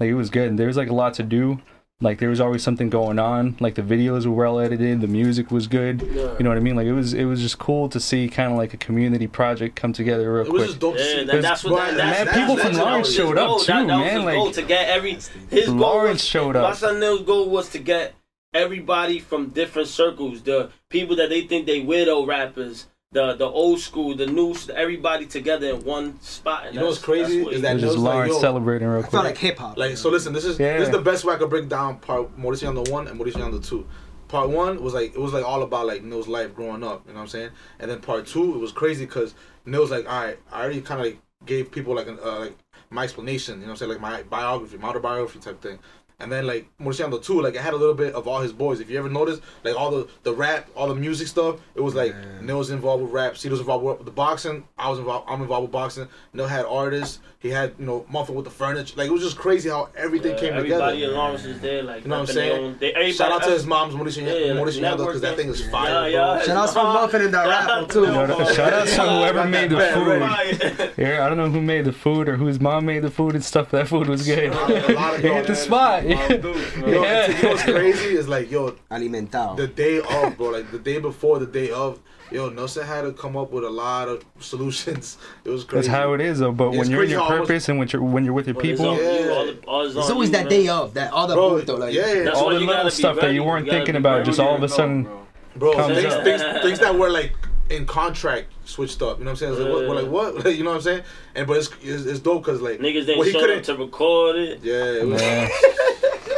like 0.00 0.08
it 0.08 0.14
was 0.14 0.30
good. 0.30 0.56
There 0.56 0.66
was 0.66 0.78
like 0.78 0.88
a 0.88 0.94
lot 0.94 1.12
to 1.14 1.22
do. 1.22 1.60
Like 2.02 2.18
there 2.18 2.28
was 2.28 2.40
always 2.42 2.62
something 2.62 2.90
going 2.90 3.18
on. 3.18 3.56
Like 3.58 3.74
the 3.74 3.80
videos 3.82 4.26
were 4.26 4.32
well 4.34 4.60
edited, 4.60 5.00
the 5.00 5.06
music 5.06 5.50
was 5.50 5.66
good. 5.66 6.02
Yeah. 6.02 6.34
You 6.36 6.44
know 6.44 6.50
what 6.50 6.58
I 6.58 6.60
mean? 6.60 6.76
Like 6.76 6.86
it 6.86 6.92
was 6.92 7.14
it 7.14 7.24
was 7.24 7.40
just 7.40 7.58
cool 7.58 7.88
to 7.88 7.98
see 7.98 8.28
kind 8.28 8.52
of 8.52 8.58
like 8.58 8.74
a 8.74 8.76
community 8.76 9.26
project 9.26 9.76
come 9.76 9.94
together 9.94 10.30
real 10.34 10.44
quick. 10.44 10.66
just 10.78 10.82
Yeah, 10.82 10.96
see. 10.96 11.24
that, 11.24 11.40
that's 11.42 11.64
what 11.64 11.70
Bro, 11.70 11.76
that, 11.78 11.96
that's- 11.96 11.96
that's, 11.96 12.18
that's- 12.18 12.38
people 12.38 12.56
that's 12.56 12.68
from 12.68 12.78
what 12.78 12.86
Lawrence 12.90 13.12
showed 13.14 13.38
up 13.38 13.48
goal. 13.48 13.58
too, 13.60 13.66
that, 13.72 13.86
that 13.86 13.86
man, 13.86 14.14
his 14.16 14.24
like- 14.24 14.34
goal 14.36 14.50
to 14.52 14.62
get 14.62 14.88
every 14.88 15.12
his 15.48 15.66
goal 15.66 15.74
Lawrence 15.76 16.12
was, 16.16 16.24
showed 16.26 16.54
My 16.54 16.60
up. 16.60 16.76
son 16.76 17.00
Neil's 17.00 17.22
goal 17.22 17.48
was 17.48 17.70
to 17.70 17.78
get 17.78 18.14
everybody 18.52 19.18
from 19.18 19.48
different 19.48 19.88
circles, 19.88 20.42
the 20.42 20.70
people 20.90 21.16
that 21.16 21.30
they 21.30 21.42
think 21.46 21.66
they 21.66 21.80
widow 21.80 22.26
rappers, 22.26 22.86
the 23.12 23.34
the 23.34 23.46
old 23.46 23.80
school, 23.80 24.14
the 24.16 24.26
new, 24.26 24.54
everybody 24.74 25.26
together 25.26 25.68
in 25.70 25.84
one 25.84 26.20
spot. 26.20 26.66
And 26.66 26.74
You 26.74 26.80
know 26.80 26.86
what's 26.86 26.98
crazy 26.98 27.36
that's 27.38 27.44
what 27.44 27.54
is 27.54 27.62
that 27.62 27.70
It 27.70 27.74
was 27.74 27.82
just 27.82 27.96
Neil's 27.96 28.04
like, 28.30 28.32
celebrating 28.40 28.88
real 28.88 28.98
I 28.98 29.02
quick. 29.02 29.12
felt 29.12 29.24
like 29.24 29.38
hip 29.38 29.58
hop. 29.58 29.78
Like 29.78 29.96
so, 29.96 30.10
listen. 30.10 30.32
This 30.32 30.44
is 30.44 30.58
Yeah. 30.58 30.78
this 30.78 30.88
is 30.88 30.92
the 30.94 31.00
best 31.00 31.24
way 31.24 31.34
I 31.34 31.38
could 31.38 31.50
break 31.50 31.68
down 31.68 31.98
part 31.98 32.36
Mauricio 32.38 32.68
on 32.68 32.74
the 32.74 32.90
one 32.90 33.06
and 33.08 33.18
Mauricio 33.18 33.44
on 33.44 33.52
the 33.52 33.60
two. 33.60 33.86
Part 34.28 34.50
one 34.50 34.82
was 34.82 34.92
like 34.92 35.14
it 35.14 35.20
was 35.20 35.32
like 35.32 35.44
all 35.44 35.62
about 35.62 35.86
like 35.86 36.02
Neil's 36.02 36.26
life 36.28 36.54
growing 36.54 36.82
up. 36.82 37.04
You 37.06 37.12
know 37.12 37.18
what 37.20 37.22
I'm 37.22 37.28
saying? 37.28 37.50
And 37.78 37.90
then 37.90 38.00
part 38.00 38.26
two 38.26 38.54
it 38.54 38.58
was 38.58 38.72
crazy 38.72 39.06
because 39.06 39.34
Neil's 39.64 39.90
like, 39.92 40.08
all 40.10 40.24
right, 40.24 40.38
I 40.52 40.62
already 40.62 40.80
kind 40.80 41.00
of 41.00 41.06
like 41.06 41.18
gave 41.44 41.70
people 41.70 41.94
like 41.94 42.08
an 42.08 42.18
uh, 42.24 42.40
like 42.40 42.58
my 42.90 43.04
explanation. 43.04 43.54
You 43.54 43.60
know 43.60 43.66
what 43.66 43.70
I'm 43.82 43.88
saying? 43.88 43.92
Like 43.92 44.00
my 44.00 44.22
biography, 44.24 44.78
my 44.78 44.88
autobiography 44.88 45.38
type 45.38 45.62
thing. 45.62 45.78
And 46.18 46.32
then 46.32 46.46
like 46.46 46.66
Mauricio 46.80 47.22
too, 47.22 47.42
like 47.42 47.54
it 47.54 47.60
had 47.60 47.74
a 47.74 47.76
little 47.76 47.94
bit 47.94 48.14
of 48.14 48.26
all 48.26 48.40
his 48.40 48.52
boys. 48.52 48.80
If 48.80 48.88
you 48.88 48.98
ever 48.98 49.10
noticed, 49.10 49.42
like 49.64 49.76
all 49.76 49.90
the 49.90 50.08
the 50.22 50.32
rap, 50.32 50.66
all 50.74 50.88
the 50.88 50.94
music 50.94 51.28
stuff, 51.28 51.60
it 51.74 51.82
was 51.82 51.94
like 51.94 52.14
Neil's 52.40 52.70
involved 52.70 53.02
with 53.02 53.12
rap, 53.12 53.36
Cito's 53.36 53.60
involved 53.60 53.84
with 53.84 54.04
the 54.06 54.10
boxing. 54.10 54.66
I 54.78 54.88
was 54.88 54.98
involved. 54.98 55.28
I'm 55.28 55.42
involved 55.42 55.64
with 55.64 55.72
boxing. 55.72 56.08
Neil 56.32 56.46
had 56.46 56.64
artists. 56.64 57.20
He 57.38 57.50
had 57.50 57.74
you 57.78 57.84
know 57.84 58.06
Muffin 58.10 58.34
with 58.34 58.46
the 58.46 58.50
furniture. 58.50 58.94
Like 58.96 59.08
it 59.08 59.12
was 59.12 59.22
just 59.22 59.36
crazy 59.36 59.68
how 59.68 59.88
everything 59.96 60.32
Yeah, 60.32 60.38
came 60.40 60.54
everybody 60.54 60.96
together. 60.96 61.12
in 61.12 61.18
Lawrence 61.18 61.44
is 61.44 61.60
there, 61.60 61.82
like 61.82 62.02
You 62.02 62.08
know 62.08 62.20
what 62.20 62.28
I'm 62.30 62.34
saying? 62.34 62.76
they- 62.80 62.90
everybody- 62.92 63.12
Shout 63.12 63.30
out 63.30 63.42
to 63.44 63.50
his 63.50 63.66
mom's 63.66 63.94
Mauricio 63.94 64.22
Yeah, 64.22 64.32
Yanda, 64.32 64.54
like 64.56 64.64
Morir 64.66 64.80
Soñando, 64.82 65.06
because 65.06 65.20
that 65.20 65.36
thing 65.36 65.48
is 65.48 65.68
fire, 65.68 66.08
yeah. 66.08 66.36
bro. 66.38 66.42
Shout 66.46 66.56
out 66.56 66.68
to 66.72 66.82
Muffin 66.82 67.20
and 67.22 67.34
that 67.34 67.46
rapper 67.46 67.92
too. 67.92 68.04
Shout 68.06 68.30
out- 68.30 68.48
shout 68.54 68.72
out 68.72 68.88
to 68.88 69.02
whoever 69.02 69.44
made 69.44 69.70
the 69.70 69.80
food. 69.80 70.72
food. 70.72 70.92
Yeah, 70.96 71.24
I 71.24 71.28
don't 71.28 71.36
know 71.38 71.50
who 71.50 71.60
made 71.60 71.84
the 71.84 71.92
food 71.92 72.28
or 72.28 72.36
whose 72.36 72.58
mom 72.58 72.86
made 72.86 73.02
the 73.02 73.10
food 73.10 73.34
and 73.34 73.44
stuff. 73.44 73.70
That 73.70 73.86
food 73.86 74.08
was 74.08 74.24
good. 74.26 74.52
A 74.52 75.14
It 75.16 75.20
hit 75.20 75.46
the 75.46 75.54
spot. 75.54 76.04
Yo, 76.08 76.16
Yeah. 76.16 77.26
and 77.26 77.36
you 77.36 77.42
know 77.42 77.48
what's 77.50 77.62
crazy 77.64 78.16
is 78.16 78.28
like, 78.28 78.50
yo, 78.50 78.70
Alimentado. 78.90 79.56
the 79.56 79.66
day 79.66 79.98
of, 80.00 80.36
bro, 80.38 80.48
like 80.48 80.70
the 80.72 80.78
day 80.78 80.98
before, 80.98 81.38
the 81.38 81.46
day 81.46 81.70
of, 81.70 82.00
yo, 82.30 82.48
Nelson 82.48 82.84
had 82.86 83.02
to 83.02 83.12
come 83.12 83.36
up 83.36 83.50
with 83.52 83.64
a 83.64 83.70
lot 83.70 84.08
of 84.08 84.24
solutions. 84.40 85.18
It 85.44 85.50
was 85.50 85.62
crazy. 85.64 85.86
That's 85.88 85.96
how 85.96 86.12
it 86.14 86.20
is, 86.20 86.40
though. 86.40 86.50
But 86.52 86.70
It's 86.70 86.78
when 86.78 86.90
you're 86.90 87.04
in 87.04 87.10
your 87.10 87.20
how 87.20 87.24
almost- 87.25 87.25
purpose 87.28 87.68
and 87.68 87.78
when 87.78 87.88
you're 87.88 88.02
when 88.02 88.24
you're 88.24 88.34
with 88.34 88.46
your 88.46 88.54
But 88.54 88.64
it's 88.66 88.80
people, 88.80 88.92
on 88.94 88.98
Yeah. 88.98 89.18
you, 89.20 89.30
all 89.32 89.46
the- 89.46 89.58
all 89.66 89.82
is 89.86 89.96
it's 89.96 90.10
always 90.10 90.28
you, 90.28 90.32
that 90.34 90.42
man. 90.44 90.48
day 90.50 90.68
of, 90.68 90.94
that 90.94 91.12
all 91.12 91.26
the 91.26 91.34
Bro, 91.34 91.50
punto, 91.58 91.76
like 91.78 91.94
yeah, 91.94 92.24
That's 92.24 92.36
all 92.38 92.48
the 92.48 92.54
little 92.54 92.68
gotta 92.68 92.84
be 92.86 92.90
stuff 92.90 93.20
that 93.20 93.32
you 93.34 93.44
weren't 93.44 93.66
You 93.66 93.72
thinking 93.72 93.96
about, 93.96 94.24
just 94.24 94.38
all 94.40 94.54
of 94.56 94.62
a 94.62 94.68
sudden. 94.68 95.08
bro, 95.56 95.72
Yeah. 95.72 95.94
things, 95.94 96.14
things, 96.24 96.62
things 96.62 96.78
that 96.80 96.94
were 96.94 97.10
like 97.10 97.32
in 97.70 97.84
contract 97.86 98.46
switched 98.64 99.02
up. 99.02 99.18
You 99.18 99.24
know 99.24 99.32
what 99.32 99.42
I'm 99.42 99.48
saying? 99.48 99.52
It's 99.54 99.60
like, 99.62 99.72
what, 99.72 99.88
we're 99.88 100.02
like, 100.02 100.10
what? 100.44 100.54
you 100.56 100.62
know 100.62 100.70
what 100.70 100.76
I'm 100.76 100.82
saying? 100.82 101.02
And 101.34 101.46
but 101.48 101.56
it's 101.56 101.70
it's, 101.82 102.04
it's 102.06 102.20
dope 102.20 102.44
because 102.44 102.60
like 102.60 102.78
Niggas 102.78 103.06
what 103.16 103.24
didn't 103.24 103.24
he 103.24 103.32
show 103.32 103.40
couldn't- 103.40 103.58
up 103.58 103.64
to 103.64 103.76
record 103.76 104.36
it. 104.36 104.60
Yeah, 104.62 104.74
it 105.02 105.06
was, 105.06 105.20
Yeah. 105.20 105.48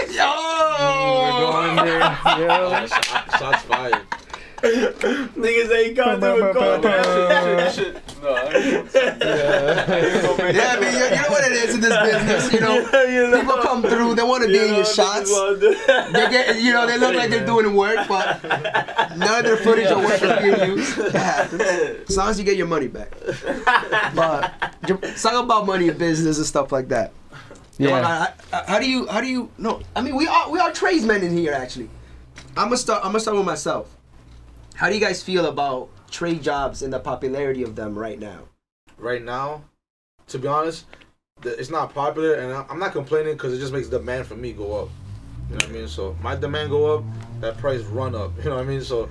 yo. 0.11 0.35
We're 0.79 1.41
going 1.53 1.77
there. 1.87 1.99
Yeah. 1.99 2.87
shots, 2.87 3.39
shots 3.39 3.63
fired. 3.63 4.03
Niggas 4.63 5.71
ain't 5.73 5.97
come 5.97 6.21
to 6.21 6.27
record 6.33 6.83
that 6.83 7.75
shit. 7.75 8.03
No. 8.19 8.35
Yeah, 8.35 8.83
I 10.75 10.81
mean, 10.81 10.93
you, 10.93 11.05
you 11.05 11.23
know 11.23 11.29
what 11.31 11.45
it 11.45 11.53
is 11.53 11.75
in 11.77 11.81
this 11.81 11.97
business. 12.03 12.53
You 12.53 12.59
know, 12.61 12.79
You 13.09 13.29
know? 13.31 13.41
people 13.41 13.59
come 13.63 13.81
through, 13.83 14.17
they 14.17 14.25
want 14.25 14.43
to 14.43 14.49
be 14.49 14.59
in 14.59 14.75
your 14.75 14.85
shots. 14.85 15.31
They 15.39 16.27
get, 16.31 16.61
you 16.61 16.73
know, 16.73 16.85
they 16.87 16.99
look 16.99 17.15
like 17.15 17.31
they're 17.31 17.47
doing 17.47 17.75
work, 17.77 18.09
but 18.09 18.43
none 19.17 19.39
of 19.39 19.45
their 19.45 19.57
footage 19.59 19.89
or 19.93 19.99
work 20.03 20.21
is 20.21 20.33
being 20.43 20.61
used. 20.79 20.99
It 20.99 21.13
happens. 21.13 21.63
As 22.11 22.17
long 22.17 22.31
as 22.31 22.39
you 22.41 22.45
get 22.45 22.57
your 22.57 22.67
money 22.67 22.89
back. 22.89 23.13
But 24.15 24.53
talk 25.23 25.45
about 25.45 25.65
money 25.67 25.89
and 25.89 25.97
business 25.99 26.39
and 26.39 26.47
stuff 26.47 26.73
like 26.73 26.89
that. 26.89 27.13
Yo, 27.79 27.91
Yeah. 27.91 28.33
I- 28.53 28.57
I- 28.57 28.65
how 28.67 28.79
do 28.81 28.91
you? 28.91 29.07
How 29.07 29.21
do 29.21 29.29
you? 29.29 29.49
No, 29.59 29.81
I 29.95 30.01
mean 30.03 30.17
we 30.17 30.27
are 30.27 30.51
we 30.51 30.59
are 30.59 30.73
tradesmen 30.73 31.23
in 31.23 31.37
here 31.37 31.53
actually. 31.53 31.89
I'm 32.57 32.65
gonna 32.67 32.77
start. 32.77 33.05
I'm 33.05 33.11
gonna 33.13 33.21
start 33.21 33.37
with 33.37 33.47
myself. 33.47 33.87
How 34.79 34.89
do 34.89 34.95
you 34.95 35.01
guys 35.01 35.21
feel 35.25 35.47
about 35.47 35.89
trade 36.09 36.41
jobs 36.41 36.83
and 36.83 36.93
the 36.93 37.01
popularity 37.01 37.65
of 37.65 37.75
them 37.75 37.99
right 37.99 38.17
now? 38.19 38.43
right 38.97 39.23
now, 39.25 39.63
to 40.29 40.39
be 40.39 40.47
honest, 40.47 40.85
the, 41.43 41.51
it's 41.59 41.69
not 41.71 41.93
popular, 41.93 42.35
and 42.35 42.53
I- 42.53 42.65
I'm 42.71 42.79
not 42.79 42.93
complaining 42.93 43.35
because 43.35 43.53
it 43.53 43.59
just 43.59 43.73
makes 43.73 43.89
demand 43.89 44.27
for 44.27 44.35
me 44.37 44.53
go 44.53 44.77
up. 44.77 44.89
You 45.49 45.55
know 45.55 45.57
what 45.57 45.65
I 45.67 45.73
mean? 45.73 45.89
So 45.89 46.17
my 46.23 46.37
demand 46.37 46.71
go 46.71 46.97
up, 46.97 47.05
that 47.41 47.59
price 47.59 47.83
run 47.83 48.15
up. 48.15 48.33
You 48.45 48.51
know 48.51 48.57
what 48.57 48.65
I 48.65 48.69
mean? 48.69 48.83
So 48.83 49.09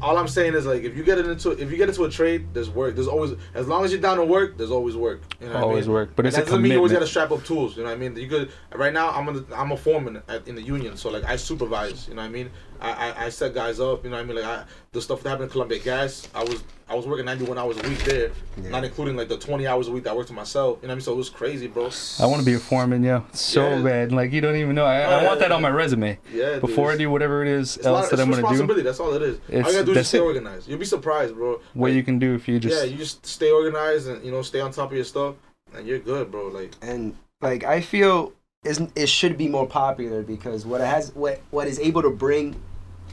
all 0.00 0.16
I'm 0.16 0.28
saying 0.28 0.54
is 0.54 0.64
like 0.64 0.82
if 0.84 0.96
you 0.96 1.02
get 1.04 1.18
it 1.18 1.26
into 1.26 1.50
if 1.50 1.70
you 1.72 1.76
get 1.76 1.88
into 1.88 2.04
a 2.04 2.10
trade, 2.10 2.48
there's 2.54 2.70
work. 2.70 2.94
There's 2.94 3.06
always 3.08 3.32
as 3.54 3.66
long 3.68 3.84
as 3.84 3.92
you're 3.92 4.00
down 4.00 4.16
to 4.18 4.24
work, 4.24 4.56
there's 4.56 4.70
always 4.70 4.96
work. 4.96 5.22
You 5.40 5.46
know 5.48 5.54
what 5.54 5.58
I 5.60 5.62
Always 5.62 5.86
mean? 5.86 5.94
work, 5.94 6.10
but 6.16 6.24
And 6.24 6.28
it's 6.28 6.36
a 6.36 6.40
that 6.40 6.46
doesn't 6.46 6.62
mean 6.62 6.72
you 6.72 6.78
always 6.78 6.92
gotta 6.92 7.06
strap 7.06 7.30
up 7.32 7.44
tools. 7.44 7.76
You 7.76 7.82
know 7.82 7.90
what 7.90 7.96
I 7.96 7.98
mean? 7.98 8.16
You 8.16 8.28
could 8.28 8.50
right 8.74 8.92
now. 8.92 9.10
I'm 9.10 9.28
a, 9.28 9.44
I'm 9.54 9.72
a 9.72 9.76
foreman 9.76 10.22
at, 10.28 10.46
in 10.48 10.54
the 10.54 10.62
union, 10.62 10.96
so 10.96 11.10
like 11.10 11.24
I 11.24 11.36
supervise. 11.36 12.08
You 12.08 12.14
know 12.14 12.22
what 12.22 12.28
I 12.28 12.32
mean? 12.32 12.50
I, 12.80 12.90
I, 13.10 13.24
I 13.26 13.28
set 13.28 13.54
guys 13.54 13.78
up. 13.80 14.04
You 14.04 14.10
know 14.10 14.16
what 14.16 14.22
I 14.22 14.26
mean? 14.26 14.36
Like 14.36 14.44
I, 14.44 14.64
the 14.92 15.02
stuff 15.02 15.22
that 15.22 15.28
happened 15.30 15.44
in 15.44 15.50
Columbia 15.50 15.78
Gas, 15.78 16.28
I 16.34 16.42
was 16.44 16.62
I 16.88 16.94
was 16.94 17.06
working 17.06 17.24
91 17.24 17.56
hours 17.56 17.76
a 17.78 17.88
week 17.88 17.98
there, 18.04 18.32
not 18.56 18.82
including 18.82 19.16
like 19.16 19.28
the 19.28 19.38
20 19.38 19.64
hours 19.66 19.86
a 19.86 19.92
week 19.92 20.04
that 20.04 20.10
I 20.10 20.14
worked 20.14 20.28
for 20.28 20.34
myself. 20.34 20.78
You 20.82 20.88
know 20.88 20.88
what 20.88 20.92
I 20.92 20.94
mean? 20.96 21.02
So 21.02 21.12
it 21.12 21.16
was 21.16 21.28
crazy, 21.28 21.68
bro. 21.68 21.90
I 22.18 22.26
want 22.26 22.40
to 22.40 22.46
be 22.46 22.54
a 22.54 22.58
foreman, 22.58 23.04
yo. 23.04 23.24
So 23.32 23.68
Yeah. 23.68 23.82
bad. 23.82 24.12
Like 24.12 24.32
you 24.32 24.40
don't 24.40 24.56
even 24.56 24.74
know. 24.74 24.84
I, 24.86 25.02
I 25.02 25.24
want 25.24 25.38
that 25.40 25.52
on 25.52 25.62
my 25.62 25.70
resume. 25.70 26.18
Yeah. 26.32 26.58
Before 26.58 26.90
I 26.90 26.96
do 26.96 27.10
whatever 27.10 27.42
it 27.42 27.48
is 27.48 27.76
it's 27.76 27.86
else 27.86 28.08
that 28.08 28.14
it's 28.14 28.22
I'm 28.22 28.30
gonna 28.30 28.74
do. 28.74 28.82
That's 28.82 28.98
all 28.98 29.12
it 29.14 29.22
is. 29.22 29.38
all 29.48 29.56
you 29.56 29.62
gotta 29.62 29.84
do 29.84 29.92
is 29.92 29.98
just 29.98 30.08
stay 30.10 30.18
it. 30.18 30.22
organized. 30.22 30.68
You'll 30.68 30.78
be 30.78 30.84
surprised, 30.84 31.34
bro. 31.34 31.60
what 31.74 31.88
Like, 31.88 31.94
you 31.96 32.02
can 32.02 32.18
do 32.18 32.34
if 32.34 32.48
you 32.48 32.58
just 32.58 32.76
yeah, 32.76 32.90
you 32.90 32.96
just 32.96 33.24
stay 33.24 33.50
organized 33.52 34.08
and 34.08 34.24
you 34.24 34.32
know 34.32 34.42
stay 34.42 34.60
on 34.60 34.72
top 34.72 34.90
of 34.90 34.96
your 34.96 35.04
stuff, 35.04 35.36
and 35.74 35.86
you're 35.86 35.98
good, 35.98 36.30
bro. 36.32 36.48
Like 36.48 36.74
and 36.82 37.16
like 37.40 37.62
I 37.62 37.82
feel 37.82 38.32
is 38.64 38.80
it 38.96 39.08
should 39.08 39.38
be 39.38 39.48
more 39.48 39.66
popular 39.66 40.22
because 40.22 40.66
what 40.66 40.80
it 40.80 40.86
has 40.86 41.14
what 41.14 41.40
what 41.50 41.66
is 41.68 41.78
able 41.78 42.02
to 42.02 42.10
bring 42.10 42.60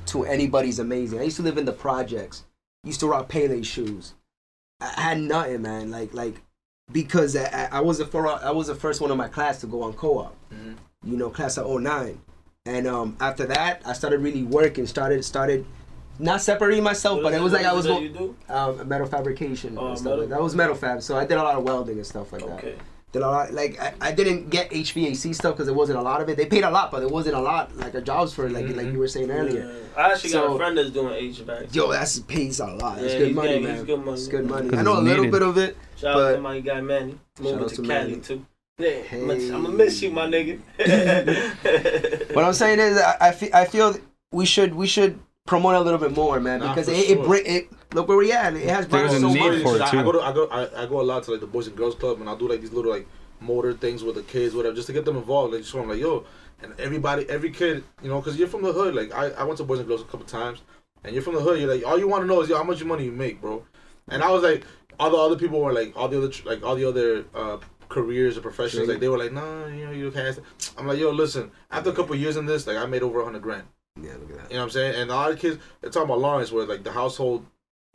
to 0.08 0.24
anybody's 0.26 0.80
amazing. 0.80 1.20
I 1.20 1.24
used 1.24 1.38
to 1.38 1.43
live 1.43 1.58
in 1.58 1.66
the 1.66 1.72
projects. 1.74 2.43
Used 2.84 2.99
to 3.01 3.08
rock 3.08 3.28
Pele 3.30 3.62
shoes. 3.64 4.14
I 4.80 5.01
had 5.01 5.20
nothing, 5.20 5.62
man. 5.62 5.91
Like 5.91 6.14
like 6.14 6.36
because 6.91 7.36
I, 7.36 7.68
I 7.72 7.82
was 7.82 7.97
the 7.97 8.05
first 8.05 8.43
I 8.43 8.51
was 8.51 8.68
the 8.68 8.76
first 8.76 9.01
one 9.01 9.12
in 9.12 9.18
my 9.18 9.28
class 9.28 9.60
to 9.62 9.68
go 9.68 9.84
on 9.84 9.93
co-op. 9.93 10.36
Mhm. 10.53 10.76
You 11.05 11.18
know, 11.18 11.30
class 11.30 11.58
of 11.58 11.82
09. 11.82 12.20
And 12.66 12.88
um, 12.88 13.16
after 13.20 13.45
that, 13.45 13.82
I 13.86 13.93
started 13.93 14.20
really 14.22 14.43
working. 14.43 14.86
Started 14.88 15.24
started 15.24 15.66
not 16.20 16.41
separating 16.41 16.84
myself, 16.84 17.18
What 17.18 17.32
but 17.32 17.34
it 17.34 17.41
was 17.41 17.53
like 17.53 17.66
I 17.66 17.74
was 17.74 17.86
going 17.86 18.36
um, 18.49 18.88
metal 18.88 19.05
fabrication 19.08 19.78
Oh, 19.78 19.89
and 19.89 19.97
stuff 19.97 20.05
metal- 20.12 20.20
like 20.22 20.30
that. 20.30 20.41
was 20.41 20.55
metal 20.55 20.76
fab, 20.76 21.01
so 21.03 21.16
I 21.16 21.26
did 21.26 21.38
a 21.38 21.43
lot 21.43 21.55
of 21.55 21.64
welding 21.64 21.97
and 21.97 22.05
stuff 22.08 22.32
like 22.34 22.41
that. 22.45 22.76
Okay. 23.10 23.20
Did 23.20 23.26
a 23.26 23.30
lot 23.30 23.53
like 23.53 23.80
I, 23.80 23.93
I 24.01 24.12
didn't 24.12 24.49
get 24.49 24.70
HVAC 24.72 25.34
stuff 25.34 25.53
because 25.53 25.66
there 25.66 25.74
wasn't 25.76 25.97
a 25.99 26.01
lot 26.01 26.22
of 26.22 26.28
it. 26.30 26.36
They 26.36 26.45
paid 26.45 26.64
a 26.64 26.70
lot, 26.70 26.91
but 26.91 26.99
there 26.99 27.08
wasn't 27.10 27.36
a 27.36 27.39
lot 27.39 27.76
like 27.78 27.95
our 27.95 28.01
jobs 28.01 28.34
for 28.34 28.49
like 28.49 28.68
like 28.76 28.88
you 28.88 28.99
were 28.99 29.08
saying 29.08 29.30
mm-hmm. 29.30 29.38
earlier. 29.39 29.66
Yeah. 29.95 30.03
I 30.03 30.12
actually 30.12 30.32
got 30.34 30.53
a 30.53 30.58
friend 30.58 30.78
that's 30.78 30.89
doing 30.91 31.14
HVAC. 31.14 31.74
Yo, 31.74 31.89
that's 31.91 32.20
pays 32.20 32.60
a 32.60 32.68
lot. 32.68 32.99
That's 32.99 33.14
Yeah, 33.14 33.20
good 33.20 33.36
money, 33.36 33.47
getting- 33.47 33.64
man. 33.64 33.86
good 33.86 33.99
money. 34.05 34.18
It's 34.18 34.28
good 34.28 34.45
money. 34.45 34.70
'Cause 34.70 34.80
I 34.80 34.82
know 34.82 34.99
a 34.99 35.01
little 35.01 35.24
needed. 35.24 35.32
bit 35.32 35.41
of 35.41 35.58
it. 35.58 35.78
Shout 35.95 36.16
but- 36.16 36.32
out 36.32 36.36
to 36.36 36.41
my 36.41 36.60
guy 36.60 36.82
Manny. 36.82 37.18
Moving 37.39 37.60
out 37.64 37.70
to, 37.70 37.76
to 37.76 37.82
Cali 37.82 37.88
Manny. 37.88 38.16
too. 38.18 38.45
Yeah, 38.80 39.01
I'm 39.12 39.28
gonna 39.64 39.70
miss 39.70 40.01
you, 40.03 40.12
my 40.12 40.28
nigga. 40.28 40.60
What 42.36 42.45
I'm 42.45 42.53
saying 42.53 42.80
is, 42.80 42.97
I, 42.99 43.16
I 43.22 43.32
feel 43.32 43.49
I 43.53 43.66
feel 43.66 43.95
we 44.32 44.45
should 44.45 44.76
we 44.76 44.86
should 44.86 45.18
promote 45.47 45.74
a 45.76 45.80
little 45.80 45.97
bit 45.97 46.12
more, 46.16 46.39
man, 46.39 46.60
Nah, 46.60 46.76
because 46.76 46.86
for 46.88 46.91
it, 46.93 47.10
it 47.10 47.16
sure. 47.16 47.26
bring 47.26 47.45
it. 47.45 47.70
Look 47.94 48.08
where 48.10 48.18
we 48.18 48.32
at. 48.32 48.54
It 48.56 48.68
has 48.70 48.86
brought 48.86 49.10
There's 49.10 49.14
us 49.14 49.18
a 49.18 49.22
so 49.22 49.34
need 49.34 49.40
much. 49.40 49.62
for 49.64 49.76
it, 49.78 49.82
I, 49.82 49.92
too. 49.92 50.00
I 50.00 50.04
go 50.04 50.12
to 50.12 50.22
I 50.22 50.34
go 50.34 50.48
I, 50.48 50.84
I 50.84 50.86
go 50.88 51.02
a 51.02 51.04
lot 51.04 51.24
to 51.24 51.32
like 51.32 51.40
the 51.40 51.48
boys 51.48 51.68
and 51.68 51.76
girls 51.76 51.96
club 51.96 52.20
and 52.20 52.30
I'll 52.30 52.36
do 52.38 52.48
like 52.50 52.62
these 52.62 52.74
little 52.74 52.92
like 52.92 53.08
motor 53.40 53.74
things 53.74 54.04
with 54.04 54.16
the 54.16 54.24
kids 54.24 54.56
whatever 54.56 54.76
just 54.76 54.88
to 54.88 54.94
get 54.94 55.06
them 55.06 55.16
involved 55.16 55.54
like 55.54 55.62
just 55.62 55.72
so 55.72 55.80
I'm 55.82 55.88
like 55.90 56.00
yo 56.00 56.26
and 56.62 56.74
everybody 56.80 57.30
every 57.30 57.52
kid 57.52 57.84
you 58.02 58.10
know 58.10 58.20
because 58.20 58.38
you're 58.38 58.48
from 58.48 58.64
the 58.64 58.74
hood 58.74 58.96
like 58.96 59.14
I, 59.14 59.30
I 59.30 59.44
went 59.44 59.58
to 59.60 59.64
boys 59.64 59.78
and 59.80 59.88
girls 59.88 60.02
a 60.02 60.06
couple 60.06 60.26
times 60.26 60.62
and 61.04 61.14
you're 61.14 61.22
from 61.22 61.36
the 61.36 61.42
hood 61.42 61.60
you're 61.62 61.72
like 61.74 61.86
all 61.86 62.00
you 62.00 62.08
want 62.08 62.24
to 62.24 62.28
know 62.28 62.42
is 62.42 62.50
yo 62.50 62.58
how 62.58 62.64
much 62.64 62.84
money 62.84 63.06
you 63.06 63.12
make 63.12 63.40
bro 63.40 63.64
and 64.10 64.24
I 64.24 64.32
was 64.32 64.42
like 64.44 64.66
all 65.00 65.12
the 65.12 65.18
other 65.18 65.36
people 65.38 65.62
were 65.62 65.72
like 65.72 65.96
all 65.96 66.08
the 66.08 66.18
other 66.18 66.32
like 66.46 66.64
all 66.64 66.76
the 66.76 66.86
other 66.86 67.26
uh 67.36 67.58
careers 67.90 68.38
or 68.38 68.42
professions 68.42 68.84
Sure. 68.84 68.88
like 68.92 69.00
they 69.00 69.08
were 69.08 69.20
like 69.20 69.32
nah 69.32 69.68
you 69.68 69.86
know 69.86 69.92
you 69.92 70.10
can't 70.12 70.38
I'm 70.78 70.88
like 70.88 70.98
yo 71.00 71.12
listen 71.12 71.52
after 71.72 71.92
a 71.92 71.94
couple 71.94 72.16
years 72.16 72.36
in 72.38 72.46
this 72.48 72.66
like 72.68 72.76
I 72.78 72.86
made 72.88 73.04
over 73.04 73.22
a 73.22 73.24
hundred 73.24 73.44
grand 73.44 73.64
Yeah, 74.02 74.14
look 74.14 74.32
at 74.32 74.38
that. 74.38 74.50
you 74.52 74.56
know 74.58 74.62
what 74.62 74.64
I'm 74.64 74.70
saying 74.72 74.96
and 75.00 75.12
a 75.12 75.16
lot 75.16 75.32
of 75.32 75.38
kids 75.40 75.60
they're 75.82 75.92
talking 75.92 76.10
about 76.10 76.20
Lawrence 76.20 76.52
where 76.52 76.66
like 76.66 76.84
the 76.84 76.92
household 76.92 77.46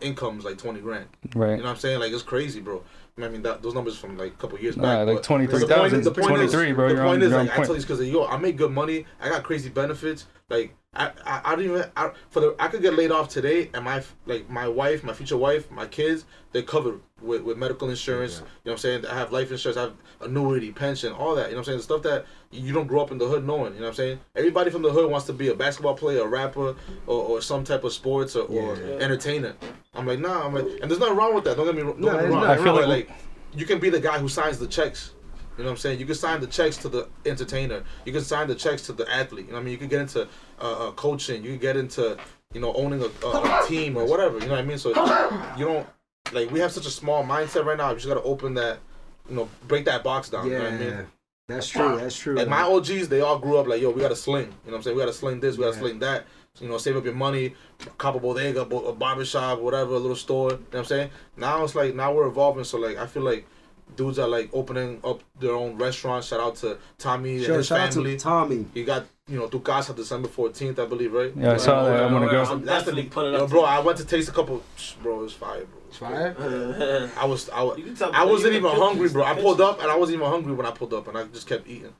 income's 0.05 0.45
like 0.45 0.59
20 0.59 0.81
grand 0.81 1.07
Right. 1.35 1.51
you 1.53 1.57
know 1.59 1.63
what 1.65 1.71
I'm 1.71 1.77
saying? 1.77 2.01
Like 2.01 2.13
it's 2.13 2.23
crazy, 2.23 2.61
bro. 2.61 2.83
I 3.23 3.29
mean, 3.29 3.43
that, 3.43 3.63
those 3.63 3.75
numbers 3.75 3.99
from 3.99 4.17
like 4.17 4.33
a 4.33 4.37
couple 4.37 4.59
years 4.59 4.77
Nah, 4.77 4.83
back. 5.05 5.07
like 5.07 5.17
but 5.19 5.23
23,000, 5.25 6.03
the 6.03 6.11
point- 6.11 6.15
the 6.17 6.29
point 6.31 6.43
is- 6.43 6.53
23, 6.53 6.73
bro, 6.73 6.89
The 6.89 6.95
point 6.95 7.07
on- 7.09 7.23
is, 7.23 7.33
I 7.33 7.47
tell 7.47 7.75
these 7.75 7.85
because 7.85 8.03
yo, 8.09 8.25
I 8.27 8.37
make 8.39 8.57
good 8.57 8.71
money. 8.73 9.05
I 9.21 9.29
got 9.29 9.43
crazy 9.43 9.69
benefits. 9.69 10.27
Like 10.49 10.75
I, 10.95 11.07
I, 11.25 11.41
I 11.45 11.57
don't 11.57 11.65
even 11.65 11.85
I, 11.97 12.11
for 12.31 12.41
the 12.41 12.57
I 12.59 12.69
could 12.69 12.83
get 12.83 12.95
laid 12.95 13.11
off 13.11 13.29
today, 13.29 13.71
and 13.73 13.85
my 13.85 14.03
like 14.27 14.51
my 14.51 14.69
wife, 14.69 15.03
my 15.03 15.15
future 15.15 15.37
wife, 15.39 15.71
my 15.71 15.87
kids, 15.87 16.27
they're 16.53 16.63
covered 16.63 17.01
with, 17.23 17.43
with 17.43 17.57
medical 17.57 17.89
insurance. 17.89 18.35
You 18.37 18.41
know 18.41 18.47
what 18.65 18.73
I'm 18.73 18.79
saying? 18.79 19.07
I 19.07 19.15
have 19.15 19.33
life 19.33 19.51
insurance, 19.51 19.79
I 19.79 19.83
have 19.83 19.95
annuity, 20.21 20.71
pension, 20.73 21.13
all 21.13 21.35
that. 21.37 21.47
You 21.47 21.53
know 21.53 21.59
what 21.59 21.59
I'm 21.61 21.65
saying? 21.65 21.79
The 21.79 21.85
stuff 21.85 22.03
that 22.03 22.27
you 22.51 22.75
don't 22.75 22.87
grow 22.87 23.01
up 23.01 23.11
in 23.11 23.17
the 23.19 23.27
hood 23.27 23.47
knowing. 23.47 23.73
You 23.75 23.81
know 23.81 23.87
what 23.87 23.91
I'm 23.91 23.95
saying? 23.95 24.21
Everybody 24.37 24.71
from 24.71 24.83
the 24.83 24.91
hood 24.93 25.11
wants 25.11 25.27
to 25.29 25.33
be 25.33 25.49
a 25.49 25.55
basketball 25.55 25.95
player, 25.95 26.23
a 26.23 26.27
rapper, 26.27 26.75
or, 27.07 27.23
or 27.25 27.41
some 27.41 27.65
type 27.65 27.85
of 27.85 27.93
sports 27.95 28.37
or, 28.37 28.45
or 28.47 28.77
Yeah. 28.77 28.97
entertainer. 28.97 29.55
I'm 29.95 30.07
like, 30.07 30.19
nah. 30.19 30.45
I'm 30.47 30.55
like, 30.55 30.67
and 30.83 30.91
there's 30.91 31.01
nothing 31.01 31.17
wrong 31.17 31.35
with 31.35 31.45
that. 31.45 31.57
Don't 31.57 31.65
get 31.67 31.75
me, 31.77 31.83
don't 31.83 31.99
No, 32.01 32.13
get 32.13 32.25
me 32.25 32.31
wrong. 32.31 32.41
not. 32.43 32.51
I 32.59 32.63
feel 32.63 32.75
But, 32.75 32.89
like- 32.89 33.11
you 33.55 33.65
can 33.67 33.79
be 33.79 33.89
the 33.91 34.01
guy 34.01 34.19
who 34.19 34.29
signs 34.29 34.59
the 34.59 34.67
checks. 34.67 35.13
You 35.59 35.65
know 35.65 35.71
what 35.71 35.73
I'm 35.73 35.77
saying? 35.79 36.01
You 36.01 36.07
can 36.07 36.15
sign 36.15 36.41
the 36.41 36.47
checks 36.47 36.77
to 36.79 36.89
the 36.89 37.09
entertainer. 37.27 37.83
You 38.07 38.13
can 38.13 38.23
sign 38.23 38.49
the 38.49 38.55
checks 38.55 38.83
to 38.87 38.93
the 38.93 39.11
athlete. 39.13 39.47
You 39.47 39.53
know 39.53 39.59
what 39.59 39.63
I 39.63 39.65
mean? 39.65 39.73
You 39.73 39.79
can 39.79 39.89
get 39.89 40.01
into 40.01 40.23
uh, 40.61 40.89
uh, 40.89 40.93
coaching. 40.93 41.43
You 41.45 41.51
can 41.51 41.59
get 41.59 41.77
into 41.77 42.17
you 42.55 42.61
know 42.61 42.73
owning 42.75 43.03
a, 43.03 43.27
a, 43.27 43.65
a 43.65 43.67
team 43.67 43.97
or 43.97 44.05
whatever. 44.05 44.39
You 44.39 44.47
know 44.47 44.53
what 44.53 44.61
I 44.61 44.65
mean? 44.65 44.79
So 44.79 44.89
you 45.59 45.65
don't 45.67 45.87
like 46.33 46.51
we 46.51 46.61
have 46.61 46.73
such 46.73 46.87
a 46.87 46.91
small 46.91 47.23
mindset 47.25 47.65
right 47.65 47.77
now. 47.77 47.91
You 47.91 47.97
just 47.97 48.09
gotta 48.09 48.23
open 48.23 48.55
that, 48.55 48.79
you 49.29 49.37
know, 49.37 49.49
break 49.69 49.85
that 49.85 50.03
box 50.03 50.31
down. 50.31 50.47
You 50.47 50.53
know 50.55 50.65
what 50.65 50.73
I 50.73 50.79
mean? 50.79 50.89
Yeah, 50.89 51.03
that's 51.49 51.69
true. 51.69 51.99
That's 51.99 52.17
true. 52.17 52.39
And 52.39 52.49
my 52.49 52.63
OGs, 52.63 53.09
they 53.09 53.21
all 53.21 53.39
grew 53.39 53.59
up 53.59 53.67
like, 53.67 53.83
yo, 53.83 53.91
we 53.91 54.01
got 54.01 54.09
to 54.09 54.17
sling. 54.17 54.45
You 54.45 54.49
know 54.49 54.55
what 54.65 54.75
I'm 54.77 54.83
saying? 54.85 54.97
We 54.97 55.03
got 55.03 55.07
to 55.07 55.13
sling 55.13 55.41
this, 55.41 55.59
we 55.59 55.65
got 55.65 55.75
to 55.75 55.77
Yeah. 55.77 55.83
sling 55.83 55.99
that. 55.99 56.25
You 56.61 56.69
know, 56.69 56.77
save 56.79 56.97
up 56.97 57.05
your 57.05 57.15
money, 57.15 57.55
cop 57.99 58.15
a 58.15 58.21
bodega, 58.21 58.61
a 58.63 58.93
barbershop, 58.93 59.61
whatever, 59.61 59.95
a 59.95 59.99
little 59.99 60.17
store. 60.17 60.51
You 60.51 60.57
know 60.57 60.63
what 60.71 60.79
I'm 60.81 60.85
saying? 60.85 61.11
Now 61.37 61.65
it's 61.65 61.75
like, 61.75 61.95
now 61.95 62.13
we're 62.13 62.27
evolving. 62.27 62.65
So, 62.65 62.79
like, 62.79 62.99
I 62.99 63.07
feel 63.07 63.23
like 63.23 63.47
dudes 63.97 64.19
are 64.19 64.29
like 64.29 64.51
opening 64.53 65.01
up 65.05 65.21
their 65.41 65.53
own 65.53 65.77
restaurants. 65.77 66.29
Shout 66.29 66.41
out 66.41 66.57
to 66.57 66.79
Tommy 66.99 67.37
and 67.45 67.55
his 67.55 67.67
shout 67.67 67.81
out 67.81 67.95
family. 67.95 68.17
to 68.17 68.23
Tommy. 68.23 68.67
You 68.75 68.85
got, 68.85 69.07
you 69.29 69.39
know, 69.39 69.49
Tu 69.49 69.61
Casa 69.61 69.93
December 69.95 70.29
14th, 70.29 70.79
I 70.79 70.87
believe, 70.87 71.13
right? 71.13 71.33
Yeah, 71.37 71.53
I 71.53 71.57
saw 71.57 71.85
that. 71.85 72.03
I'm 72.03 72.13
gonna 72.13 72.31
go. 72.31 72.43
I'm 72.43 72.65
definitely 72.65 73.05
putting 73.05 73.33
Yo, 73.35 73.45
up. 73.45 73.51
bro, 73.51 73.63
I 73.65 73.79
went 73.81 73.99
to 73.99 74.05
taste 74.05 74.29
a 74.29 74.33
couple. 74.33 74.63
Bro, 75.03 75.25
it's 75.25 75.33
fire, 75.35 75.65
bro. 75.65 75.81
It's 75.89 75.99
Fire? 75.99 76.35
to- 76.35 77.11
I 77.19 77.25
was, 77.27 77.49
I 77.51 77.63
was, 77.63 77.79
You 77.79 77.85
can 77.85 77.95
tell- 77.97 78.13
I 78.15 78.25
wasn't 78.25 78.55
even 78.55 78.71
hungry, 78.71 79.09
bro. 79.11 79.25
I 79.25 79.35
pulled 79.41 79.61
up 79.61 79.83
and 79.83 79.91
I 79.91 79.97
wasn't 79.97 80.17
even 80.19 80.29
hungry 80.31 80.55
when 80.55 80.67
I 80.67 80.71
pulled 80.71 80.95
up, 80.95 81.07
and 81.09 81.17
I 81.19 81.25
just 81.25 81.47
kept 81.47 81.67
eating. 81.69 81.93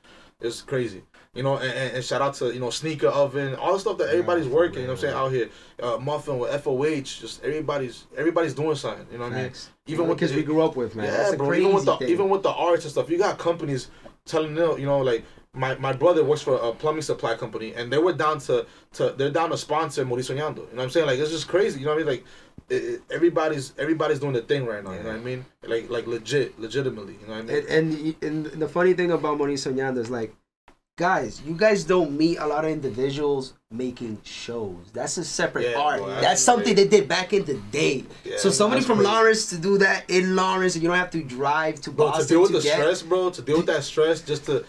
It's 0.43 0.61
crazy, 0.61 1.03
you 1.33 1.41
know. 1.41 1.57
And, 1.57 1.95
and, 1.95 2.03
shout 2.03 2.21
out 2.21 2.33
to 2.35 2.53
you 2.53 2.59
know 2.59 2.69
sneaker 2.69 3.07
oven, 3.07 3.55
all 3.55 3.73
the 3.73 3.79
stuff 3.79 3.97
that 3.99 4.09
everybody's 4.09 4.47
working. 4.47 4.81
You 4.81 4.87
know 4.87 4.93
what 4.93 4.99
I'm 4.99 5.01
saying 5.01 5.13
out 5.15 5.31
here, 5.31 5.49
uh, 5.81 5.97
muffin 5.97 6.37
with 6.37 6.51
FOH, 6.63 7.21
just 7.21 7.43
everybody's 7.43 8.05
everybody's 8.17 8.53
doing 8.53 8.75
something. 8.75 9.07
You 9.11 9.19
know 9.19 9.29
what 9.29 9.33
I 9.33 9.43
mean? 9.43 9.51
Even 9.87 10.07
with 10.07 10.19
kids 10.19 10.33
we 10.33 10.43
grew 10.43 10.61
up 10.61 10.75
with, 10.75 10.95
man. 10.95 11.05
Yeah, 11.05 11.35
bro. 11.35 11.47
crazy 11.47 11.63
Even 11.63 11.75
with 11.75 11.85
the 11.85 11.97
thing. 11.97 12.09
even 12.09 12.29
with 12.29 12.43
the 12.43 12.51
arts 12.51 12.83
and 12.83 12.91
stuff, 12.91 13.09
you 13.09 13.17
got 13.17 13.37
companies 13.37 13.89
telling 14.25 14.53
them, 14.53 14.77
you 14.77 14.85
know, 14.85 14.99
like 14.99 15.23
my, 15.55 15.75
my 15.75 15.93
brother 15.93 16.23
works 16.23 16.41
for 16.41 16.55
a 16.55 16.71
plumbing 16.73 17.03
supply 17.03 17.35
company, 17.35 17.73
and 17.75 17.91
they 17.91 17.97
were 17.99 18.13
down 18.13 18.39
to 18.39 18.65
to 18.93 19.09
they're 19.17 19.29
down 19.29 19.49
to 19.51 19.57
sponsor 19.57 20.03
Morir 20.05 20.23
Soñando. 20.23 20.57
You 20.57 20.61
know 20.63 20.67
what 20.73 20.83
I'm 20.83 20.89
saying? 20.89 21.05
Like 21.07 21.19
it's 21.19 21.31
just 21.31 21.47
crazy. 21.47 21.79
You 21.79 21.85
know 21.85 21.91
what 21.93 22.01
I 22.01 22.05
mean? 22.05 22.07
Like 22.07 22.25
it, 22.69 22.75
it- 22.83 23.01
everybody's 23.11 23.73
everybody's 23.77 24.19
doing 24.19 24.33
their 24.33 24.41
thing 24.41 24.65
right 24.65 24.83
now. 24.83 24.91
You 24.93 24.99
know 25.03 25.09
what 25.09 25.17
I 25.17 25.19
mean? 25.19 25.45
Like 25.67 25.89
like 25.89 26.07
legit, 26.07 26.59
legitimately. 26.59 27.17
You 27.21 27.27
know 27.27 27.33
what 27.33 27.43
I 27.43 27.53
mean? 27.53 27.65
and, 27.69 28.15
and 28.23 28.45
and 28.53 28.61
the 28.61 28.67
funny 28.67 28.93
thing 28.93 29.11
about 29.11 29.37
Morir 29.37 29.53
Soñando 29.57 29.97
is 29.99 30.09
like, 30.09 30.33
guys, 30.97 31.41
you 31.45 31.53
guys 31.55 31.83
don't 31.83 32.17
meet 32.17 32.37
a 32.39 32.47
lot 32.47 32.65
of 32.65 32.71
individuals 32.71 33.53
making 33.71 34.19
shows. 34.23 34.91
That's 34.91 35.17
a 35.17 35.23
separate 35.23 35.69
Yeah, 35.69 35.77
art. 35.79 35.99
bro, 35.99 36.07
that's 36.09 36.21
that's 36.21 36.41
something 36.41 36.73
they 36.75 36.87
did 36.87 37.07
back 37.07 37.31
in 37.33 37.45
the 37.45 37.55
day. 37.71 38.05
Yeah, 38.23 38.37
so 38.37 38.49
somebody 38.49 38.81
from 38.81 38.97
crazy. 38.97 39.11
Lawrence 39.11 39.49
to 39.51 39.57
do 39.57 39.77
that 39.79 40.09
in 40.09 40.35
Lawrence, 40.35 40.73
and 40.75 40.81
you 40.83 40.89
don't 40.89 40.97
have 40.97 41.11
to 41.11 41.23
drive 41.23 41.79
to 41.81 41.91
Bro, 41.91 42.07
Boston 42.07 42.23
to 42.27 42.33
deal 42.33 42.41
with 42.41 42.51
the 42.53 42.61
get. 42.61 42.73
stress, 42.73 43.01
bro, 43.03 43.29
to 43.29 43.41
deal 43.43 43.57
with 43.57 43.67
that 43.67 43.83
stress, 43.83 44.21
just 44.21 44.45
to 44.45 44.63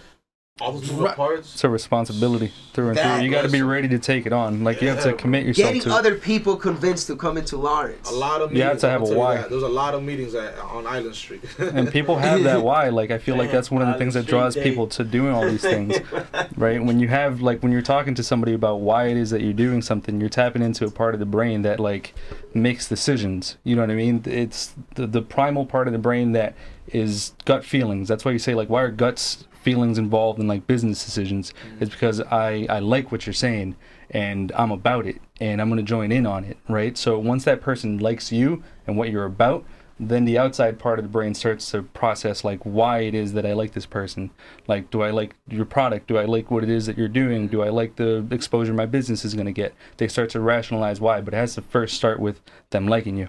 all 0.60 0.70
those 0.70 0.82
moving 0.88 1.04
Right. 1.06 1.16
parts. 1.16 1.52
It's 1.54 1.64
a 1.64 1.68
responsibility 1.68 2.52
through 2.72 2.90
and 2.90 2.96
That 2.96 3.16
through. 3.16 3.24
You 3.24 3.30
got 3.32 3.42
to 3.42 3.48
be 3.50 3.62
ready 3.62 3.88
to 3.88 3.98
take 3.98 4.24
it 4.24 4.32
on. 4.32 4.62
Like 4.62 4.80
you 4.80 4.88
have 4.88 5.02
to 5.02 5.12
commit 5.12 5.44
yourself 5.44 5.66
Getting 5.70 5.82
to. 5.82 5.88
it. 5.88 5.92
other 5.92 6.14
people 6.14 6.54
convinced 6.54 7.08
to 7.08 7.16
come 7.16 7.36
into 7.36 7.56
Lawrence. 7.56 8.08
A 8.08 8.14
lot 8.14 8.40
of 8.40 8.52
You 8.52 8.58
meetings. 8.58 8.70
have 8.70 8.80
to 8.82 8.88
have 8.90 9.02
a 9.02 9.18
why. 9.18 9.38
There's 9.48 9.64
a 9.64 9.68
lot 9.68 9.94
of 9.94 10.04
meetings 10.04 10.32
at, 10.36 10.56
on 10.60 10.86
Island 10.86 11.16
Street. 11.16 11.42
and 11.58 11.90
people 11.90 12.18
have 12.18 12.44
that 12.44 12.62
why 12.62 12.88
like 12.88 13.10
i 13.10 13.18
feel 13.18 13.34
like 13.36 13.50
that's 13.50 13.68
one 13.70 13.82
of 13.82 13.88
the 13.88 13.94
things 13.94 14.14
that 14.14 14.26
draws 14.26 14.54
day. 14.54 14.62
people 14.62 14.86
to 14.86 15.02
doing 15.02 15.34
all 15.34 15.44
these 15.44 15.60
things 15.62 15.96
right 16.56 16.82
when 16.84 17.00
you 17.00 17.08
have 17.08 17.40
like 17.40 17.60
when 17.64 17.72
you're 17.72 17.82
talking 17.82 18.14
to 18.14 18.22
somebody 18.22 18.52
about 18.52 18.76
why 18.80 19.06
it 19.08 19.16
is 19.16 19.30
that 19.30 19.40
you're 19.42 19.52
doing 19.52 19.82
something 19.82 20.20
you're 20.20 20.28
tapping 20.30 20.62
into 20.62 20.84
a 20.86 20.90
part 20.90 21.14
of 21.14 21.20
the 21.20 21.26
brain 21.26 21.62
that 21.62 21.80
like 21.80 22.14
makes 22.54 22.88
decisions 22.88 23.56
you 23.64 23.74
know 23.74 23.82
what 23.82 23.90
i 23.90 23.94
mean 23.94 24.22
it's 24.24 24.72
the, 24.94 25.06
the 25.06 25.20
primal 25.22 25.66
part 25.66 25.86
of 25.88 25.92
the 25.92 25.98
brain 25.98 26.30
that 26.32 26.54
is 26.88 27.32
gut 27.44 27.64
feelings 27.64 28.06
that's 28.08 28.24
why 28.24 28.30
you 28.30 28.38
say 28.38 28.54
like 28.54 28.68
why 28.68 28.82
are 28.82 28.90
guts 28.90 29.44
feelings 29.64 29.98
involved 29.98 30.38
in 30.38 30.46
like 30.46 30.66
business 30.66 31.04
decisions 31.04 31.52
it's 31.80 31.90
because 31.90 32.20
i 32.20 32.66
i 32.68 32.78
like 32.78 33.10
what 33.10 33.26
you're 33.26 33.32
saying 33.32 33.74
and 34.10 34.52
i'm 34.52 34.70
about 34.70 35.06
it 35.06 35.20
and 35.40 35.60
i'm 35.60 35.68
going 35.68 35.78
to 35.78 35.82
join 35.82 36.12
in 36.12 36.26
on 36.26 36.44
it 36.44 36.58
right 36.68 36.96
so 36.98 37.18
once 37.18 37.44
that 37.44 37.60
person 37.60 37.98
likes 37.98 38.30
you 38.30 38.62
and 38.86 38.96
what 38.96 39.10
you're 39.10 39.24
about 39.24 39.64
then 39.98 40.24
the 40.24 40.36
outside 40.36 40.78
part 40.78 40.98
of 40.98 41.04
the 41.04 41.08
brain 41.08 41.34
starts 41.34 41.70
to 41.70 41.82
process 41.82 42.44
like 42.44 42.60
why 42.64 43.00
it 43.00 43.14
is 43.14 43.32
that 43.34 43.46
I 43.46 43.52
like 43.52 43.72
this 43.72 43.86
person. 43.86 44.30
Like, 44.66 44.90
do 44.90 45.02
I 45.02 45.10
like 45.10 45.36
your 45.48 45.64
product? 45.64 46.08
Do 46.08 46.18
I 46.18 46.24
like 46.24 46.50
what 46.50 46.64
it 46.64 46.68
is 46.68 46.86
that 46.86 46.98
you're 46.98 47.08
doing? 47.08 47.46
Do 47.46 47.62
I 47.62 47.68
like 47.68 47.96
the 47.96 48.26
exposure 48.30 48.74
my 48.74 48.86
business 48.86 49.24
is 49.24 49.34
going 49.34 49.46
to 49.46 49.52
get? 49.52 49.72
They 49.98 50.08
start 50.08 50.30
to 50.30 50.40
rationalize 50.40 51.00
why, 51.00 51.20
but 51.20 51.32
it 51.32 51.36
has 51.36 51.54
to 51.54 51.62
first 51.62 51.94
start 51.94 52.18
with 52.18 52.40
them 52.70 52.88
liking 52.88 53.16
you. 53.16 53.28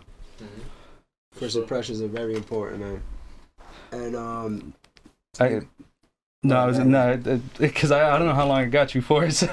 First 1.33 1.55
impressions 1.55 2.01
are 2.01 2.07
very 2.07 2.33
important, 2.35 2.81
man. 2.81 3.03
And 3.91 4.15
um, 4.15 4.73
I, 5.39 5.61
no, 6.45 6.57
I 6.57 6.65
was 6.65 6.79
no, 6.79 7.41
because 7.57 7.91
I, 7.91 8.13
I 8.13 8.17
don't 8.17 8.27
know 8.27 8.33
how 8.33 8.47
long 8.47 8.59
I 8.59 8.65
got 8.65 8.95
you 8.95 9.01
for. 9.01 9.29
So, 9.35 9.47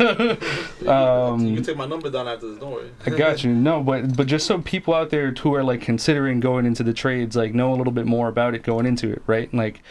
you 0.81 0.91
um, 0.91 1.55
can 1.55 1.63
take 1.63 1.77
my 1.77 1.87
number 1.87 2.11
down 2.11 2.29
after 2.29 2.49
this. 2.49 2.59
Don't 2.59 2.73
worry. 2.73 2.91
I 3.07 3.11
got 3.11 3.43
you. 3.43 3.53
No, 3.53 3.83
but 3.83 4.17
but 4.17 4.27
just 4.27 4.47
so 4.47 4.61
people 4.61 4.95
out 4.95 5.11
there 5.11 5.31
who 5.33 5.55
are 5.55 5.65
like 5.65 5.81
considering 5.81 6.41
going 6.41 6.67
into 6.67 6.83
the 6.83 6.93
trades, 6.93 7.35
like 7.35 7.55
know 7.55 7.73
a 7.73 7.77
little 7.77 7.93
bit 7.93 8.07
more 8.07 8.29
about 8.29 8.55
it 8.55 8.63
going 8.63 8.87
into 8.87 9.11
it, 9.11 9.23
right? 9.27 9.53
Like, 9.53 9.83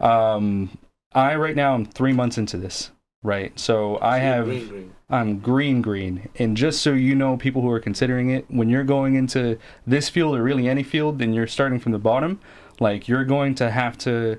um, 0.00 0.76
I 1.12 1.36
right 1.36 1.54
now 1.54 1.74
I'm 1.74 1.84
three 1.84 2.12
months 2.12 2.38
into 2.38 2.56
this, 2.56 2.90
right? 3.22 3.58
So 3.58 3.98
I 4.00 4.18
have 4.18 4.46
Green, 4.46 4.68
green. 4.68 4.94
I'm 5.10 5.38
green 5.38 5.82
green, 5.82 6.28
and 6.38 6.56
just 6.56 6.82
so 6.82 6.92
you 6.92 7.14
know, 7.14 7.36
people 7.36 7.62
who 7.62 7.70
are 7.70 7.80
considering 7.80 8.30
it, 8.30 8.46
when 8.48 8.68
you're 8.68 8.84
going 8.84 9.14
into 9.14 9.58
this 9.86 10.08
field 10.08 10.36
or 10.36 10.42
really 10.42 10.68
any 10.68 10.82
field, 10.82 11.22
and 11.22 11.34
you're 11.34 11.46
starting 11.46 11.78
from 11.78 11.92
the 11.92 11.98
bottom, 11.98 12.40
like 12.80 13.08
you're 13.08 13.24
going 13.24 13.54
to 13.56 13.70
have 13.70 13.96
to 13.98 14.38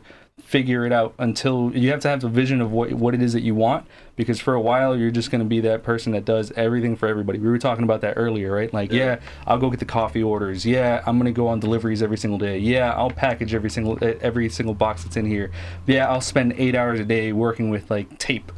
figure 0.50 0.84
it 0.84 0.92
out 0.92 1.14
until 1.20 1.72
you 1.76 1.92
have 1.92 2.00
to 2.00 2.08
have 2.10 2.22
the 2.22 2.28
vision 2.28 2.60
of 2.60 2.72
what 2.72 2.92
what 2.94 3.14
it 3.14 3.22
is 3.22 3.34
that 3.34 3.42
you 3.42 3.54
want 3.54 3.86
because 4.16 4.40
for 4.40 4.56
a 4.56 4.60
while 4.60 4.98
you're 4.98 5.12
just 5.12 5.30
going 5.30 5.38
to 5.38 5.46
be 5.46 5.60
that 5.60 5.84
person 5.84 6.12
that 6.12 6.26
does 6.26 6.52
everything 6.54 6.96
for 6.96 7.08
everybody. 7.08 7.38
We 7.38 7.50
were 7.50 7.60
talking 7.60 7.84
about 7.84 8.02
that 8.02 8.16
earlier, 8.18 8.52
right? 8.52 8.74
Like, 8.74 8.92
yeah, 8.92 9.20
I'll 9.46 9.60
go 9.60 9.70
get 9.70 9.80
the 9.80 9.86
coffee 9.86 10.24
orders. 10.24 10.66
Yeah, 10.66 11.04
I'm 11.06 11.20
going 11.20 11.32
to 11.32 11.38
go 11.38 11.48
on 11.48 11.60
deliveries 11.60 12.02
every 12.02 12.18
single 12.18 12.40
day. 12.40 12.58
Yeah, 12.58 12.94
I'll 12.94 13.12
package 13.12 13.54
every 13.54 13.70
single 13.70 14.00
every 14.02 14.50
single 14.50 14.74
box 14.74 15.04
that's 15.04 15.18
in 15.18 15.28
here. 15.28 15.52
Yeah, 15.86 16.10
I'll 16.10 16.20
spend 16.20 16.54
8 16.54 16.74
hours 16.74 17.00
a 17.00 17.06
day 17.06 17.32
working 17.32 17.70
with 17.70 17.92
like 17.92 18.18
tape 18.18 18.52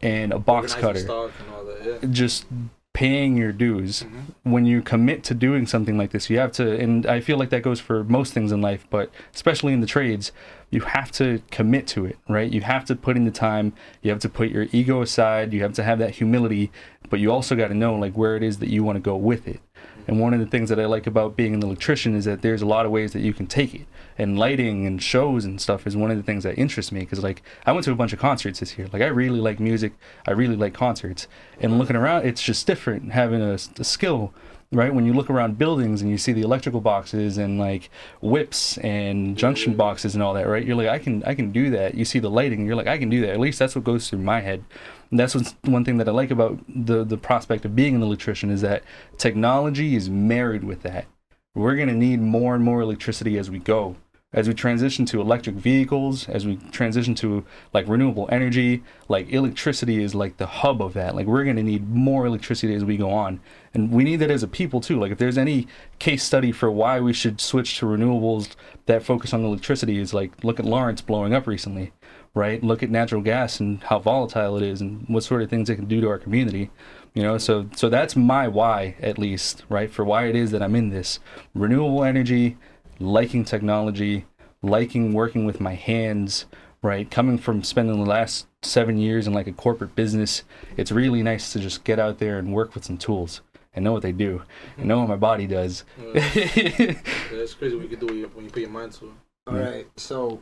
and 0.00 0.32
a 0.32 0.38
box 0.38 0.74
Organizing 0.74 0.80
cutter 0.80 1.30
stock 1.30 1.30
and 1.44 1.54
all 1.54 1.64
that, 1.66 2.02
yeah. 2.02 2.08
just 2.10 2.46
paying 2.94 3.36
your 3.36 3.52
dues. 3.52 4.04
Mm-hmm. 4.04 4.50
When 4.50 4.64
you 4.64 4.80
commit 4.80 5.24
to 5.24 5.34
doing 5.34 5.66
something 5.66 5.98
like 5.98 6.12
this, 6.12 6.30
you 6.30 6.38
have 6.38 6.52
to, 6.52 6.78
and 6.78 7.04
I 7.04 7.20
feel 7.20 7.36
like 7.36 7.50
that 7.50 7.62
goes 7.62 7.80
for 7.80 8.04
most 8.04 8.32
things 8.32 8.52
in 8.52 8.62
life, 8.62 8.86
but 8.88 9.10
especially 9.34 9.74
in 9.74 9.80
the 9.80 9.86
trades, 9.86 10.32
you 10.70 10.80
have 10.80 11.10
to 11.12 11.42
commit 11.50 11.86
to 11.88 12.06
it, 12.06 12.18
right? 12.28 12.50
You 12.50 12.62
have 12.62 12.84
to 12.86 12.96
put 12.96 13.16
in 13.16 13.24
the 13.24 13.30
time, 13.30 13.74
you 14.00 14.10
have 14.10 14.20
to 14.20 14.28
put 14.28 14.48
your 14.48 14.68
ego 14.72 15.02
aside, 15.02 15.52
you 15.52 15.60
have 15.62 15.74
to 15.74 15.82
have 15.82 15.98
that 15.98 16.12
humility, 16.12 16.70
but 17.10 17.20
you 17.20 17.30
also 17.30 17.54
got 17.56 17.68
to 17.68 17.74
know 17.74 17.96
like 17.96 18.14
where 18.14 18.36
it 18.36 18.42
is 18.42 18.58
that 18.58 18.70
you 18.70 18.84
want 18.84 18.96
to 18.96 19.00
go 19.00 19.16
with 19.16 19.46
it. 19.48 19.60
And 20.06 20.20
one 20.20 20.34
of 20.34 20.40
the 20.40 20.46
things 20.46 20.68
that 20.68 20.78
I 20.78 20.86
like 20.86 21.06
about 21.06 21.36
being 21.36 21.54
an 21.54 21.62
electrician 21.62 22.14
is 22.14 22.24
that 22.24 22.42
there's 22.42 22.62
a 22.62 22.66
lot 22.66 22.86
of 22.86 22.92
ways 22.92 23.12
that 23.12 23.20
you 23.20 23.32
can 23.32 23.46
take 23.46 23.74
it. 23.74 23.86
And 24.16 24.38
lighting 24.38 24.86
and 24.86 25.02
shows 25.02 25.44
and 25.44 25.60
stuff 25.60 25.86
is 25.86 25.96
one 25.96 26.10
of 26.10 26.16
the 26.16 26.22
things 26.22 26.44
that 26.44 26.58
interests 26.58 26.92
me 26.92 27.00
because, 27.00 27.22
like, 27.22 27.42
I 27.66 27.72
went 27.72 27.84
to 27.84 27.92
a 27.92 27.96
bunch 27.96 28.12
of 28.12 28.18
concerts 28.18 28.60
this 28.60 28.78
year. 28.78 28.88
Like, 28.92 29.02
I 29.02 29.06
really 29.06 29.40
like 29.40 29.58
music. 29.58 29.92
I 30.26 30.32
really 30.32 30.56
like 30.56 30.74
concerts. 30.74 31.26
And 31.60 31.78
looking 31.78 31.96
around, 31.96 32.26
it's 32.26 32.42
just 32.42 32.66
different 32.66 33.12
having 33.12 33.42
a, 33.42 33.54
a 33.54 33.84
skill, 33.84 34.32
right? 34.70 34.94
When 34.94 35.06
you 35.06 35.12
look 35.12 35.30
around 35.30 35.58
buildings 35.58 36.02
and 36.02 36.10
you 36.10 36.18
see 36.18 36.32
the 36.32 36.42
electrical 36.42 36.80
boxes 36.80 37.38
and 37.38 37.58
like 37.58 37.90
whips 38.20 38.78
and 38.78 39.36
junction 39.36 39.74
boxes 39.74 40.14
and 40.14 40.22
all 40.22 40.34
that, 40.34 40.46
right? 40.46 40.64
You're 40.64 40.76
like, 40.76 40.88
I 40.88 40.98
can, 40.98 41.22
I 41.24 41.34
can 41.34 41.50
do 41.52 41.70
that. 41.70 41.94
You 41.94 42.04
see 42.04 42.18
the 42.18 42.30
lighting, 42.30 42.66
you're 42.66 42.76
like, 42.76 42.86
I 42.86 42.98
can 42.98 43.08
do 43.08 43.20
that. 43.22 43.30
At 43.30 43.40
least 43.40 43.58
that's 43.58 43.74
what 43.74 43.84
goes 43.84 44.08
through 44.08 44.20
my 44.20 44.40
head. 44.40 44.64
That's 45.12 45.34
what's 45.34 45.54
one 45.62 45.84
thing 45.84 45.98
that 45.98 46.08
I 46.08 46.12
like 46.12 46.30
about 46.30 46.60
the 46.68 47.04
the 47.04 47.16
prospect 47.16 47.64
of 47.64 47.76
being 47.76 47.94
an 47.94 48.02
electrician 48.02 48.50
is 48.50 48.60
that 48.62 48.82
technology 49.18 49.94
is 49.94 50.10
married 50.10 50.64
with 50.64 50.82
that. 50.82 51.06
We're 51.54 51.76
gonna 51.76 51.94
need 51.94 52.20
more 52.20 52.54
and 52.54 52.64
more 52.64 52.80
electricity 52.80 53.38
as 53.38 53.50
we 53.50 53.58
go. 53.58 53.96
As 54.32 54.48
we 54.48 54.54
transition 54.54 55.06
to 55.06 55.20
electric 55.20 55.54
vehicles, 55.54 56.28
as 56.28 56.44
we 56.44 56.56
transition 56.72 57.14
to 57.16 57.44
like 57.72 57.86
renewable 57.86 58.28
energy, 58.32 58.82
like 59.08 59.32
electricity 59.32 60.02
is 60.02 60.12
like 60.12 60.38
the 60.38 60.46
hub 60.46 60.82
of 60.82 60.94
that. 60.94 61.14
Like 61.14 61.26
we're 61.26 61.44
gonna 61.44 61.62
need 61.62 61.88
more 61.88 62.26
electricity 62.26 62.74
as 62.74 62.84
we 62.84 62.96
go 62.96 63.10
on. 63.10 63.38
And 63.72 63.92
we 63.92 64.02
need 64.02 64.16
that 64.16 64.32
as 64.32 64.42
a 64.42 64.48
people 64.48 64.80
too. 64.80 64.98
Like 64.98 65.12
if 65.12 65.18
there's 65.18 65.38
any 65.38 65.68
case 66.00 66.24
study 66.24 66.50
for 66.50 66.68
why 66.68 66.98
we 66.98 67.12
should 67.12 67.40
switch 67.40 67.78
to 67.78 67.86
renewables 67.86 68.56
that 68.86 69.04
focus 69.04 69.32
on 69.32 69.44
electricity 69.44 70.00
is 70.00 70.12
like 70.12 70.42
look 70.42 70.58
at 70.58 70.66
Lawrence 70.66 71.00
blowing 71.00 71.32
up 71.32 71.46
recently 71.46 71.92
right? 72.34 72.62
Look 72.62 72.82
at 72.82 72.90
natural 72.90 73.22
gas 73.22 73.60
and 73.60 73.82
how 73.84 74.00
volatile 74.00 74.56
it 74.56 74.62
is 74.62 74.80
and 74.80 75.04
what 75.08 75.22
sort 75.22 75.42
of 75.42 75.50
things 75.50 75.70
it 75.70 75.76
can 75.76 75.86
do 75.86 76.00
to 76.00 76.08
our 76.08 76.18
community. 76.18 76.70
You 77.14 77.22
know, 77.22 77.38
so 77.38 77.68
so 77.76 77.88
that's 77.88 78.16
my 78.16 78.48
why 78.48 78.96
at 79.00 79.18
least, 79.18 79.64
right? 79.68 79.90
For 79.90 80.04
why 80.04 80.26
it 80.26 80.34
is 80.34 80.50
that 80.50 80.62
I'm 80.62 80.74
in 80.74 80.90
this. 80.90 81.20
Renewable 81.54 82.02
energy, 82.02 82.56
liking 82.98 83.44
technology, 83.44 84.26
liking 84.62 85.12
working 85.12 85.44
with 85.44 85.60
my 85.60 85.74
hands, 85.74 86.46
right? 86.82 87.08
Coming 87.10 87.38
from 87.38 87.62
spending 87.62 88.02
the 88.02 88.10
last 88.10 88.46
7 88.62 88.98
years 88.98 89.26
in 89.26 89.32
like 89.32 89.46
a 89.46 89.52
corporate 89.52 89.94
business, 89.94 90.42
it's 90.76 90.90
really 90.90 91.22
nice 91.22 91.52
to 91.52 91.60
just 91.60 91.84
get 91.84 91.98
out 91.98 92.18
there 92.18 92.38
and 92.38 92.52
work 92.52 92.74
with 92.74 92.84
some 92.84 92.98
tools 92.98 93.42
and 93.74 93.84
know 93.84 93.92
what 93.92 94.02
they 94.02 94.12
do 94.12 94.42
and 94.76 94.86
know 94.86 94.98
what 95.00 95.08
my 95.08 95.16
body 95.16 95.46
does. 95.46 95.84
Mm. 96.00 96.14
Yeah, 97.34 97.42
it's 97.42 97.54
crazy 97.54 97.74
what 97.76 97.82
you 97.82 97.96
can 97.96 98.00
do 98.00 98.06
when 98.06 98.16
you, 98.16 98.30
when 98.34 98.44
you 98.44 98.50
put 98.50 98.60
your 98.60 98.70
mind 98.70 98.92
to 98.92 99.06
it. 99.06 99.12
All 99.46 99.54
right, 99.54 99.86
so, 99.96 100.40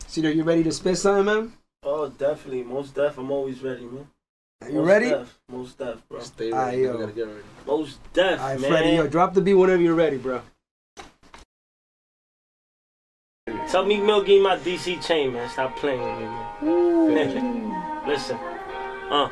Cedar, 0.00 0.30
you 0.32 0.42
ready 0.44 0.62
to 0.64 0.72
spit 0.72 0.98
something, 0.98 1.24
man? 1.24 1.52
Oh, 1.82 2.08
definitely. 2.08 2.62
Most 2.62 2.94
def. 2.94 3.18
I'm 3.18 3.30
always 3.30 3.62
ready, 3.62 3.84
man. 3.84 4.06
Are 4.62 4.68
you 4.68 4.74
Most 4.76 4.86
ready? 4.88 5.10
Def. 5.10 5.38
Most 5.50 5.78
def, 5.78 6.08
bro. 6.08 6.20
Stay 6.20 6.52
Aye, 6.52 6.64
ready. 6.66 6.76
you 6.78 6.84
yo. 6.84 6.98
gotta 6.98 7.12
get 7.12 7.26
ready. 7.26 7.42
Most 7.66 8.12
def, 8.12 8.40
All 8.40 8.46
right, 8.48 8.60
man. 8.60 8.70
Freddie, 8.70 8.96
yo, 8.96 9.06
drop 9.08 9.34
the 9.34 9.40
beat 9.40 9.54
whenever 9.54 9.82
you're 9.82 9.94
ready, 9.94 10.16
bro. 10.16 10.40
Tell 13.68 13.84
me, 13.84 14.00
Mill, 14.00 14.20
give 14.22 14.36
me 14.38 14.42
my 14.42 14.56
DC 14.56 15.04
chain, 15.06 15.32
man. 15.32 15.48
Stop 15.50 15.76
playing 15.76 16.00
with 16.00 16.18
me, 16.18 17.14
man. 17.14 18.04
Listen, 18.06 18.36
uh. 19.10 19.28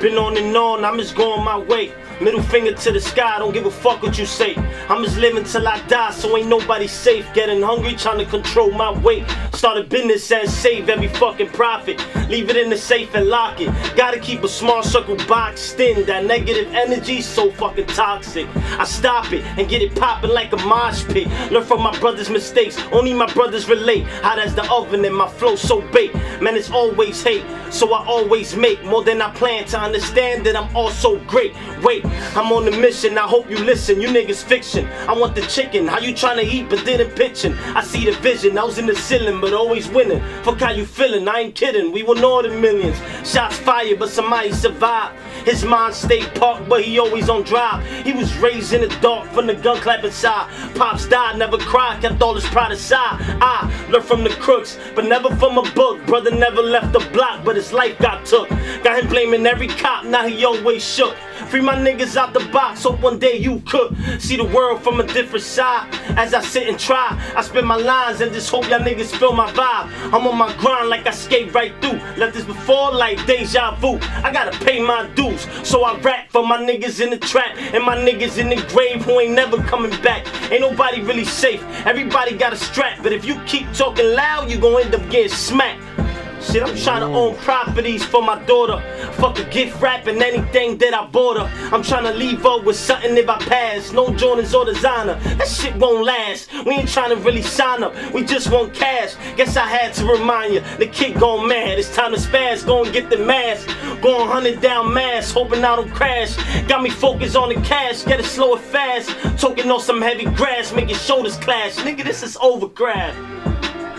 Been 0.00 0.16
on 0.18 0.36
and 0.36 0.54
on, 0.56 0.84
I'm 0.84 0.98
just 0.98 1.16
going 1.16 1.42
my 1.42 1.58
way. 1.58 1.90
Middle 2.18 2.42
finger 2.42 2.72
to 2.72 2.92
the 2.92 3.00
sky, 3.00 3.38
don't 3.38 3.52
give 3.52 3.66
a 3.66 3.70
fuck 3.70 4.02
what 4.02 4.18
you 4.18 4.24
say. 4.24 4.54
I'm 4.88 5.04
just 5.04 5.18
living 5.18 5.44
till 5.44 5.68
I 5.68 5.80
die, 5.86 6.10
so 6.12 6.36
ain't 6.38 6.48
nobody 6.48 6.86
safe. 6.86 7.26
Getting 7.34 7.60
hungry, 7.60 7.94
trying 7.94 8.18
to 8.18 8.24
control 8.24 8.70
my 8.70 8.90
weight. 8.90 9.26
Start 9.52 9.76
a 9.76 9.84
business 9.84 10.32
and 10.32 10.48
save 10.48 10.88
every 10.88 11.08
fucking 11.08 11.48
profit. 11.48 11.98
Leave 12.30 12.48
it 12.48 12.56
in 12.56 12.70
the 12.70 12.76
safe 12.76 13.14
and 13.14 13.26
lock 13.26 13.60
it. 13.60 13.68
Gotta 13.96 14.18
keep 14.18 14.42
a 14.44 14.48
small 14.48 14.82
circle 14.82 15.16
boxed 15.28 15.78
in. 15.78 16.06
That 16.06 16.24
negative 16.24 16.72
energy 16.72 17.20
so 17.20 17.50
fucking 17.50 17.86
toxic. 17.86 18.46
I 18.78 18.84
stop 18.84 19.32
it 19.32 19.44
and 19.58 19.68
get 19.68 19.82
it 19.82 19.94
popping 19.94 20.30
like 20.30 20.52
a 20.54 20.56
mosh 20.64 21.04
pit. 21.04 21.28
Learn 21.50 21.64
from 21.64 21.82
my 21.82 21.96
brother's 21.98 22.30
mistakes, 22.30 22.78
only 22.92 23.12
my 23.12 23.30
brothers 23.34 23.68
relate. 23.68 24.04
How 24.22 24.36
that's 24.36 24.54
the 24.54 24.70
oven 24.72 25.04
and 25.04 25.14
my 25.14 25.28
flow 25.28 25.54
so 25.56 25.82
baked. 25.92 26.14
Man, 26.40 26.56
it's 26.56 26.70
always 26.70 27.22
hate, 27.22 27.44
so 27.70 27.92
I 27.92 28.06
always 28.06 28.56
make 28.56 28.82
more 28.84 29.04
than 29.04 29.20
I 29.20 29.30
plan 29.34 29.66
to 29.66 29.78
understand 29.78 30.46
that 30.46 30.56
I'm 30.56 30.74
also 30.74 31.18
great. 31.26 31.54
Wait, 31.82 32.05
I'm 32.36 32.52
on 32.52 32.64
the 32.64 32.70
mission, 32.70 33.18
I 33.18 33.22
hope 33.22 33.50
you 33.50 33.58
listen. 33.58 34.00
You 34.00 34.08
niggas 34.08 34.44
fiction. 34.44 34.86
I 35.08 35.12
want 35.12 35.34
the 35.34 35.42
chicken, 35.42 35.86
how 35.86 35.98
you 35.98 36.14
trying 36.14 36.36
to 36.36 36.44
eat 36.44 36.68
but 36.68 36.84
didn't 36.84 37.14
pitching? 37.16 37.54
I 37.74 37.82
see 37.82 38.04
the 38.04 38.12
vision, 38.12 38.58
I 38.58 38.64
was 38.64 38.78
in 38.78 38.86
the 38.86 38.94
ceiling 38.94 39.40
but 39.40 39.52
always 39.52 39.88
winning. 39.88 40.20
Fuck 40.42 40.60
how 40.60 40.70
you 40.70 40.86
feeling, 40.86 41.28
I 41.28 41.40
ain't 41.40 41.54
kidding. 41.54 41.92
We 41.92 42.02
won 42.02 42.22
all 42.24 42.42
the 42.42 42.50
millions. 42.50 42.98
Shots 43.28 43.56
fired, 43.58 43.98
but 43.98 44.08
somebody 44.08 44.52
survived. 44.52 45.16
His 45.44 45.64
mind 45.64 45.94
stayed 45.94 46.34
parked, 46.34 46.68
but 46.68 46.82
he 46.82 46.98
always 46.98 47.28
on 47.28 47.42
drive. 47.42 47.86
He 48.04 48.12
was 48.12 48.36
raised 48.38 48.72
in 48.72 48.80
the 48.80 48.88
dark 49.00 49.28
from 49.30 49.46
the 49.46 49.54
gun 49.54 49.78
clapping 49.78 50.10
side. 50.10 50.50
Pops 50.74 51.06
died, 51.06 51.38
never 51.38 51.58
cried, 51.58 52.02
kept 52.02 52.20
all 52.20 52.34
his 52.34 52.44
pride 52.46 52.72
aside. 52.72 53.20
I 53.40 53.88
learned 53.90 54.04
from 54.04 54.24
the 54.24 54.30
crooks, 54.30 54.78
but 54.94 55.04
never 55.04 55.34
from 55.36 55.56
a 55.58 55.70
book. 55.72 56.04
Brother 56.06 56.32
never 56.34 56.62
left 56.62 56.92
the 56.92 57.00
block, 57.12 57.44
but 57.44 57.56
his 57.56 57.72
life 57.72 57.98
got 57.98 58.26
took. 58.26 58.48
Got 58.82 59.02
him 59.02 59.08
blaming 59.08 59.46
every 59.46 59.68
cop, 59.68 60.04
now 60.04 60.26
he 60.26 60.44
always 60.44 60.84
shook. 60.84 61.14
Free 61.56 61.64
my 61.64 61.74
niggas 61.74 62.18
out 62.18 62.34
the 62.34 62.44
box, 62.52 62.82
hope 62.82 63.00
one 63.00 63.18
day 63.18 63.38
you 63.38 63.60
could 63.60 63.96
see 64.20 64.36
the 64.36 64.44
world 64.44 64.82
from 64.82 65.00
a 65.00 65.06
different 65.06 65.42
side. 65.42 65.88
As 66.18 66.34
I 66.34 66.42
sit 66.42 66.68
and 66.68 66.78
try, 66.78 67.18
I 67.34 67.40
spit 67.40 67.64
my 67.64 67.76
lines 67.76 68.20
and 68.20 68.30
just 68.30 68.50
hope 68.50 68.68
y'all 68.68 68.80
niggas 68.80 69.16
feel 69.16 69.32
my 69.32 69.50
vibe. 69.52 69.88
I'm 70.12 70.26
on 70.26 70.36
my 70.36 70.54
grind 70.58 70.90
like 70.90 71.06
I 71.06 71.12
skate 71.12 71.54
right 71.54 71.72
through. 71.80 71.98
Left 72.18 72.34
this 72.34 72.44
before 72.44 72.92
like 72.92 73.24
deja 73.24 73.74
vu. 73.76 73.98
I 74.22 74.30
gotta 74.34 74.50
pay 74.66 74.82
my 74.82 75.06
dues, 75.14 75.46
so 75.66 75.84
I 75.84 75.98
rap 76.00 76.30
for 76.30 76.46
my 76.46 76.58
niggas 76.58 77.00
in 77.00 77.08
the 77.08 77.16
trap 77.16 77.56
and 77.56 77.82
my 77.82 77.96
niggas 77.96 78.36
in 78.36 78.50
the 78.50 78.62
grave 78.68 79.02
who 79.06 79.18
ain't 79.18 79.32
never 79.32 79.56
coming 79.62 79.92
back. 80.02 80.26
Ain't 80.52 80.60
nobody 80.60 81.00
really 81.00 81.24
safe, 81.24 81.62
everybody 81.86 82.36
got 82.36 82.52
a 82.52 82.56
strap. 82.56 83.02
But 83.02 83.14
if 83.14 83.24
you 83.24 83.40
keep 83.46 83.72
talking 83.72 84.14
loud, 84.14 84.50
you 84.50 84.58
gon' 84.58 84.82
end 84.82 84.94
up 84.94 85.08
getting 85.08 85.30
smacked. 85.30 86.05
Shit, 86.40 86.62
I'm 86.62 86.76
trying 86.76 87.00
to 87.00 87.06
mm. 87.06 87.14
own 87.14 87.36
properties 87.36 88.04
for 88.04 88.22
my 88.22 88.42
daughter. 88.44 88.80
Fuck 89.14 89.38
a 89.38 89.44
gift 89.44 89.80
wrap 89.80 90.06
and 90.06 90.22
anything 90.22 90.76
that 90.78 90.94
I 90.94 91.06
bought 91.06 91.38
her. 91.38 91.74
I'm 91.74 91.82
trying 91.82 92.04
to 92.04 92.12
leave 92.12 92.42
her 92.42 92.60
with 92.62 92.76
something 92.76 93.16
if 93.16 93.28
I 93.28 93.38
pass. 93.38 93.92
No 93.92 94.08
Jordans 94.08 94.54
or 94.54 94.64
designer. 94.64 95.14
That 95.38 95.48
shit 95.48 95.74
won't 95.76 96.04
last. 96.04 96.52
We 96.64 96.74
ain't 96.74 96.88
trying 96.88 97.10
to 97.10 97.16
really 97.16 97.42
sign 97.42 97.82
up. 97.82 97.94
We 98.12 98.24
just 98.24 98.50
want 98.50 98.74
cash. 98.74 99.14
Guess 99.36 99.56
I 99.56 99.66
had 99.66 99.94
to 99.94 100.04
remind 100.04 100.54
you. 100.54 100.60
The 100.78 100.86
kid 100.86 101.18
gone 101.18 101.48
mad. 101.48 101.78
It's 101.78 101.94
time 101.94 102.12
to 102.12 102.18
spaz. 102.18 102.64
Go 102.66 102.84
and 102.84 102.92
get 102.92 103.10
the 103.10 103.18
mask. 103.18 103.66
Going 104.02 104.28
hundred 104.28 104.60
down 104.60 104.92
mass. 104.92 105.30
Hoping 105.32 105.64
I 105.64 105.76
don't 105.76 105.90
crash. 105.90 106.36
Got 106.68 106.82
me 106.82 106.90
focused 106.90 107.36
on 107.36 107.48
the 107.48 107.60
cash. 107.62 108.04
Get 108.04 108.20
it 108.20 108.26
slow 108.26 108.54
and 108.54 108.64
fast. 108.64 109.10
Talking 109.40 109.70
on 109.70 109.80
some 109.80 110.02
heavy 110.02 110.24
grass. 110.24 110.72
Making 110.72 110.96
shoulders 110.96 111.36
clash. 111.38 111.76
Nigga, 111.76 112.04
this 112.04 112.22
is 112.22 112.36
overgrad. 112.36 113.14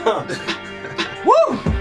Huh. 0.03 0.23
Woo! 1.25 1.76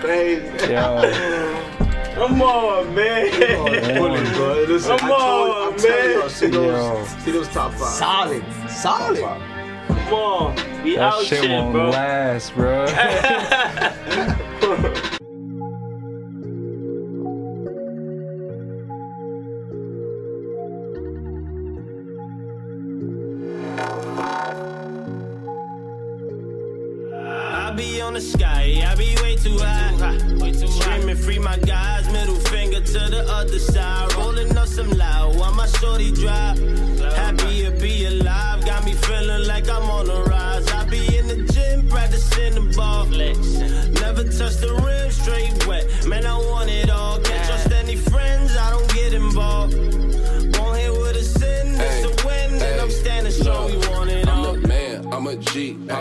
Crazy. 0.00 0.72
Yo, 0.72 0.88
Come 2.14 2.42
on, 2.42 2.94
man. 2.94 3.96
Bullet, 3.98 4.34
bro. 4.34 4.64
Listen, 4.68 4.98
Come 4.98 5.08
told, 5.08 5.50
on, 5.50 5.82
man. 5.82 6.10
you, 6.10 6.28
see 6.28 6.46
those, 6.48 7.08
see 7.08 7.30
those 7.32 7.48
top 7.48 7.72
five. 7.72 7.88
Solid, 7.88 8.44
solid. 8.68 9.20
Top 9.20 9.38
five. 9.38 9.88
Come 9.88 10.14
on. 10.14 10.82
We 10.84 10.96
that 10.96 11.14
out 11.14 11.24
shit 11.24 11.44
here, 11.44 11.50
won't 11.60 11.72
bro. 11.72 11.90
last, 11.90 12.54
bro. 12.54 12.86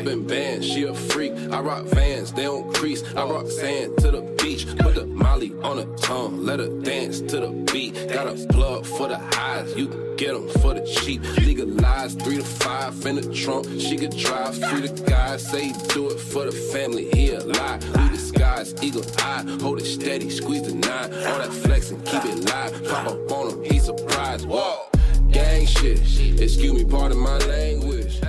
G, 0.01 0.07
poppin' 0.07 0.27
bands, 0.27 0.67
she 0.67 0.83
a 0.83 0.93
freak. 0.93 1.33
I 1.51 1.59
rock 1.59 1.85
vans, 1.85 2.31
they 2.33 2.43
don't 2.43 2.73
crease. 2.73 3.03
I 3.15 3.23
rock 3.23 3.47
sand 3.47 3.97
to 3.99 4.11
the 4.11 4.21
beach, 4.41 4.65
put 4.77 4.95
the 4.95 5.05
molly 5.05 5.53
on 5.63 5.77
her 5.77 5.95
tongue, 5.97 6.43
let 6.43 6.59
her 6.59 6.69
dance 6.81 7.21
to 7.21 7.39
the 7.39 7.49
beat. 7.71 7.93
Got 8.09 8.27
a 8.27 8.47
plug 8.47 8.85
for 8.85 9.07
the 9.07 9.17
highs, 9.17 9.75
you 9.75 9.87
can 9.87 10.15
get 10.15 10.33
them 10.33 10.49
for 10.61 10.73
the 10.73 10.85
cheap. 10.85 11.21
Legalized 11.37 12.21
three 12.21 12.37
to 12.37 12.43
five 12.43 13.05
in 13.05 13.15
the 13.15 13.33
trunk, 13.33 13.67
she 13.79 13.97
could 13.97 14.15
drive. 14.17 14.57
Free 14.69 14.81
the 14.81 15.03
guy, 15.03 15.37
say 15.37 15.73
do 15.89 16.09
it 16.09 16.19
for 16.19 16.45
the 16.45 16.51
family, 16.51 17.09
he 17.11 17.31
a 17.31 17.43
lie. 17.43 17.79
We 17.95 18.09
disguise, 18.09 18.73
eagle 18.81 19.05
eye, 19.19 19.43
hold 19.61 19.79
it 19.81 19.85
steady, 19.85 20.29
squeeze 20.29 20.63
the 20.63 20.73
nine. 20.73 21.13
All 21.27 21.39
that 21.39 21.53
flexing, 21.53 22.01
keep 22.01 22.25
it 22.25 22.45
live. 22.45 22.83
Pop 22.85 23.07
up 23.07 23.31
on 23.31 23.51
him, 23.51 23.63
he 23.63 23.79
surprised. 23.79 24.47
Whoa, 24.47 24.87
gang 25.29 25.65
shit, 25.65 25.99
excuse 26.41 26.73
me, 26.73 26.85
pardon 26.85 27.19
my 27.19 27.37
language. 27.37 28.19